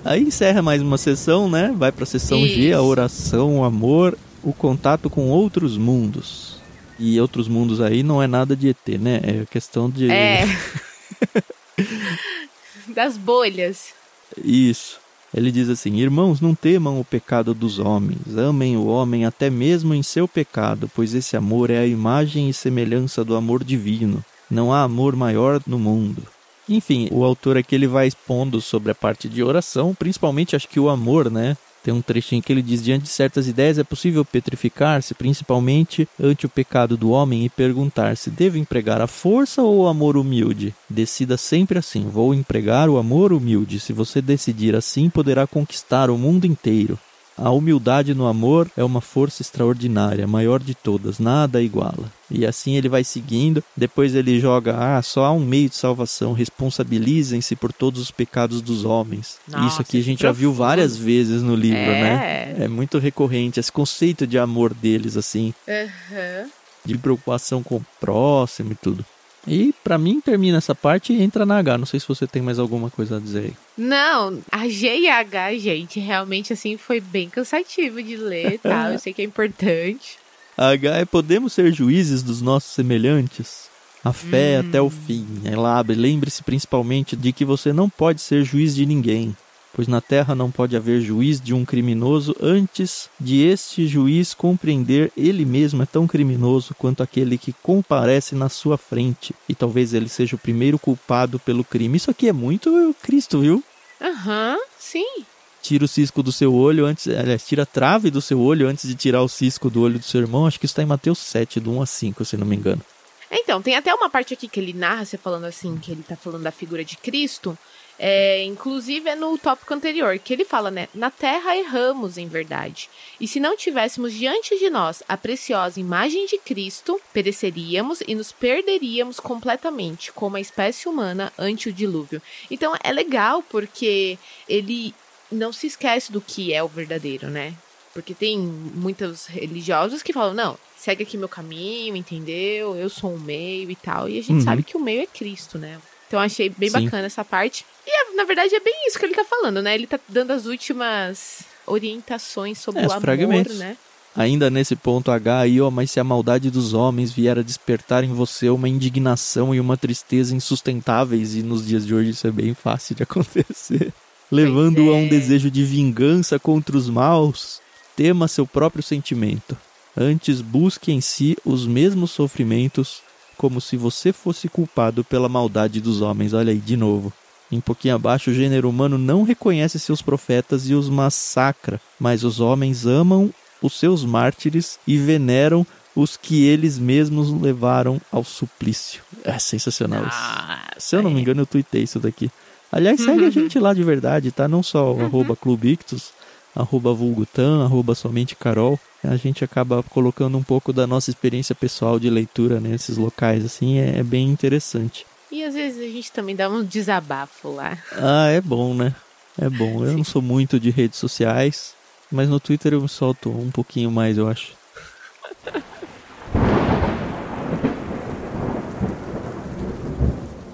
Aí 0.04 0.24
encerra 0.24 0.62
mais 0.64 0.82
uma 0.82 0.98
sessão, 0.98 1.50
né? 1.50 1.72
Vai 1.78 1.92
para 1.92 2.04
a 2.04 2.08
sessão 2.08 2.44
Isso. 2.44 2.56
G, 2.56 2.74
a 2.74 2.82
oração, 2.82 3.60
o 3.60 3.64
amor, 3.64 4.18
o 4.44 4.52
contato 4.52 5.10
com 5.10 5.30
outros 5.30 5.78
mundos. 5.78 6.60
E 7.00 7.22
outros 7.22 7.48
mundos 7.48 7.80
aí 7.80 8.04
não 8.04 8.22
é 8.22 8.28
nada 8.28 8.56
de 8.56 8.70
ET, 8.70 9.00
né? 9.00 9.22
É 9.24 9.46
questão 9.46 9.90
de. 9.90 10.12
É. 10.12 10.44
das 12.88 13.18
bolhas. 13.18 13.94
Isso. 14.38 15.00
Ele 15.34 15.52
diz 15.52 15.70
assim: 15.70 15.98
Irmãos, 15.98 16.42
não 16.42 16.54
temam 16.54 17.00
o 17.00 17.06
pecado 17.06 17.54
dos 17.54 17.80
homens, 17.80 18.38
amem 18.38 18.76
o 18.76 18.86
homem 18.88 19.26
até 19.26 19.50
mesmo 19.50 19.94
em 19.94 20.04
seu 20.04 20.28
pecado, 20.28 20.92
pois 20.94 21.14
esse 21.14 21.38
amor 21.38 21.70
é 21.70 21.80
a 21.80 21.88
imagem 21.88 22.50
e 22.50 22.54
semelhança 22.54 23.24
do 23.24 23.36
amor 23.36 23.64
divino. 23.64 24.24
Não 24.50 24.74
há 24.74 24.84
amor 24.84 25.16
maior 25.16 25.62
no 25.66 25.80
mundo. 25.80 26.24
Enfim, 26.68 27.08
o 27.12 27.24
autor 27.24 27.58
aqui 27.58 27.76
ele 27.76 27.88
vai 27.88 28.08
expondo 28.08 28.60
sobre 28.62 28.92
a 28.92 28.96
parte 28.96 29.30
de 29.30 29.42
oração, 29.42 29.96
principalmente 29.96 30.56
acho 30.56 30.68
que 30.68 30.80
o 30.80 30.90
amor, 30.90 31.32
né? 31.32 31.56
Tem 31.84 31.94
um 31.94 32.02
trechinho 32.02 32.42
que 32.42 32.52
ele 32.52 32.62
diz: 32.62 32.84
Diante 32.84 33.04
de 33.04 33.10
certas 33.10 33.48
ideias 33.48 33.78
é 33.78 33.84
possível 33.84 34.24
petrificar-se, 34.24 35.14
principalmente 35.14 36.08
ante 36.20 36.46
o 36.46 36.50
pecado 36.50 36.96
do 36.96 37.12
homem, 37.12 37.46
e 37.46 37.50
perguntar-se: 37.50 38.30
devo 38.30 38.58
empregar 38.58 39.02
a 39.02 39.08
força 39.08 39.62
ou 39.62 39.80
o 39.80 39.88
amor 39.88 40.18
humilde? 40.18 40.74
Decida 40.90 41.38
sempre 41.38 41.80
assim: 41.80 42.08
vou 42.08 42.34
empregar 42.34 42.90
o 42.90 42.98
amor 42.98 43.34
humilde. 43.34 43.80
Se 43.80 43.94
você 43.94 44.22
decidir 44.22 44.76
assim, 44.76 45.10
poderá 45.10 45.48
conquistar 45.48 46.10
o 46.10 46.18
mundo 46.18 46.46
inteiro. 46.46 47.00
A 47.42 47.50
humildade 47.50 48.14
no 48.14 48.28
amor 48.28 48.70
é 48.78 48.84
uma 48.84 49.02
força 49.02 49.42
extraordinária, 49.42 50.28
maior 50.28 50.60
de 50.60 50.76
todas, 50.76 51.18
nada 51.18 51.60
iguala. 51.60 52.12
E 52.30 52.46
assim 52.46 52.76
ele 52.76 52.88
vai 52.88 53.04
seguindo. 53.04 53.64
Depois 53.76 54.14
ele 54.14 54.40
joga: 54.40 54.76
ah, 54.78 55.02
só 55.02 55.26
há 55.26 55.32
um 55.32 55.40
meio 55.40 55.68
de 55.68 55.76
salvação. 55.76 56.34
Responsabilizem-se 56.34 57.56
por 57.56 57.74
todos 57.74 58.00
os 58.00 58.12
pecados 58.12 58.62
dos 58.62 58.86
homens. 58.86 59.40
Nossa, 59.48 59.68
Isso 59.68 59.82
aqui 59.82 60.00
a 60.00 60.04
gente 60.04 60.22
já 60.22 60.32
viu 60.32 60.54
várias 60.54 60.96
vezes 60.96 61.42
no 61.42 61.56
livro, 61.56 61.80
né? 61.80 62.54
é. 62.54 62.60
né? 62.60 62.66
É 62.66 62.68
muito 62.68 63.00
recorrente 63.00 63.60
esse 63.60 63.72
conceito 63.72 64.28
de 64.28 64.38
amor 64.38 64.72
deles, 64.72 65.18
assim. 65.18 65.52
Uhum. 65.68 66.50
De 66.86 66.96
preocupação 66.96 67.64
com 67.64 67.78
o 67.78 67.86
próximo 68.00 68.74
e 68.74 68.76
tudo. 68.76 69.04
E 69.48 69.74
para 69.84 69.98
mim 69.98 70.22
termina 70.22 70.58
essa 70.58 70.76
parte 70.76 71.14
e 71.14 71.22
entra 71.22 71.46
na 71.46 71.58
H. 71.58 71.78
Não 71.78 71.86
sei 71.86 72.00
se 72.00 72.08
você 72.08 72.28
tem 72.28 72.42
mais 72.42 72.60
alguma 72.60 72.90
coisa 72.90 73.18
a 73.18 73.20
dizer 73.20 73.46
aí. 73.46 73.54
Não, 73.78 74.40
a 74.52 74.68
G 74.68 75.00
e 75.00 75.10
a 75.10 75.20
H, 75.20 75.58
gente, 75.58 76.00
realmente 76.00 76.54
assim 76.54 76.78
foi 76.78 77.00
bem 77.00 77.30
cansativo 77.30 78.02
de 78.02 78.18
ler, 78.18 78.60
tá? 78.60 78.92
Eu 78.94 79.00
sei 79.00 79.14
que 79.14 79.22
é 79.22 79.26
importante. 79.26 80.18
A 80.58 80.70
H 80.70 80.98
é 80.98 81.06
podemos 81.06 81.54
ser 81.54 81.74
juízes 81.74 82.22
dos 82.22 82.42
nossos 82.42 82.72
semelhantes. 82.72 83.70
A 84.04 84.12
fé 84.12 84.60
hum. 84.60 84.68
até 84.68 84.82
o 84.82 84.90
fim. 84.90 85.28
Ela 85.46 85.78
abre. 85.78 85.96
Lembre-se 85.96 86.44
principalmente 86.44 87.16
de 87.16 87.32
que 87.32 87.46
você 87.46 87.72
não 87.72 87.88
pode 87.88 88.20
ser 88.22 88.44
juiz 88.44 88.76
de 88.76 88.86
ninguém 88.86 89.36
pois 89.74 89.88
na 89.88 90.02
terra 90.02 90.36
não 90.36 90.52
pode 90.52 90.76
haver 90.76 91.02
juiz 91.02 91.40
de 91.40 91.54
um 91.54 91.66
criminoso 91.66 92.36
antes 92.42 93.10
de 93.20 93.42
este 93.44 93.88
juiz 93.88 94.34
compreender 94.34 95.12
ele 95.16 95.46
mesmo 95.46 95.84
é 95.84 95.86
tão 95.86 96.08
criminoso 96.08 96.76
quanto 96.76 97.04
aquele 97.04 97.38
que 97.38 97.54
comparece 97.64 98.36
na 98.36 98.50
sua 98.50 98.78
frente, 98.78 99.34
e 99.48 99.56
talvez 99.56 99.94
ele 99.94 100.10
seja 100.10 100.36
o 100.36 100.40
primeiro 100.40 100.78
culpado 100.78 101.40
pelo 101.40 101.64
crime. 101.64 101.98
Isso 101.98 102.12
aqui 102.12 102.28
é 102.28 102.34
muito 102.34 102.96
Cristo, 103.02 103.40
viu? 103.40 103.64
Aham, 104.02 104.56
uhum, 104.56 104.66
sim. 104.78 105.26
Tira 105.62 105.86
o 105.86 105.88
cisco 105.88 106.24
do 106.24 106.32
seu 106.32 106.56
olho 106.56 106.86
antes, 106.86 107.08
aliás, 107.08 107.46
tira 107.46 107.64
a 107.64 107.68
trave 107.68 108.10
do 108.10 108.20
seu 108.20 108.40
olho 108.40 108.68
antes 108.68 108.88
de 108.88 108.96
tirar 108.96 109.22
o 109.22 109.28
cisco 109.28 109.70
do 109.70 109.82
olho 109.82 110.00
do 110.00 110.06
seu 110.06 110.20
irmão. 110.20 110.48
Acho 110.48 110.60
que 110.60 110.66
isso 110.66 110.74
está 110.74 110.82
em 110.82 110.88
Mateus 110.88 111.20
7, 111.20 111.60
do 111.60 111.72
1 111.72 111.82
a 111.84 111.86
5, 111.86 112.26
se 112.26 112.36
não 112.36 112.48
me 112.48 112.56
engano. 112.56 112.82
Então, 113.30 113.62
tem 113.62 113.76
até 113.76 113.94
uma 113.94 114.10
parte 114.10 114.34
aqui 114.34 114.48
que 114.48 114.60
ele 114.60 114.74
narra, 114.74 115.06
você 115.06 115.18
falando 115.18 115.46
assim, 115.46 115.78
que 115.78 115.92
ele 115.92 116.02
está 116.02 116.18
falando 116.18 116.44
da 116.44 116.52
figura 116.52 116.84
de 116.84 116.98
Cristo, 116.98 117.58
é, 118.04 118.44
inclusive 118.46 119.08
é 119.08 119.16
no 119.16 119.38
tópico 119.38 119.72
anterior, 119.76 120.18
que 120.18 120.34
ele 120.34 120.44
fala, 120.44 120.72
né? 120.72 120.90
Na 120.92 121.12
terra 121.12 121.56
erramos 121.56 122.18
em 122.18 122.28
verdade. 122.28 122.90
E 123.20 123.28
se 123.28 123.40
não 123.40 123.56
tivéssemos 123.56 124.12
diante 124.12 124.58
de 124.58 124.72
nós 124.72 125.04
a 125.08 125.16
preciosa 125.16 125.80
imagem 125.80 126.26
de 126.26 126.40
Cristo, 126.40 127.00
pereceríamos 127.14 128.02
e 128.08 128.16
nos 128.16 128.32
perderíamos 128.32 129.20
completamente, 129.20 130.12
como 130.14 130.36
a 130.36 130.42
espécie 130.42 130.90
humana 130.90 131.32
ante 131.38 131.70
o 131.70 131.74
dilúvio. 131.74 132.20
Então 132.50 132.74
é 132.84 132.92
legal 132.92 133.44
porque 133.44 134.18
ele 134.50 134.96
não 135.32 135.54
se 135.54 135.68
esquece 135.68 136.12
do 136.12 136.20
que 136.20 136.52
é 136.52 136.64
o 136.64 136.68
verdadeiro, 136.68 137.28
né? 137.28 137.54
Porque 137.94 138.16
tem 138.16 138.36
muitos 138.40 139.28
religiosos 139.28 140.02
que 140.02 140.12
falam, 140.12 140.34
não, 140.34 140.58
segue 140.76 141.04
aqui 141.04 141.18
meu 141.18 141.30
caminho, 141.30 141.96
entendeu? 141.96 142.76
Eu 142.76 142.90
sou 142.90 143.14
um 143.14 143.20
meio 143.20 143.70
e 143.70 143.76
tal. 143.76 144.10
E 144.10 144.18
a 144.18 144.24
gente 144.24 144.40
uhum. 144.40 144.42
sabe 144.42 144.64
que 144.64 144.76
o 144.76 144.80
meio 144.80 145.04
é 145.04 145.06
Cristo, 145.06 145.60
né? 145.60 145.80
Então 146.12 146.20
achei 146.20 146.50
bem 146.50 146.70
Sim. 146.70 146.84
bacana 146.84 147.06
essa 147.06 147.24
parte. 147.24 147.66
E 147.88 147.90
é, 147.90 148.16
na 148.18 148.26
verdade 148.26 148.54
é 148.54 148.60
bem 148.60 148.86
isso 148.86 149.00
que 149.00 149.06
ele 149.06 149.16
tá 149.16 149.24
falando, 149.24 149.62
né? 149.62 149.74
Ele 149.74 149.88
tá 149.88 149.98
dando 150.10 150.32
as 150.32 150.46
últimas 150.46 151.44
orientações 151.66 152.58
sobre 152.58 152.82
é, 152.82 152.88
o 152.88 152.92
amor, 152.92 153.02
fragmentos. 153.02 153.58
né? 153.58 153.78
Ainda 154.14 154.50
nesse 154.50 154.76
ponto 154.76 155.10
H 155.10 155.40
aí, 155.40 155.62
ó, 155.62 155.72
mas 155.72 155.90
se 155.90 156.02
a 156.02 156.04
maldade 156.04 156.52
dos 156.52 156.74
homens 156.74 157.14
vier 157.14 157.40
a 157.40 157.42
despertar 157.42 158.04
em 158.04 158.14
você 158.14 158.50
uma 158.50 158.68
indignação 158.68 159.56
e 159.56 159.60
uma 159.62 159.78
tristeza 159.78 160.36
insustentáveis, 160.36 161.34
e 161.34 161.42
nos 161.42 161.66
dias 161.66 161.88
de 161.88 161.96
hoje 161.96 162.10
isso 162.10 162.28
é 162.28 162.32
bem 162.32 162.54
fácil 162.54 162.94
de 162.94 163.04
acontecer, 163.04 163.94
levando-o 164.30 164.92
é. 164.92 164.94
a 164.94 164.98
um 164.98 165.08
desejo 165.08 165.50
de 165.50 165.64
vingança 165.64 166.38
contra 166.38 166.76
os 166.76 166.90
maus, 166.90 167.62
tema 167.96 168.28
seu 168.28 168.46
próprio 168.46 168.84
sentimento. 168.84 169.58
Antes 169.96 170.42
busque 170.42 170.92
em 170.92 171.00
si 171.00 171.38
os 171.46 171.66
mesmos 171.66 172.12
sofrimentos 172.12 173.02
como 173.42 173.60
se 173.60 173.76
você 173.76 174.14
fosse 174.14 174.48
culpado 174.48 175.04
pela 175.04 175.28
maldade 175.28 175.82
dos 175.82 176.00
homens. 176.00 176.32
Olha 176.32 176.52
aí, 176.52 176.60
de 176.60 176.78
novo. 176.78 177.12
Um 177.52 177.60
pouquinho 177.60 177.96
abaixo, 177.96 178.30
o 178.30 178.34
gênero 178.36 178.70
humano 178.70 179.00
não 179.00 179.24
reconhece 179.24 179.80
seus 179.80 180.00
profetas 180.00 180.70
e 180.70 180.76
os 180.76 180.88
massacra, 180.88 181.82
mas 182.00 182.24
os 182.24 182.40
homens 182.40 182.86
amam 182.86 183.34
os 183.60 183.74
seus 183.74 184.06
mártires 184.06 184.78
e 184.86 184.96
veneram 184.96 185.66
os 185.96 186.16
que 186.16 186.44
eles 186.44 186.78
mesmos 186.78 187.32
levaram 187.32 188.00
ao 188.12 188.24
suplício. 188.24 189.02
É 189.24 189.40
sensacional 189.40 190.04
isso. 190.06 190.78
Se 190.78 190.96
eu 190.96 191.02
não 191.02 191.10
me 191.10 191.20
engano, 191.20 191.42
eu 191.42 191.48
tuitei 191.48 191.82
isso 191.82 192.00
daqui. 192.00 192.30
Aliás, 192.72 193.02
segue 193.02 193.26
a 193.26 193.32
gente 193.32 193.58
lá 193.58 193.74
de 193.74 193.84
verdade, 193.84 194.32
tá? 194.32 194.48
Não 194.48 194.62
só 194.62 194.92
o 194.92 194.98
uhum. 194.98 195.06
arroba 195.06 195.36
Clubictus, 195.36 196.12
arroba 196.56 196.94
Vulgutan, 196.94 197.64
arroba 197.64 197.96
Somente 197.96 198.36
Carol 198.36 198.80
a 199.04 199.16
gente 199.16 199.44
acaba 199.44 199.84
colocando 199.84 200.38
um 200.38 200.44
pouco 200.44 200.72
da 200.72 200.86
nossa 200.86 201.10
experiência 201.10 201.56
pessoal 201.56 202.00
de 202.00 202.10
leitura 202.10 202.60
nesses 202.60 202.98
locais, 202.98 203.44
assim, 203.44 203.80
é, 203.80 204.00
é 204.00 204.04
bem 204.04 204.30
interessante. 204.30 205.06
E 205.32 205.44
às 205.44 205.54
vezes 205.54 205.80
a 205.80 205.92
gente 205.92 206.12
também 206.12 206.36
dá 206.36 206.50
um 206.50 206.64
desabafo 206.64 207.52
lá. 207.52 207.78
Ah, 207.94 208.28
é 208.28 208.42
bom, 208.42 208.74
né? 208.74 208.94
É 209.40 209.50
bom. 209.50 209.84
Eu 209.84 209.92
Sim. 209.92 209.98
não 209.98 210.04
sou 210.04 210.22
muito 210.22 210.60
de 210.60 210.70
redes 210.70 211.00
sociais, 211.00 211.74
mas 212.12 212.30
no 212.30 212.40
Twitter 212.40 212.74
eu 212.74 212.82
me 212.82 212.90
solto 212.90 213.30
um 213.30 213.50
pouquinho 213.50 213.90
mais, 213.90 214.18
eu 214.18 214.28
acho. 214.28 214.61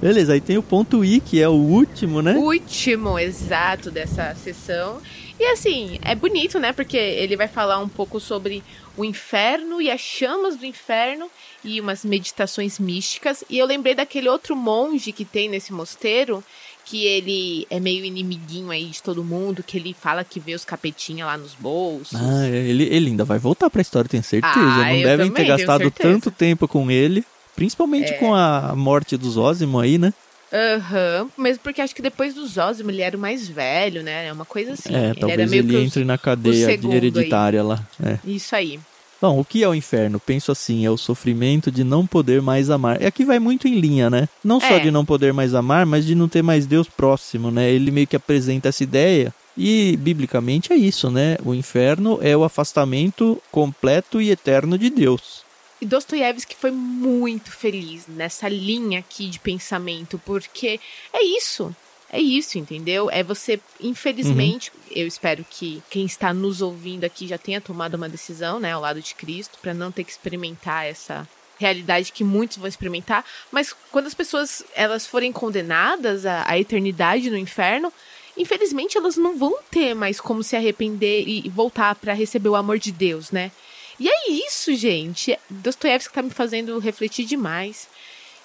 Beleza, 0.01 0.33
aí 0.33 0.41
tem 0.41 0.57
o 0.57 0.63
ponto 0.63 1.03
I, 1.03 1.19
que 1.19 1.41
é 1.41 1.49
o 1.49 1.53
último, 1.53 2.21
né? 2.21 2.33
Último, 2.33 3.17
exato, 3.17 3.89
dessa 3.89 4.35
sessão. 4.35 5.01
E 5.39 5.43
assim, 5.51 5.99
é 6.03 6.13
bonito, 6.15 6.59
né? 6.59 6.71
Porque 6.71 6.97
ele 6.97 7.35
vai 7.35 7.47
falar 7.47 7.79
um 7.79 7.89
pouco 7.89 8.19
sobre 8.19 8.63
o 8.95 9.03
inferno 9.03 9.81
e 9.81 9.89
as 9.89 10.01
chamas 10.01 10.55
do 10.55 10.65
inferno 10.65 11.27
e 11.63 11.79
umas 11.81 12.03
meditações 12.05 12.79
místicas. 12.79 13.43
E 13.49 13.57
eu 13.57 13.65
lembrei 13.65 13.95
daquele 13.95 14.29
outro 14.29 14.55
monge 14.55 15.11
que 15.11 15.25
tem 15.25 15.49
nesse 15.49 15.73
mosteiro, 15.73 16.43
que 16.85 17.05
ele 17.05 17.67
é 17.69 17.79
meio 17.79 18.05
inimiguinho 18.05 18.71
aí 18.71 18.85
de 18.85 19.01
todo 19.01 19.23
mundo, 19.23 19.61
que 19.63 19.77
ele 19.77 19.93
fala 19.99 20.23
que 20.23 20.39
vê 20.39 20.53
os 20.53 20.63
capetinhas 20.63 21.27
lá 21.27 21.37
nos 21.37 21.53
bolsos. 21.53 22.19
Ah, 22.19 22.47
ele, 22.47 22.83
ele 22.85 23.07
ainda 23.09 23.25
vai 23.25 23.37
voltar 23.37 23.69
pra 23.69 23.81
história, 23.81 24.09
tenho 24.09 24.23
certeza. 24.23 24.55
Ah, 24.55 24.93
Não 24.93 25.01
devem 25.01 25.31
ter 25.31 25.45
gastado 25.45 25.91
tanto 25.91 26.31
tempo 26.31 26.67
com 26.67 26.89
ele, 26.89 27.23
principalmente 27.57 28.13
é. 28.13 28.17
com 28.17 28.33
a 28.33 28.73
morte 28.75 29.17
dos 29.17 29.33
Zózimo 29.33 29.79
aí, 29.79 29.97
né? 29.97 30.13
Aham, 30.53 31.23
uhum, 31.23 31.43
mesmo 31.43 31.61
porque 31.61 31.81
acho 31.81 31.93
que 31.93 32.01
depois 32.01 32.33
do 32.33 32.47
Zózimo 32.47 32.89
ele 32.89 33.01
era 33.01 33.17
o 33.17 33.19
mais 33.19 33.49
velho, 33.49 34.01
né? 34.01 34.27
É 34.27 34.31
uma 34.31 34.45
coisa 34.45 34.73
assim. 34.73 34.95
É, 34.95 35.09
ele 35.09 35.19
talvez 35.19 35.51
ele 35.51 35.83
entre 35.83 36.05
na 36.05 36.17
cadeia 36.17 36.71
hereditária 36.71 37.59
aí. 37.59 37.67
lá. 37.67 37.83
É. 38.01 38.17
Isso 38.23 38.55
aí. 38.55 38.79
Bom, 39.19 39.39
o 39.39 39.43
que 39.43 39.63
é 39.63 39.67
o 39.67 39.73
inferno? 39.73 40.19
Penso 40.19 40.51
assim, 40.51 40.85
é 40.85 40.91
o 40.91 40.95
sofrimento 40.95 41.71
de 41.71 41.83
não 41.83 42.05
poder 42.05 42.39
mais 42.41 42.69
amar. 42.69 43.01
É 43.01 43.07
aqui 43.07 43.25
vai 43.25 43.39
muito 43.39 43.67
em 43.67 43.79
linha, 43.79 44.09
né? 44.09 44.29
Não 44.43 44.59
só 44.59 44.75
É. 44.75 44.79
de 44.79 44.91
não 44.91 45.03
poder 45.03 45.33
mais 45.33 45.55
amar, 45.55 45.85
mas 45.87 46.05
de 46.05 46.13
não 46.13 46.29
ter 46.29 46.43
mais 46.43 46.67
Deus 46.67 46.87
próximo, 46.87 47.49
né? 47.49 47.69
Ele 47.69 47.89
meio 47.89 48.05
que 48.05 48.15
apresenta 48.15 48.69
essa 48.69 48.83
ideia. 48.83 49.33
E 49.57 49.97
biblicamente 49.97 50.71
é 50.71 50.75
isso, 50.75 51.09
né? 51.09 51.35
O 51.43 51.55
inferno 51.55 52.19
é 52.21 52.37
o 52.37 52.43
afastamento 52.43 53.41
completo 53.51 54.21
e 54.21 54.29
eterno 54.29 54.77
de 54.77 54.91
Deus. 54.91 55.46
E 55.79 55.85
Dostoiévski 55.85 56.55
foi 56.55 56.71
muito 56.71 57.51
feliz 57.51 58.07
nessa 58.07 58.49
linha 58.49 58.99
aqui 58.99 59.29
de 59.29 59.39
pensamento, 59.39 60.19
porque 60.25 60.79
é 61.13 61.23
isso. 61.23 61.75
É 62.09 62.21
isso, 62.21 62.57
entendeu? 62.57 63.09
É 63.11 63.21
você, 63.21 63.59
infelizmente, 63.81 64.71
eu 64.89 65.05
espero 65.05 65.45
que 65.49 65.83
quem 65.89 66.05
está 66.05 66.33
nos 66.33 66.61
ouvindo 66.61 67.03
aqui 67.03 67.27
já 67.27 67.37
tenha 67.37 67.59
tomado 67.59 67.95
uma 67.95 68.07
decisão, 68.07 68.61
né, 68.61 68.71
ao 68.71 68.81
lado 68.81 69.01
de 69.01 69.13
Cristo, 69.13 69.59
para 69.61 69.73
não 69.73 69.91
ter 69.91 70.05
que 70.05 70.11
experimentar 70.11 70.85
essa 70.85 71.27
realidade 71.59 72.13
que 72.13 72.23
muitos 72.23 72.57
vão 72.57 72.67
experimentar, 72.67 73.25
mas 73.51 73.75
quando 73.91 74.07
as 74.07 74.13
pessoas 74.13 74.63
elas 74.75 75.07
forem 75.07 75.31
condenadas 75.31 76.25
à, 76.25 76.43
à 76.47 76.57
eternidade 76.57 77.29
no 77.29 77.37
inferno, 77.37 77.91
infelizmente 78.37 78.97
elas 78.97 79.17
não 79.17 79.37
vão 79.37 79.57
ter 79.71 79.93
mais 79.93 80.21
como 80.21 80.43
se 80.43 80.55
arrepender 80.55 81.27
e 81.27 81.49
voltar 81.49 81.95
para 81.95 82.13
receber 82.13 82.49
o 82.49 82.55
amor 82.55 82.77
de 82.77 82.91
Deus, 82.91 83.31
né? 83.31 83.51
E 83.99 84.07
é 84.09 84.29
isso, 84.31 84.75
gente. 84.75 85.37
Dostoiévski 85.49 86.13
tá 86.13 86.21
me 86.21 86.29
fazendo 86.29 86.77
refletir 86.79 87.25
demais. 87.25 87.87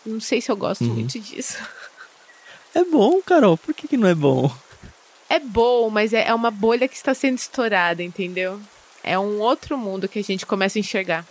Não 0.05 0.20
sei 0.20 0.40
se 0.40 0.50
eu 0.50 0.57
gosto 0.57 0.84
Uhum. 0.84 0.94
muito 0.94 1.18
disso. 1.20 1.59
É 2.74 2.82
bom, 2.84 3.20
Carol. 3.22 3.57
Por 3.59 3.74
que, 3.74 3.86
que 3.86 3.96
não 3.96 4.09
é 4.09 4.14
bom? 4.14 4.50
É 5.28 5.38
bom, 5.38 5.90
mas 5.90 6.12
é 6.12 6.26
é 6.28 6.34
uma 6.34 6.50
bolha 6.50 6.88
que 6.88 6.96
está 6.96 7.14
sendo 7.14 7.36
estourada, 7.38 8.03
entendeu? 8.03 8.61
É 9.05 9.18
um 9.18 9.40
outro 9.40 9.76
mundo 9.76 10.09
que 10.09 10.18
a 10.18 10.22
gente 10.24 10.46
começa 10.46 10.78
a 10.78 10.80
enxergar. 10.80 11.26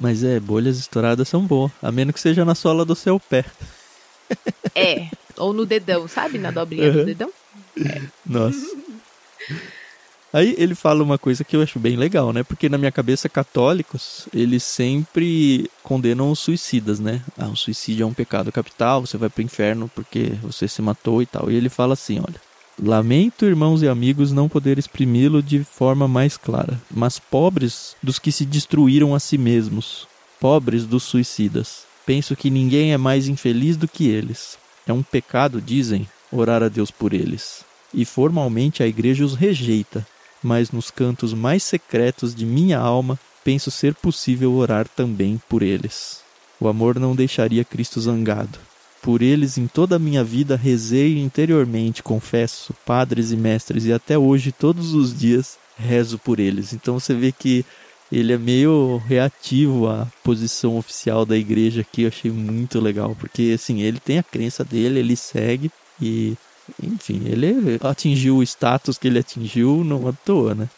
Mas 0.00 0.22
é, 0.24 0.38
bolhas 0.40 0.78
estouradas 0.78 1.28
são 1.28 1.42
boas. 1.44 1.70
A 1.82 1.90
menos 1.92 2.14
que 2.14 2.20
seja 2.20 2.44
na 2.44 2.54
sola 2.54 2.84
do 2.84 2.94
seu 2.96 3.18
pé. 3.20 3.44
É. 4.74 5.08
Ou 5.36 5.52
no 5.52 5.64
dedão, 5.66 6.06
sabe? 6.08 6.38
Na 6.38 6.50
dobrinha 6.50 6.90
do 6.90 6.98
Uhum. 6.98 7.04
dedão. 7.04 7.32
Nossa. 8.26 8.66
Aí 10.34 10.52
ele 10.58 10.74
fala 10.74 11.04
uma 11.04 11.16
coisa 11.16 11.44
que 11.44 11.54
eu 11.54 11.62
acho 11.62 11.78
bem 11.78 11.94
legal, 11.94 12.32
né? 12.32 12.42
Porque 12.42 12.68
na 12.68 12.76
minha 12.76 12.90
cabeça, 12.90 13.28
católicos, 13.28 14.26
eles 14.34 14.64
sempre 14.64 15.70
condenam 15.80 16.28
os 16.28 16.40
suicidas, 16.40 16.98
né? 16.98 17.22
Ah, 17.38 17.46
o 17.46 17.56
suicídio 17.56 18.02
é 18.02 18.06
um 18.06 18.12
pecado 18.12 18.50
capital, 18.50 19.02
você 19.06 19.16
vai 19.16 19.28
pro 19.28 19.44
inferno 19.44 19.88
porque 19.94 20.32
você 20.42 20.66
se 20.66 20.82
matou 20.82 21.22
e 21.22 21.26
tal. 21.26 21.52
E 21.52 21.54
ele 21.54 21.68
fala 21.68 21.92
assim, 21.92 22.18
olha... 22.18 22.40
Lamento, 22.82 23.44
irmãos 23.44 23.82
e 23.82 23.88
amigos, 23.88 24.32
não 24.32 24.48
poder 24.48 24.76
exprimi-lo 24.76 25.40
de 25.40 25.62
forma 25.62 26.08
mais 26.08 26.36
clara, 26.36 26.80
mas 26.90 27.20
pobres 27.20 27.94
dos 28.02 28.18
que 28.18 28.32
se 28.32 28.44
destruíram 28.44 29.14
a 29.14 29.20
si 29.20 29.38
mesmos, 29.38 30.08
pobres 30.40 30.84
dos 30.84 31.04
suicidas. 31.04 31.84
Penso 32.04 32.34
que 32.34 32.50
ninguém 32.50 32.92
é 32.92 32.98
mais 32.98 33.28
infeliz 33.28 33.76
do 33.76 33.86
que 33.86 34.08
eles. 34.08 34.58
É 34.88 34.92
um 34.92 35.04
pecado, 35.04 35.60
dizem, 35.60 36.08
orar 36.32 36.64
a 36.64 36.68
Deus 36.68 36.90
por 36.90 37.14
eles. 37.14 37.64
E 37.94 38.04
formalmente 38.04 38.82
a 38.82 38.88
igreja 38.88 39.24
os 39.24 39.36
rejeita, 39.36 40.04
mas 40.44 40.70
nos 40.70 40.90
cantos 40.90 41.32
mais 41.32 41.62
secretos 41.62 42.34
de 42.34 42.44
minha 42.44 42.78
alma 42.78 43.18
penso 43.42 43.70
ser 43.70 43.94
possível 43.94 44.52
orar 44.52 44.86
também 44.86 45.40
por 45.48 45.62
eles. 45.62 46.20
O 46.60 46.68
amor 46.68 47.00
não 47.00 47.16
deixaria 47.16 47.64
Cristo 47.64 48.00
zangado. 48.00 48.58
Por 49.02 49.22
eles 49.22 49.58
em 49.58 49.66
toda 49.66 49.96
a 49.96 49.98
minha 49.98 50.22
vida 50.22 50.56
rezei 50.56 51.18
interiormente, 51.18 52.02
confesso, 52.02 52.74
padres 52.86 53.32
e 53.32 53.36
mestres, 53.36 53.84
e 53.84 53.92
até 53.92 54.16
hoje, 54.16 54.52
todos 54.52 54.94
os 54.94 55.18
dias, 55.18 55.58
rezo 55.76 56.18
por 56.18 56.40
eles. 56.40 56.72
Então 56.72 56.98
você 56.98 57.14
vê 57.14 57.32
que 57.32 57.64
ele 58.10 58.32
é 58.32 58.38
meio 58.38 59.02
reativo 59.06 59.88
à 59.88 60.06
posição 60.22 60.76
oficial 60.78 61.26
da 61.26 61.36
igreja 61.36 61.80
aqui, 61.80 62.02
eu 62.02 62.08
achei 62.08 62.30
muito 62.30 62.80
legal, 62.80 63.16
porque 63.18 63.52
assim, 63.54 63.82
ele 63.82 63.98
tem 63.98 64.18
a 64.18 64.22
crença 64.22 64.64
dele, 64.64 65.00
ele 65.00 65.16
segue 65.16 65.70
e 66.00 66.34
enfim, 66.82 67.22
ele 67.26 67.78
atingiu 67.82 68.36
o 68.36 68.42
status 68.42 68.98
que 68.98 69.08
ele 69.08 69.18
atingiu 69.18 69.84
não 69.84 70.08
à 70.08 70.12
toa, 70.12 70.54
né? 70.54 70.68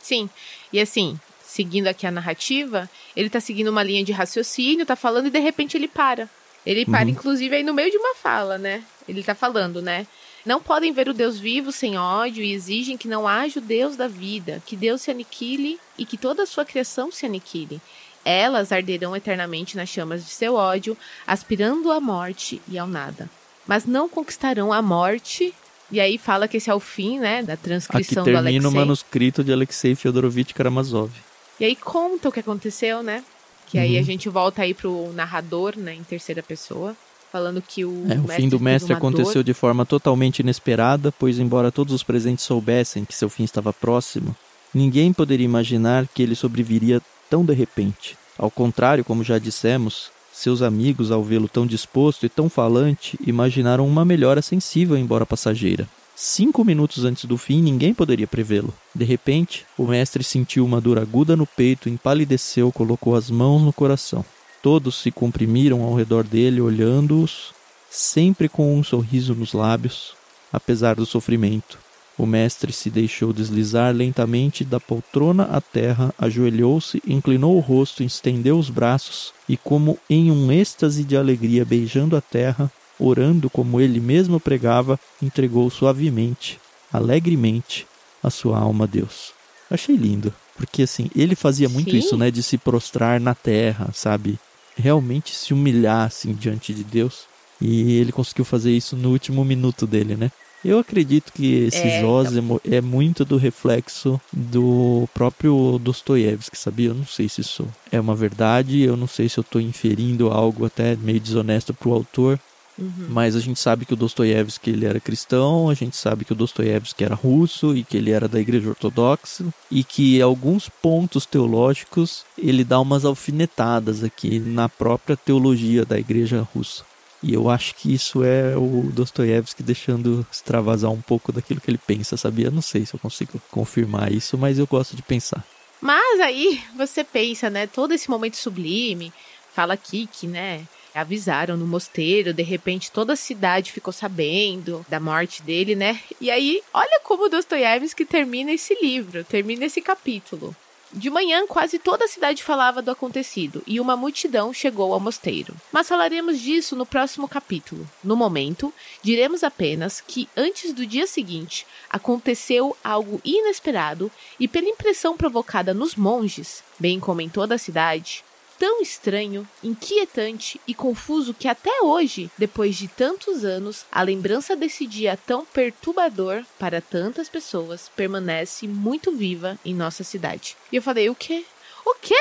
Sim. 0.00 0.28
E 0.72 0.80
assim, 0.80 1.18
seguindo 1.44 1.86
aqui 1.86 2.06
a 2.06 2.10
narrativa, 2.10 2.88
ele 3.16 3.30
tá 3.30 3.40
seguindo 3.40 3.68
uma 3.68 3.82
linha 3.82 4.04
de 4.04 4.12
raciocínio, 4.12 4.86
tá 4.86 4.96
falando 4.96 5.26
e 5.26 5.30
de 5.30 5.38
repente 5.38 5.76
ele 5.76 5.88
para. 5.88 6.28
Ele 6.64 6.86
para, 6.86 7.02
Uhum. 7.04 7.10
inclusive, 7.10 7.56
aí 7.56 7.62
no 7.62 7.74
meio 7.74 7.90
de 7.90 7.96
uma 7.96 8.14
fala, 8.14 8.56
né? 8.56 8.84
Ele 9.08 9.22
tá 9.22 9.34
falando, 9.34 9.82
né? 9.82 10.06
Não 10.46 10.60
podem 10.60 10.92
ver 10.92 11.08
o 11.08 11.14
Deus 11.14 11.38
vivo 11.38 11.70
sem 11.70 11.96
ódio 11.96 12.42
e 12.42 12.52
exigem 12.52 12.96
que 12.96 13.06
não 13.08 13.28
haja 13.28 13.58
o 13.58 13.62
Deus 13.62 13.96
da 13.96 14.08
vida, 14.08 14.62
que 14.66 14.76
Deus 14.76 15.02
se 15.02 15.10
aniquile 15.10 15.78
e 15.96 16.04
que 16.04 16.16
toda 16.16 16.42
a 16.42 16.46
sua 16.46 16.64
criação 16.64 17.10
se 17.12 17.26
aniquile. 17.26 17.80
Elas 18.24 18.70
arderão 18.72 19.14
eternamente 19.14 19.76
nas 19.76 19.88
chamas 19.88 20.24
de 20.24 20.30
seu 20.30 20.54
ódio, 20.54 20.96
aspirando 21.26 21.90
à 21.90 22.00
morte 22.00 22.60
e 22.68 22.78
ao 22.78 22.86
nada. 22.86 23.28
Mas 23.72 23.86
não 23.86 24.06
conquistarão 24.06 24.70
a 24.70 24.82
morte. 24.82 25.54
E 25.90 25.98
aí 25.98 26.18
fala 26.18 26.46
que 26.46 26.58
esse 26.58 26.68
é 26.68 26.74
o 26.74 26.78
fim, 26.80 27.18
né, 27.18 27.42
da 27.42 27.54
Aqui 27.54 27.62
transcrição 27.62 28.22
do 28.22 28.26
termina 28.26 28.50
Alexei. 28.50 28.68
o 28.68 28.72
manuscrito 28.72 29.42
de 29.42 29.50
Alexei 29.50 29.94
Fyodorovich 29.94 30.52
Karamazov. 30.52 31.10
E 31.58 31.64
aí 31.64 31.74
conta 31.74 32.28
o 32.28 32.32
que 32.32 32.40
aconteceu, 32.40 33.02
né? 33.02 33.24
Que 33.68 33.78
aí 33.78 33.94
Uhum. 33.94 34.00
a 34.00 34.02
gente 34.02 34.28
volta 34.28 34.60
aí 34.60 34.74
pro 34.74 35.10
narrador, 35.14 35.72
né, 35.78 35.94
em 35.94 36.02
terceira 36.04 36.42
pessoa, 36.42 36.94
falando 37.32 37.62
que 37.66 37.82
o 37.82 38.04
É, 38.10 38.16
o 38.20 38.28
fim 38.28 38.46
do 38.46 38.60
mestre 38.60 38.92
aconteceu 38.92 39.36
dor. 39.36 39.44
de 39.44 39.54
forma 39.54 39.86
totalmente 39.86 40.40
inesperada, 40.40 41.10
pois, 41.18 41.38
embora 41.38 41.72
todos 41.72 41.94
os 41.94 42.02
presentes 42.02 42.44
soubessem 42.44 43.06
que 43.06 43.14
seu 43.14 43.30
fim 43.30 43.44
estava 43.44 43.72
próximo, 43.72 44.36
ninguém 44.74 45.14
poderia 45.14 45.46
imaginar 45.46 46.06
que 46.14 46.22
ele 46.22 46.34
sobreviria 46.34 47.00
tão 47.30 47.42
de 47.42 47.54
repente. 47.54 48.18
Ao 48.36 48.50
contrário, 48.50 49.02
como 49.02 49.24
já 49.24 49.38
dissemos, 49.38 50.10
seus 50.32 50.62
amigos, 50.62 51.10
ao 51.10 51.22
vê-lo 51.22 51.48
tão 51.48 51.66
disposto 51.66 52.24
e 52.24 52.28
tão 52.28 52.48
falante, 52.48 53.18
imaginaram 53.24 53.86
uma 53.86 54.04
melhora 54.04 54.40
sensível, 54.40 54.96
embora 54.96 55.26
passageira. 55.26 55.86
Cinco 56.16 56.64
minutos 56.64 57.04
antes 57.04 57.24
do 57.24 57.36
fim, 57.36 57.60
ninguém 57.60 57.92
poderia 57.92 58.26
prevê-lo. 58.26 58.72
De 58.94 59.04
repente, 59.04 59.66
o 59.76 59.86
mestre 59.86 60.24
sentiu 60.24 60.64
uma 60.64 60.80
dor 60.80 60.98
aguda 60.98 61.36
no 61.36 61.46
peito, 61.46 61.88
empalideceu, 61.88 62.72
colocou 62.72 63.14
as 63.14 63.30
mãos 63.30 63.60
no 63.60 63.72
coração. 63.72 64.24
Todos 64.62 64.94
se 64.96 65.10
comprimiram 65.10 65.82
ao 65.82 65.94
redor 65.94 66.24
dele, 66.24 66.60
olhando-os, 66.60 67.52
sempre 67.90 68.48
com 68.48 68.74
um 68.78 68.82
sorriso 68.82 69.34
nos 69.34 69.52
lábios, 69.52 70.14
apesar 70.52 70.94
do 70.94 71.04
sofrimento. 71.04 71.78
O 72.18 72.26
mestre 72.26 72.72
se 72.72 72.90
deixou 72.90 73.32
deslizar 73.32 73.94
lentamente 73.94 74.64
da 74.64 74.78
poltrona 74.78 75.44
à 75.44 75.60
terra, 75.60 76.14
ajoelhou-se, 76.18 77.02
inclinou 77.06 77.56
o 77.56 77.60
rosto, 77.60 78.02
estendeu 78.02 78.58
os 78.58 78.68
braços 78.68 79.32
e, 79.48 79.56
como 79.56 79.98
em 80.08 80.30
um 80.30 80.52
êxtase 80.52 81.04
de 81.04 81.16
alegria, 81.16 81.64
beijando 81.64 82.16
a 82.16 82.20
terra, 82.20 82.70
orando 82.98 83.48
como 83.48 83.80
ele 83.80 83.98
mesmo 83.98 84.38
pregava, 84.38 85.00
entregou 85.22 85.68
suavemente, 85.70 86.60
alegremente, 86.92 87.86
a 88.22 88.30
sua 88.30 88.58
alma 88.58 88.84
a 88.84 88.86
Deus. 88.86 89.32
Achei 89.70 89.96
lindo, 89.96 90.32
porque 90.54 90.82
assim, 90.82 91.10
ele 91.16 91.34
fazia 91.34 91.68
muito 91.68 91.90
Sim. 91.90 91.98
isso, 91.98 92.16
né, 92.16 92.30
de 92.30 92.42
se 92.42 92.58
prostrar 92.58 93.18
na 93.18 93.34
terra, 93.34 93.90
sabe? 93.94 94.38
Realmente 94.76 95.34
se 95.34 95.54
humilhar 95.54 96.06
assim 96.06 96.34
diante 96.34 96.74
de 96.74 96.84
Deus. 96.84 97.22
E 97.60 97.92
ele 97.92 98.12
conseguiu 98.12 98.44
fazer 98.44 98.72
isso 98.72 98.96
no 98.96 99.10
último 99.10 99.44
minuto 99.44 99.86
dele, 99.86 100.16
né? 100.16 100.30
Eu 100.64 100.78
acredito 100.78 101.32
que 101.32 101.64
esse 101.64 101.78
É, 101.78 101.98
então. 101.98 102.08
Zózimo 102.08 102.60
é 102.64 102.80
muito 102.80 103.24
do 103.24 103.36
reflexo 103.36 104.20
do 104.32 105.08
próprio 105.12 105.78
Dostoiévski, 105.82 106.56
sabia? 106.56 106.88
Eu 106.90 106.94
não 106.94 107.06
sei 107.06 107.28
se 107.28 107.40
isso 107.40 107.66
é 107.90 108.00
uma 108.00 108.14
verdade, 108.14 108.80
eu 108.80 108.96
não 108.96 109.06
sei 109.08 109.28
se 109.28 109.38
eu 109.38 109.42
estou 109.42 109.60
inferindo 109.60 110.30
algo 110.30 110.64
até 110.64 110.96
meio 110.96 111.18
desonesto 111.20 111.74
pro 111.74 111.92
autor, 111.92 112.38
Uhum. 112.78 113.06
mas 113.10 113.36
a 113.36 113.40
gente 113.40 113.60
sabe 113.60 113.84
que 113.84 113.92
o 113.92 113.96
Dostoiévski 113.96 114.70
ele 114.70 114.86
era 114.86 114.98
cristão, 114.98 115.68
a 115.68 115.74
gente 115.74 115.94
sabe 115.94 116.24
que 116.24 116.32
o 116.32 116.34
Dostoiévski 116.34 117.04
era 117.04 117.14
russo 117.14 117.76
e 117.76 117.84
que 117.84 117.98
ele 117.98 118.10
era 118.10 118.26
da 118.26 118.40
igreja 118.40 118.70
ortodoxa 118.70 119.44
e 119.70 119.84
que 119.84 120.22
alguns 120.22 120.70
pontos 120.70 121.26
teológicos 121.26 122.24
ele 122.38 122.64
dá 122.64 122.80
umas 122.80 123.04
alfinetadas 123.04 124.02
aqui 124.02 124.38
na 124.38 124.70
própria 124.70 125.16
teologia 125.16 125.84
da 125.84 125.98
igreja 125.98 126.48
russa. 126.54 126.82
E 127.22 127.34
eu 127.34 127.48
acho 127.48 127.74
que 127.76 127.94
isso 127.94 128.24
é 128.24 128.56
o 128.56 128.90
Dostoiévski 128.92 129.62
deixando 129.62 130.26
extravasar 130.30 130.90
um 130.90 131.00
pouco 131.00 131.30
daquilo 131.30 131.60
que 131.60 131.70
ele 131.70 131.78
pensa, 131.78 132.16
sabia? 132.16 132.50
Não 132.50 132.62
sei 132.62 132.84
se 132.84 132.94
eu 132.94 133.00
consigo 133.00 133.40
confirmar 133.50 134.12
isso, 134.12 134.36
mas 134.36 134.58
eu 134.58 134.66
gosto 134.66 134.96
de 134.96 135.02
pensar. 135.02 135.44
Mas 135.80 136.20
aí 136.20 136.62
você 136.76 137.04
pensa, 137.04 137.48
né, 137.48 137.66
todo 137.66 137.92
esse 137.92 138.10
momento 138.10 138.36
sublime, 138.36 139.12
fala 139.54 139.74
aqui 139.74 140.08
que, 140.10 140.26
né, 140.26 140.66
avisaram 140.94 141.56
no 141.56 141.66
mosteiro, 141.66 142.34
de 142.34 142.42
repente 142.42 142.90
toda 142.90 143.14
a 143.14 143.16
cidade 143.16 143.72
ficou 143.72 143.92
sabendo 143.92 144.84
da 144.88 145.00
morte 145.00 145.42
dele, 145.42 145.74
né? 145.74 146.00
E 146.20 146.30
aí, 146.30 146.62
olha 146.72 147.00
como 147.04 147.28
Dostoiévski 147.28 148.04
termina 148.04 148.52
esse 148.52 148.76
livro, 148.82 149.24
termina 149.24 149.64
esse 149.64 149.80
capítulo. 149.80 150.54
De 150.94 151.08
manhã, 151.08 151.46
quase 151.46 151.78
toda 151.78 152.04
a 152.04 152.08
cidade 152.08 152.42
falava 152.42 152.82
do 152.82 152.90
acontecido 152.90 153.62
e 153.66 153.80
uma 153.80 153.96
multidão 153.96 154.52
chegou 154.52 154.92
ao 154.92 155.00
mosteiro. 155.00 155.54
Mas 155.72 155.88
falaremos 155.88 156.38
disso 156.38 156.76
no 156.76 156.84
próximo 156.84 157.26
capítulo. 157.26 157.88
No 158.04 158.14
momento, 158.14 158.72
diremos 159.02 159.42
apenas 159.42 160.02
que, 160.02 160.28
antes 160.36 160.74
do 160.74 160.84
dia 160.84 161.06
seguinte, 161.06 161.66
aconteceu 161.88 162.76
algo 162.84 163.22
inesperado 163.24 164.10
e, 164.38 164.46
pela 164.46 164.68
impressão 164.68 165.16
provocada 165.16 165.72
nos 165.72 165.96
monges, 165.96 166.62
bem 166.78 167.00
como 167.00 167.22
em 167.22 167.28
toda 167.28 167.54
a 167.54 167.58
cidade, 167.58 168.22
tão 168.62 168.80
estranho, 168.80 169.44
inquietante 169.60 170.60
e 170.68 170.72
confuso 170.72 171.34
que 171.34 171.48
até 171.48 171.82
hoje, 171.82 172.30
depois 172.38 172.76
de 172.76 172.86
tantos 172.86 173.44
anos, 173.44 173.84
a 173.90 174.02
lembrança 174.02 174.54
desse 174.54 174.86
dia 174.86 175.16
tão 175.16 175.44
perturbador 175.44 176.44
para 176.60 176.80
tantas 176.80 177.28
pessoas 177.28 177.90
permanece 177.96 178.68
muito 178.68 179.10
viva 179.10 179.58
em 179.64 179.74
nossa 179.74 180.04
cidade. 180.04 180.56
E 180.70 180.76
eu 180.76 180.82
falei, 180.82 181.10
o 181.10 181.14
quê? 181.16 181.44
O 181.84 181.96
quê? 182.00 182.14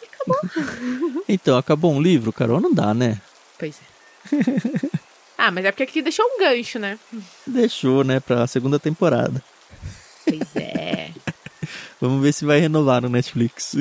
E 0.00 0.06
acabou. 0.06 1.24
então, 1.28 1.58
acabou 1.58 1.92
um 1.92 2.00
livro, 2.00 2.32
Carol? 2.32 2.60
Não 2.60 2.72
dá, 2.72 2.94
né? 2.94 3.20
Pois 3.58 3.74
é. 3.74 4.90
ah, 5.36 5.50
mas 5.50 5.64
é 5.64 5.72
porque 5.72 5.82
aqui 5.82 6.00
deixou 6.00 6.24
um 6.24 6.38
gancho, 6.38 6.78
né? 6.78 7.00
Deixou, 7.44 8.04
né, 8.04 8.20
pra 8.20 8.46
segunda 8.46 8.78
temporada. 8.78 9.42
Pois 10.24 10.54
é. 10.54 11.10
Vamos 12.00 12.22
ver 12.22 12.32
se 12.32 12.44
vai 12.44 12.60
renovar 12.60 13.02
no 13.02 13.08
Netflix. 13.08 13.74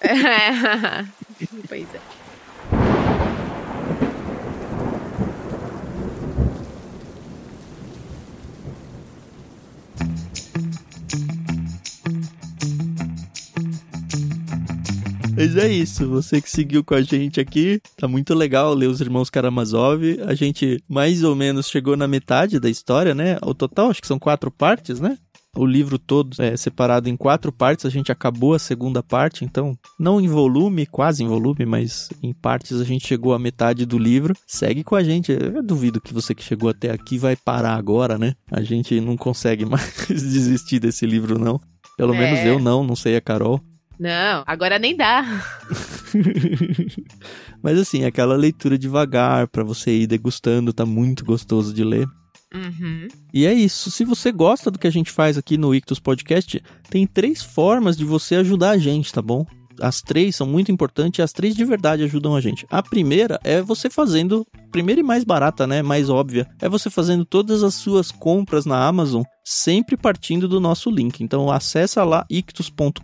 É. 0.00 1.06
pois 1.68 1.94
é. 1.94 2.00
Mas 15.38 15.56
é 15.56 15.68
isso, 15.68 16.08
você 16.08 16.42
que 16.42 16.50
seguiu 16.50 16.82
com 16.82 16.94
a 16.94 17.00
gente 17.00 17.40
aqui, 17.40 17.80
tá 17.96 18.08
muito 18.08 18.34
legal 18.34 18.74
ler 18.74 18.88
os 18.88 19.00
Irmãos 19.00 19.30
Karamazov. 19.30 20.02
A 20.26 20.34
gente 20.34 20.82
mais 20.88 21.22
ou 21.22 21.36
menos 21.36 21.68
chegou 21.68 21.96
na 21.96 22.08
metade 22.08 22.58
da 22.58 22.68
história, 22.68 23.14
né? 23.14 23.38
O 23.42 23.54
total 23.54 23.88
acho 23.88 24.00
que 24.00 24.08
são 24.08 24.18
quatro 24.18 24.50
partes, 24.50 24.98
né? 24.98 25.16
O 25.58 25.66
livro 25.66 25.98
todo 25.98 26.40
é 26.40 26.56
separado 26.56 27.08
em 27.08 27.16
quatro 27.16 27.50
partes. 27.50 27.84
A 27.84 27.90
gente 27.90 28.12
acabou 28.12 28.54
a 28.54 28.58
segunda 28.60 29.02
parte, 29.02 29.44
então, 29.44 29.76
não 29.98 30.20
em 30.20 30.28
volume, 30.28 30.86
quase 30.86 31.24
em 31.24 31.26
volume, 31.26 31.66
mas 31.66 32.08
em 32.22 32.32
partes 32.32 32.80
a 32.80 32.84
gente 32.84 33.06
chegou 33.06 33.34
à 33.34 33.38
metade 33.38 33.84
do 33.84 33.98
livro. 33.98 34.34
Segue 34.46 34.84
com 34.84 34.94
a 34.94 35.02
gente. 35.02 35.32
Eu 35.32 35.62
duvido 35.62 36.00
que 36.00 36.14
você 36.14 36.32
que 36.32 36.44
chegou 36.44 36.70
até 36.70 36.92
aqui 36.92 37.18
vai 37.18 37.34
parar 37.34 37.74
agora, 37.74 38.16
né? 38.16 38.34
A 38.52 38.62
gente 38.62 39.00
não 39.00 39.16
consegue 39.16 39.64
mais 39.66 40.06
desistir 40.08 40.78
desse 40.78 41.04
livro, 41.04 41.38
não. 41.38 41.60
Pelo 41.96 42.14
é. 42.14 42.18
menos 42.18 42.40
eu 42.40 42.60
não, 42.60 42.84
não 42.84 42.94
sei 42.94 43.16
a 43.16 43.20
Carol. 43.20 43.60
Não, 43.98 44.44
agora 44.46 44.78
nem 44.78 44.96
dá. 44.96 45.24
Mas 47.60 47.76
assim, 47.80 48.04
aquela 48.04 48.36
leitura 48.36 48.78
devagar 48.78 49.48
para 49.48 49.64
você 49.64 49.90
ir 49.90 50.06
degustando, 50.06 50.72
tá 50.72 50.86
muito 50.86 51.24
gostoso 51.24 51.74
de 51.74 51.82
ler. 51.82 52.06
Uhum. 52.54 53.08
E 53.32 53.46
é 53.46 53.52
isso. 53.52 53.90
Se 53.90 54.04
você 54.04 54.32
gosta 54.32 54.70
do 54.70 54.78
que 54.78 54.86
a 54.86 54.92
gente 54.92 55.10
faz 55.10 55.36
aqui 55.36 55.58
no 55.58 55.74
Ictus 55.74 56.00
Podcast, 56.00 56.62
tem 56.88 57.06
três 57.06 57.42
formas 57.42 57.96
de 57.96 58.04
você 58.04 58.36
ajudar 58.36 58.70
a 58.70 58.78
gente, 58.78 59.12
tá 59.12 59.20
bom? 59.20 59.44
As 59.80 60.02
três 60.02 60.34
são 60.34 60.46
muito 60.46 60.72
importantes 60.72 61.22
as 61.22 61.32
três 61.32 61.54
de 61.54 61.64
verdade 61.64 62.02
ajudam 62.02 62.34
a 62.34 62.40
gente. 62.40 62.66
A 62.70 62.82
primeira 62.82 63.38
é 63.44 63.62
você 63.62 63.88
fazendo, 63.88 64.46
primeira 64.70 65.00
e 65.00 65.04
mais 65.04 65.24
barata, 65.24 65.66
né? 65.66 65.82
Mais 65.82 66.10
óbvia, 66.10 66.48
é 66.60 66.68
você 66.68 66.90
fazendo 66.90 67.24
todas 67.24 67.62
as 67.62 67.74
suas 67.74 68.10
compras 68.10 68.66
na 68.66 68.86
Amazon 68.86 69.22
sempre 69.44 69.96
partindo 69.96 70.46
do 70.46 70.60
nosso 70.60 70.90
link. 70.90 71.22
Então 71.22 71.50
acessa 71.50 72.04
lá 72.04 72.26
ictus.com.br, 72.28 73.00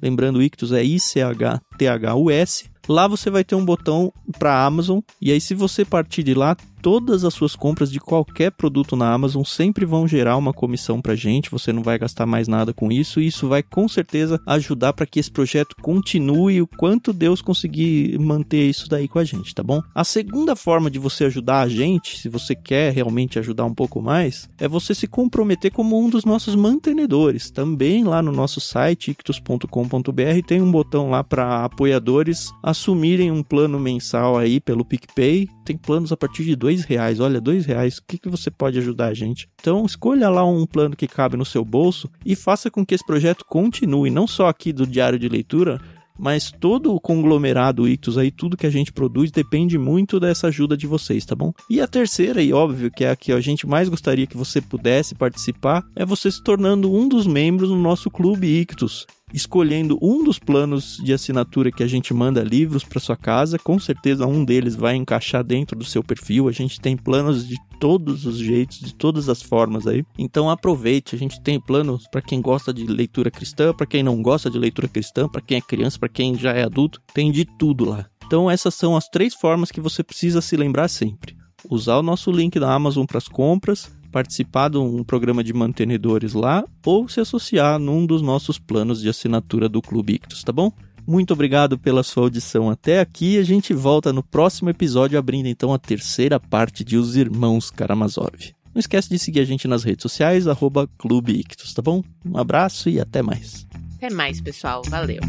lembrando 0.00 0.42
Ictus 0.42 0.72
é 0.72 0.82
I 0.82 0.98
C 0.98 1.20
H 1.20 1.60
T 1.78 1.86
H 1.86 2.14
U 2.16 2.30
S. 2.30 2.70
Lá 2.88 3.06
você 3.06 3.30
vai 3.30 3.44
ter 3.44 3.54
um 3.54 3.64
botão 3.64 4.12
para 4.38 4.64
Amazon 4.64 4.98
e 5.20 5.30
aí 5.30 5.40
se 5.40 5.54
você 5.54 5.84
partir 5.84 6.24
de 6.24 6.34
lá, 6.34 6.56
todas 6.82 7.24
as 7.24 7.32
suas 7.32 7.54
compras 7.54 7.90
de 7.90 8.00
qualquer 8.00 8.50
produto 8.50 8.96
na 8.96 9.12
Amazon 9.12 9.44
sempre 9.44 9.86
vão 9.86 10.06
gerar 10.08 10.36
uma 10.36 10.52
comissão 10.52 11.00
para 11.00 11.14
gente, 11.14 11.50
você 11.50 11.72
não 11.72 11.82
vai 11.82 11.98
gastar 11.98 12.26
mais 12.26 12.48
nada 12.48 12.72
com 12.72 12.90
isso, 12.90 13.20
e 13.20 13.28
isso 13.28 13.48
vai 13.48 13.62
com 13.62 13.88
certeza 13.88 14.40
ajudar 14.46 14.92
para 14.92 15.06
que 15.06 15.20
esse 15.20 15.30
projeto 15.30 15.76
continue 15.80 16.60
o 16.60 16.66
quanto 16.66 17.12
Deus 17.12 17.40
conseguir 17.40 18.18
manter 18.18 18.68
isso 18.68 18.88
daí 18.88 19.06
com 19.06 19.18
a 19.18 19.24
gente, 19.24 19.54
tá 19.54 19.62
bom? 19.62 19.80
A 19.94 20.04
segunda 20.04 20.56
forma 20.56 20.90
de 20.90 20.98
você 20.98 21.24
ajudar 21.24 21.60
a 21.60 21.68
gente, 21.68 22.18
se 22.18 22.28
você 22.28 22.54
quer 22.54 22.92
realmente 22.92 23.38
ajudar 23.38 23.64
um 23.64 23.74
pouco 23.74 24.02
mais, 24.02 24.48
é 24.58 24.66
você 24.66 24.94
se 24.94 25.06
comprometer 25.06 25.70
como 25.70 25.98
um 25.98 26.10
dos 26.10 26.24
nossos 26.24 26.54
mantenedores. 26.54 27.50
Também 27.50 28.04
lá 28.04 28.20
no 28.20 28.32
nosso 28.32 28.60
site 28.60 29.12
ictus.com.br 29.12 30.46
tem 30.46 30.60
um 30.60 30.70
botão 30.70 31.10
lá 31.10 31.22
para 31.22 31.64
apoiadores 31.64 32.50
assumirem 32.62 33.30
um 33.30 33.42
plano 33.42 33.78
mensal 33.78 34.36
aí 34.36 34.60
pelo 34.60 34.84
PicPay. 34.84 35.48
Tem 35.64 35.76
planos 35.76 36.12
a 36.12 36.16
partir 36.16 36.44
de 36.44 36.56
dois 36.56 36.84
reais. 36.84 37.20
Olha, 37.20 37.40
dois 37.40 37.64
reais, 37.64 37.98
o 37.98 38.02
que, 38.06 38.18
que 38.18 38.28
você 38.28 38.50
pode 38.50 38.78
ajudar 38.78 39.08
a 39.08 39.14
gente? 39.14 39.48
Então, 39.60 39.84
escolha 39.84 40.28
lá 40.28 40.44
um 40.44 40.66
plano 40.66 40.96
que 40.96 41.06
cabe 41.06 41.36
no 41.36 41.44
seu 41.44 41.64
bolso 41.64 42.10
e 42.24 42.34
faça 42.34 42.70
com 42.70 42.84
que 42.84 42.94
esse 42.94 43.06
projeto 43.06 43.44
continue, 43.48 44.10
não 44.10 44.26
só 44.26 44.48
aqui 44.48 44.72
do 44.72 44.86
Diário 44.86 45.18
de 45.18 45.28
Leitura, 45.28 45.80
mas 46.18 46.52
todo 46.52 46.94
o 46.94 47.00
conglomerado 47.00 47.88
Ictus 47.88 48.18
aí, 48.18 48.30
tudo 48.30 48.56
que 48.56 48.66
a 48.66 48.70
gente 48.70 48.92
produz 48.92 49.30
depende 49.30 49.78
muito 49.78 50.20
dessa 50.20 50.48
ajuda 50.48 50.76
de 50.76 50.86
vocês, 50.86 51.24
tá 51.24 51.34
bom? 51.34 51.52
E 51.68 51.80
a 51.80 51.88
terceira, 51.88 52.42
e 52.42 52.52
óbvio 52.52 52.90
que 52.90 53.04
é 53.04 53.10
a 53.10 53.16
que 53.16 53.32
a 53.32 53.40
gente 53.40 53.66
mais 53.66 53.88
gostaria 53.88 54.26
que 54.26 54.36
você 54.36 54.60
pudesse 54.60 55.14
participar, 55.14 55.82
é 55.96 56.04
você 56.04 56.30
se 56.30 56.42
tornando 56.42 56.92
um 56.92 57.08
dos 57.08 57.26
membros 57.26 57.70
do 57.70 57.76
nosso 57.76 58.10
clube 58.10 58.46
Ictus 58.46 59.06
escolhendo 59.32 59.98
um 60.00 60.22
dos 60.22 60.38
planos 60.38 60.98
de 61.02 61.12
assinatura 61.12 61.72
que 61.72 61.82
a 61.82 61.86
gente 61.86 62.12
manda 62.12 62.42
livros 62.42 62.84
para 62.84 63.00
sua 63.00 63.16
casa. 63.16 63.58
Com 63.58 63.78
certeza 63.78 64.26
um 64.26 64.44
deles 64.44 64.74
vai 64.74 64.96
encaixar 64.96 65.42
dentro 65.42 65.76
do 65.76 65.84
seu 65.84 66.02
perfil. 66.02 66.48
A 66.48 66.52
gente 66.52 66.80
tem 66.80 66.96
planos 66.96 67.46
de 67.46 67.56
todos 67.80 68.26
os 68.26 68.38
jeitos, 68.38 68.78
de 68.78 68.94
todas 68.94 69.28
as 69.28 69.42
formas 69.42 69.86
aí. 69.86 70.04
Então 70.18 70.48
aproveite, 70.48 71.16
a 71.16 71.18
gente 71.18 71.40
tem 71.40 71.60
planos 71.60 72.06
para 72.10 72.22
quem 72.22 72.40
gosta 72.40 72.72
de 72.72 72.86
leitura 72.86 73.30
cristã, 73.30 73.72
para 73.74 73.86
quem 73.86 74.02
não 74.02 74.22
gosta 74.22 74.50
de 74.50 74.58
leitura 74.58 74.88
cristã, 74.88 75.28
para 75.28 75.40
quem 75.40 75.58
é 75.58 75.60
criança, 75.60 75.98
para 75.98 76.08
quem 76.08 76.36
já 76.36 76.52
é 76.52 76.62
adulto, 76.62 77.00
tem 77.12 77.32
de 77.32 77.44
tudo 77.44 77.84
lá. 77.84 78.06
Então 78.26 78.50
essas 78.50 78.74
são 78.74 78.96
as 78.96 79.08
três 79.08 79.34
formas 79.34 79.70
que 79.70 79.80
você 79.80 80.02
precisa 80.02 80.40
se 80.40 80.56
lembrar 80.56 80.88
sempre. 80.88 81.36
Usar 81.68 81.98
o 81.98 82.02
nosso 82.02 82.30
link 82.30 82.58
da 82.58 82.72
Amazon 82.72 83.04
para 83.04 83.18
as 83.18 83.28
compras, 83.28 83.90
participar 84.12 84.68
de 84.68 84.78
um 84.78 85.02
programa 85.02 85.42
de 85.42 85.52
mantenedores 85.52 86.34
lá 86.34 86.62
ou 86.84 87.08
se 87.08 87.18
associar 87.18 87.78
num 87.78 88.06
dos 88.06 88.20
nossos 88.22 88.58
planos 88.58 89.00
de 89.00 89.08
assinatura 89.08 89.68
do 89.68 89.80
Clube 89.80 90.14
Ictus, 90.14 90.44
tá 90.44 90.52
bom? 90.52 90.70
Muito 91.06 91.32
obrigado 91.32 91.76
pela 91.78 92.02
sua 92.02 92.24
audição 92.24 92.70
até 92.70 93.00
aqui. 93.00 93.38
A 93.38 93.42
gente 93.42 93.74
volta 93.74 94.12
no 94.12 94.22
próximo 94.22 94.70
episódio, 94.70 95.18
abrindo 95.18 95.46
então 95.46 95.74
a 95.74 95.78
terceira 95.78 96.38
parte 96.38 96.84
de 96.84 96.96
Os 96.96 97.16
Irmãos 97.16 97.70
Karamazov. 97.70 98.54
Não 98.74 98.78
esquece 98.78 99.08
de 99.08 99.18
seguir 99.18 99.40
a 99.40 99.44
gente 99.44 99.66
nas 99.66 99.82
redes 99.82 100.02
sociais, 100.02 100.46
arroba 100.46 100.88
Clube 100.98 101.32
Ictus, 101.32 101.74
tá 101.74 101.82
bom? 101.82 102.02
Um 102.24 102.38
abraço 102.38 102.88
e 102.88 103.00
até 103.00 103.20
mais. 103.20 103.66
Até 103.96 104.10
mais, 104.10 104.40
pessoal. 104.40 104.82
Valeu. 104.88 105.20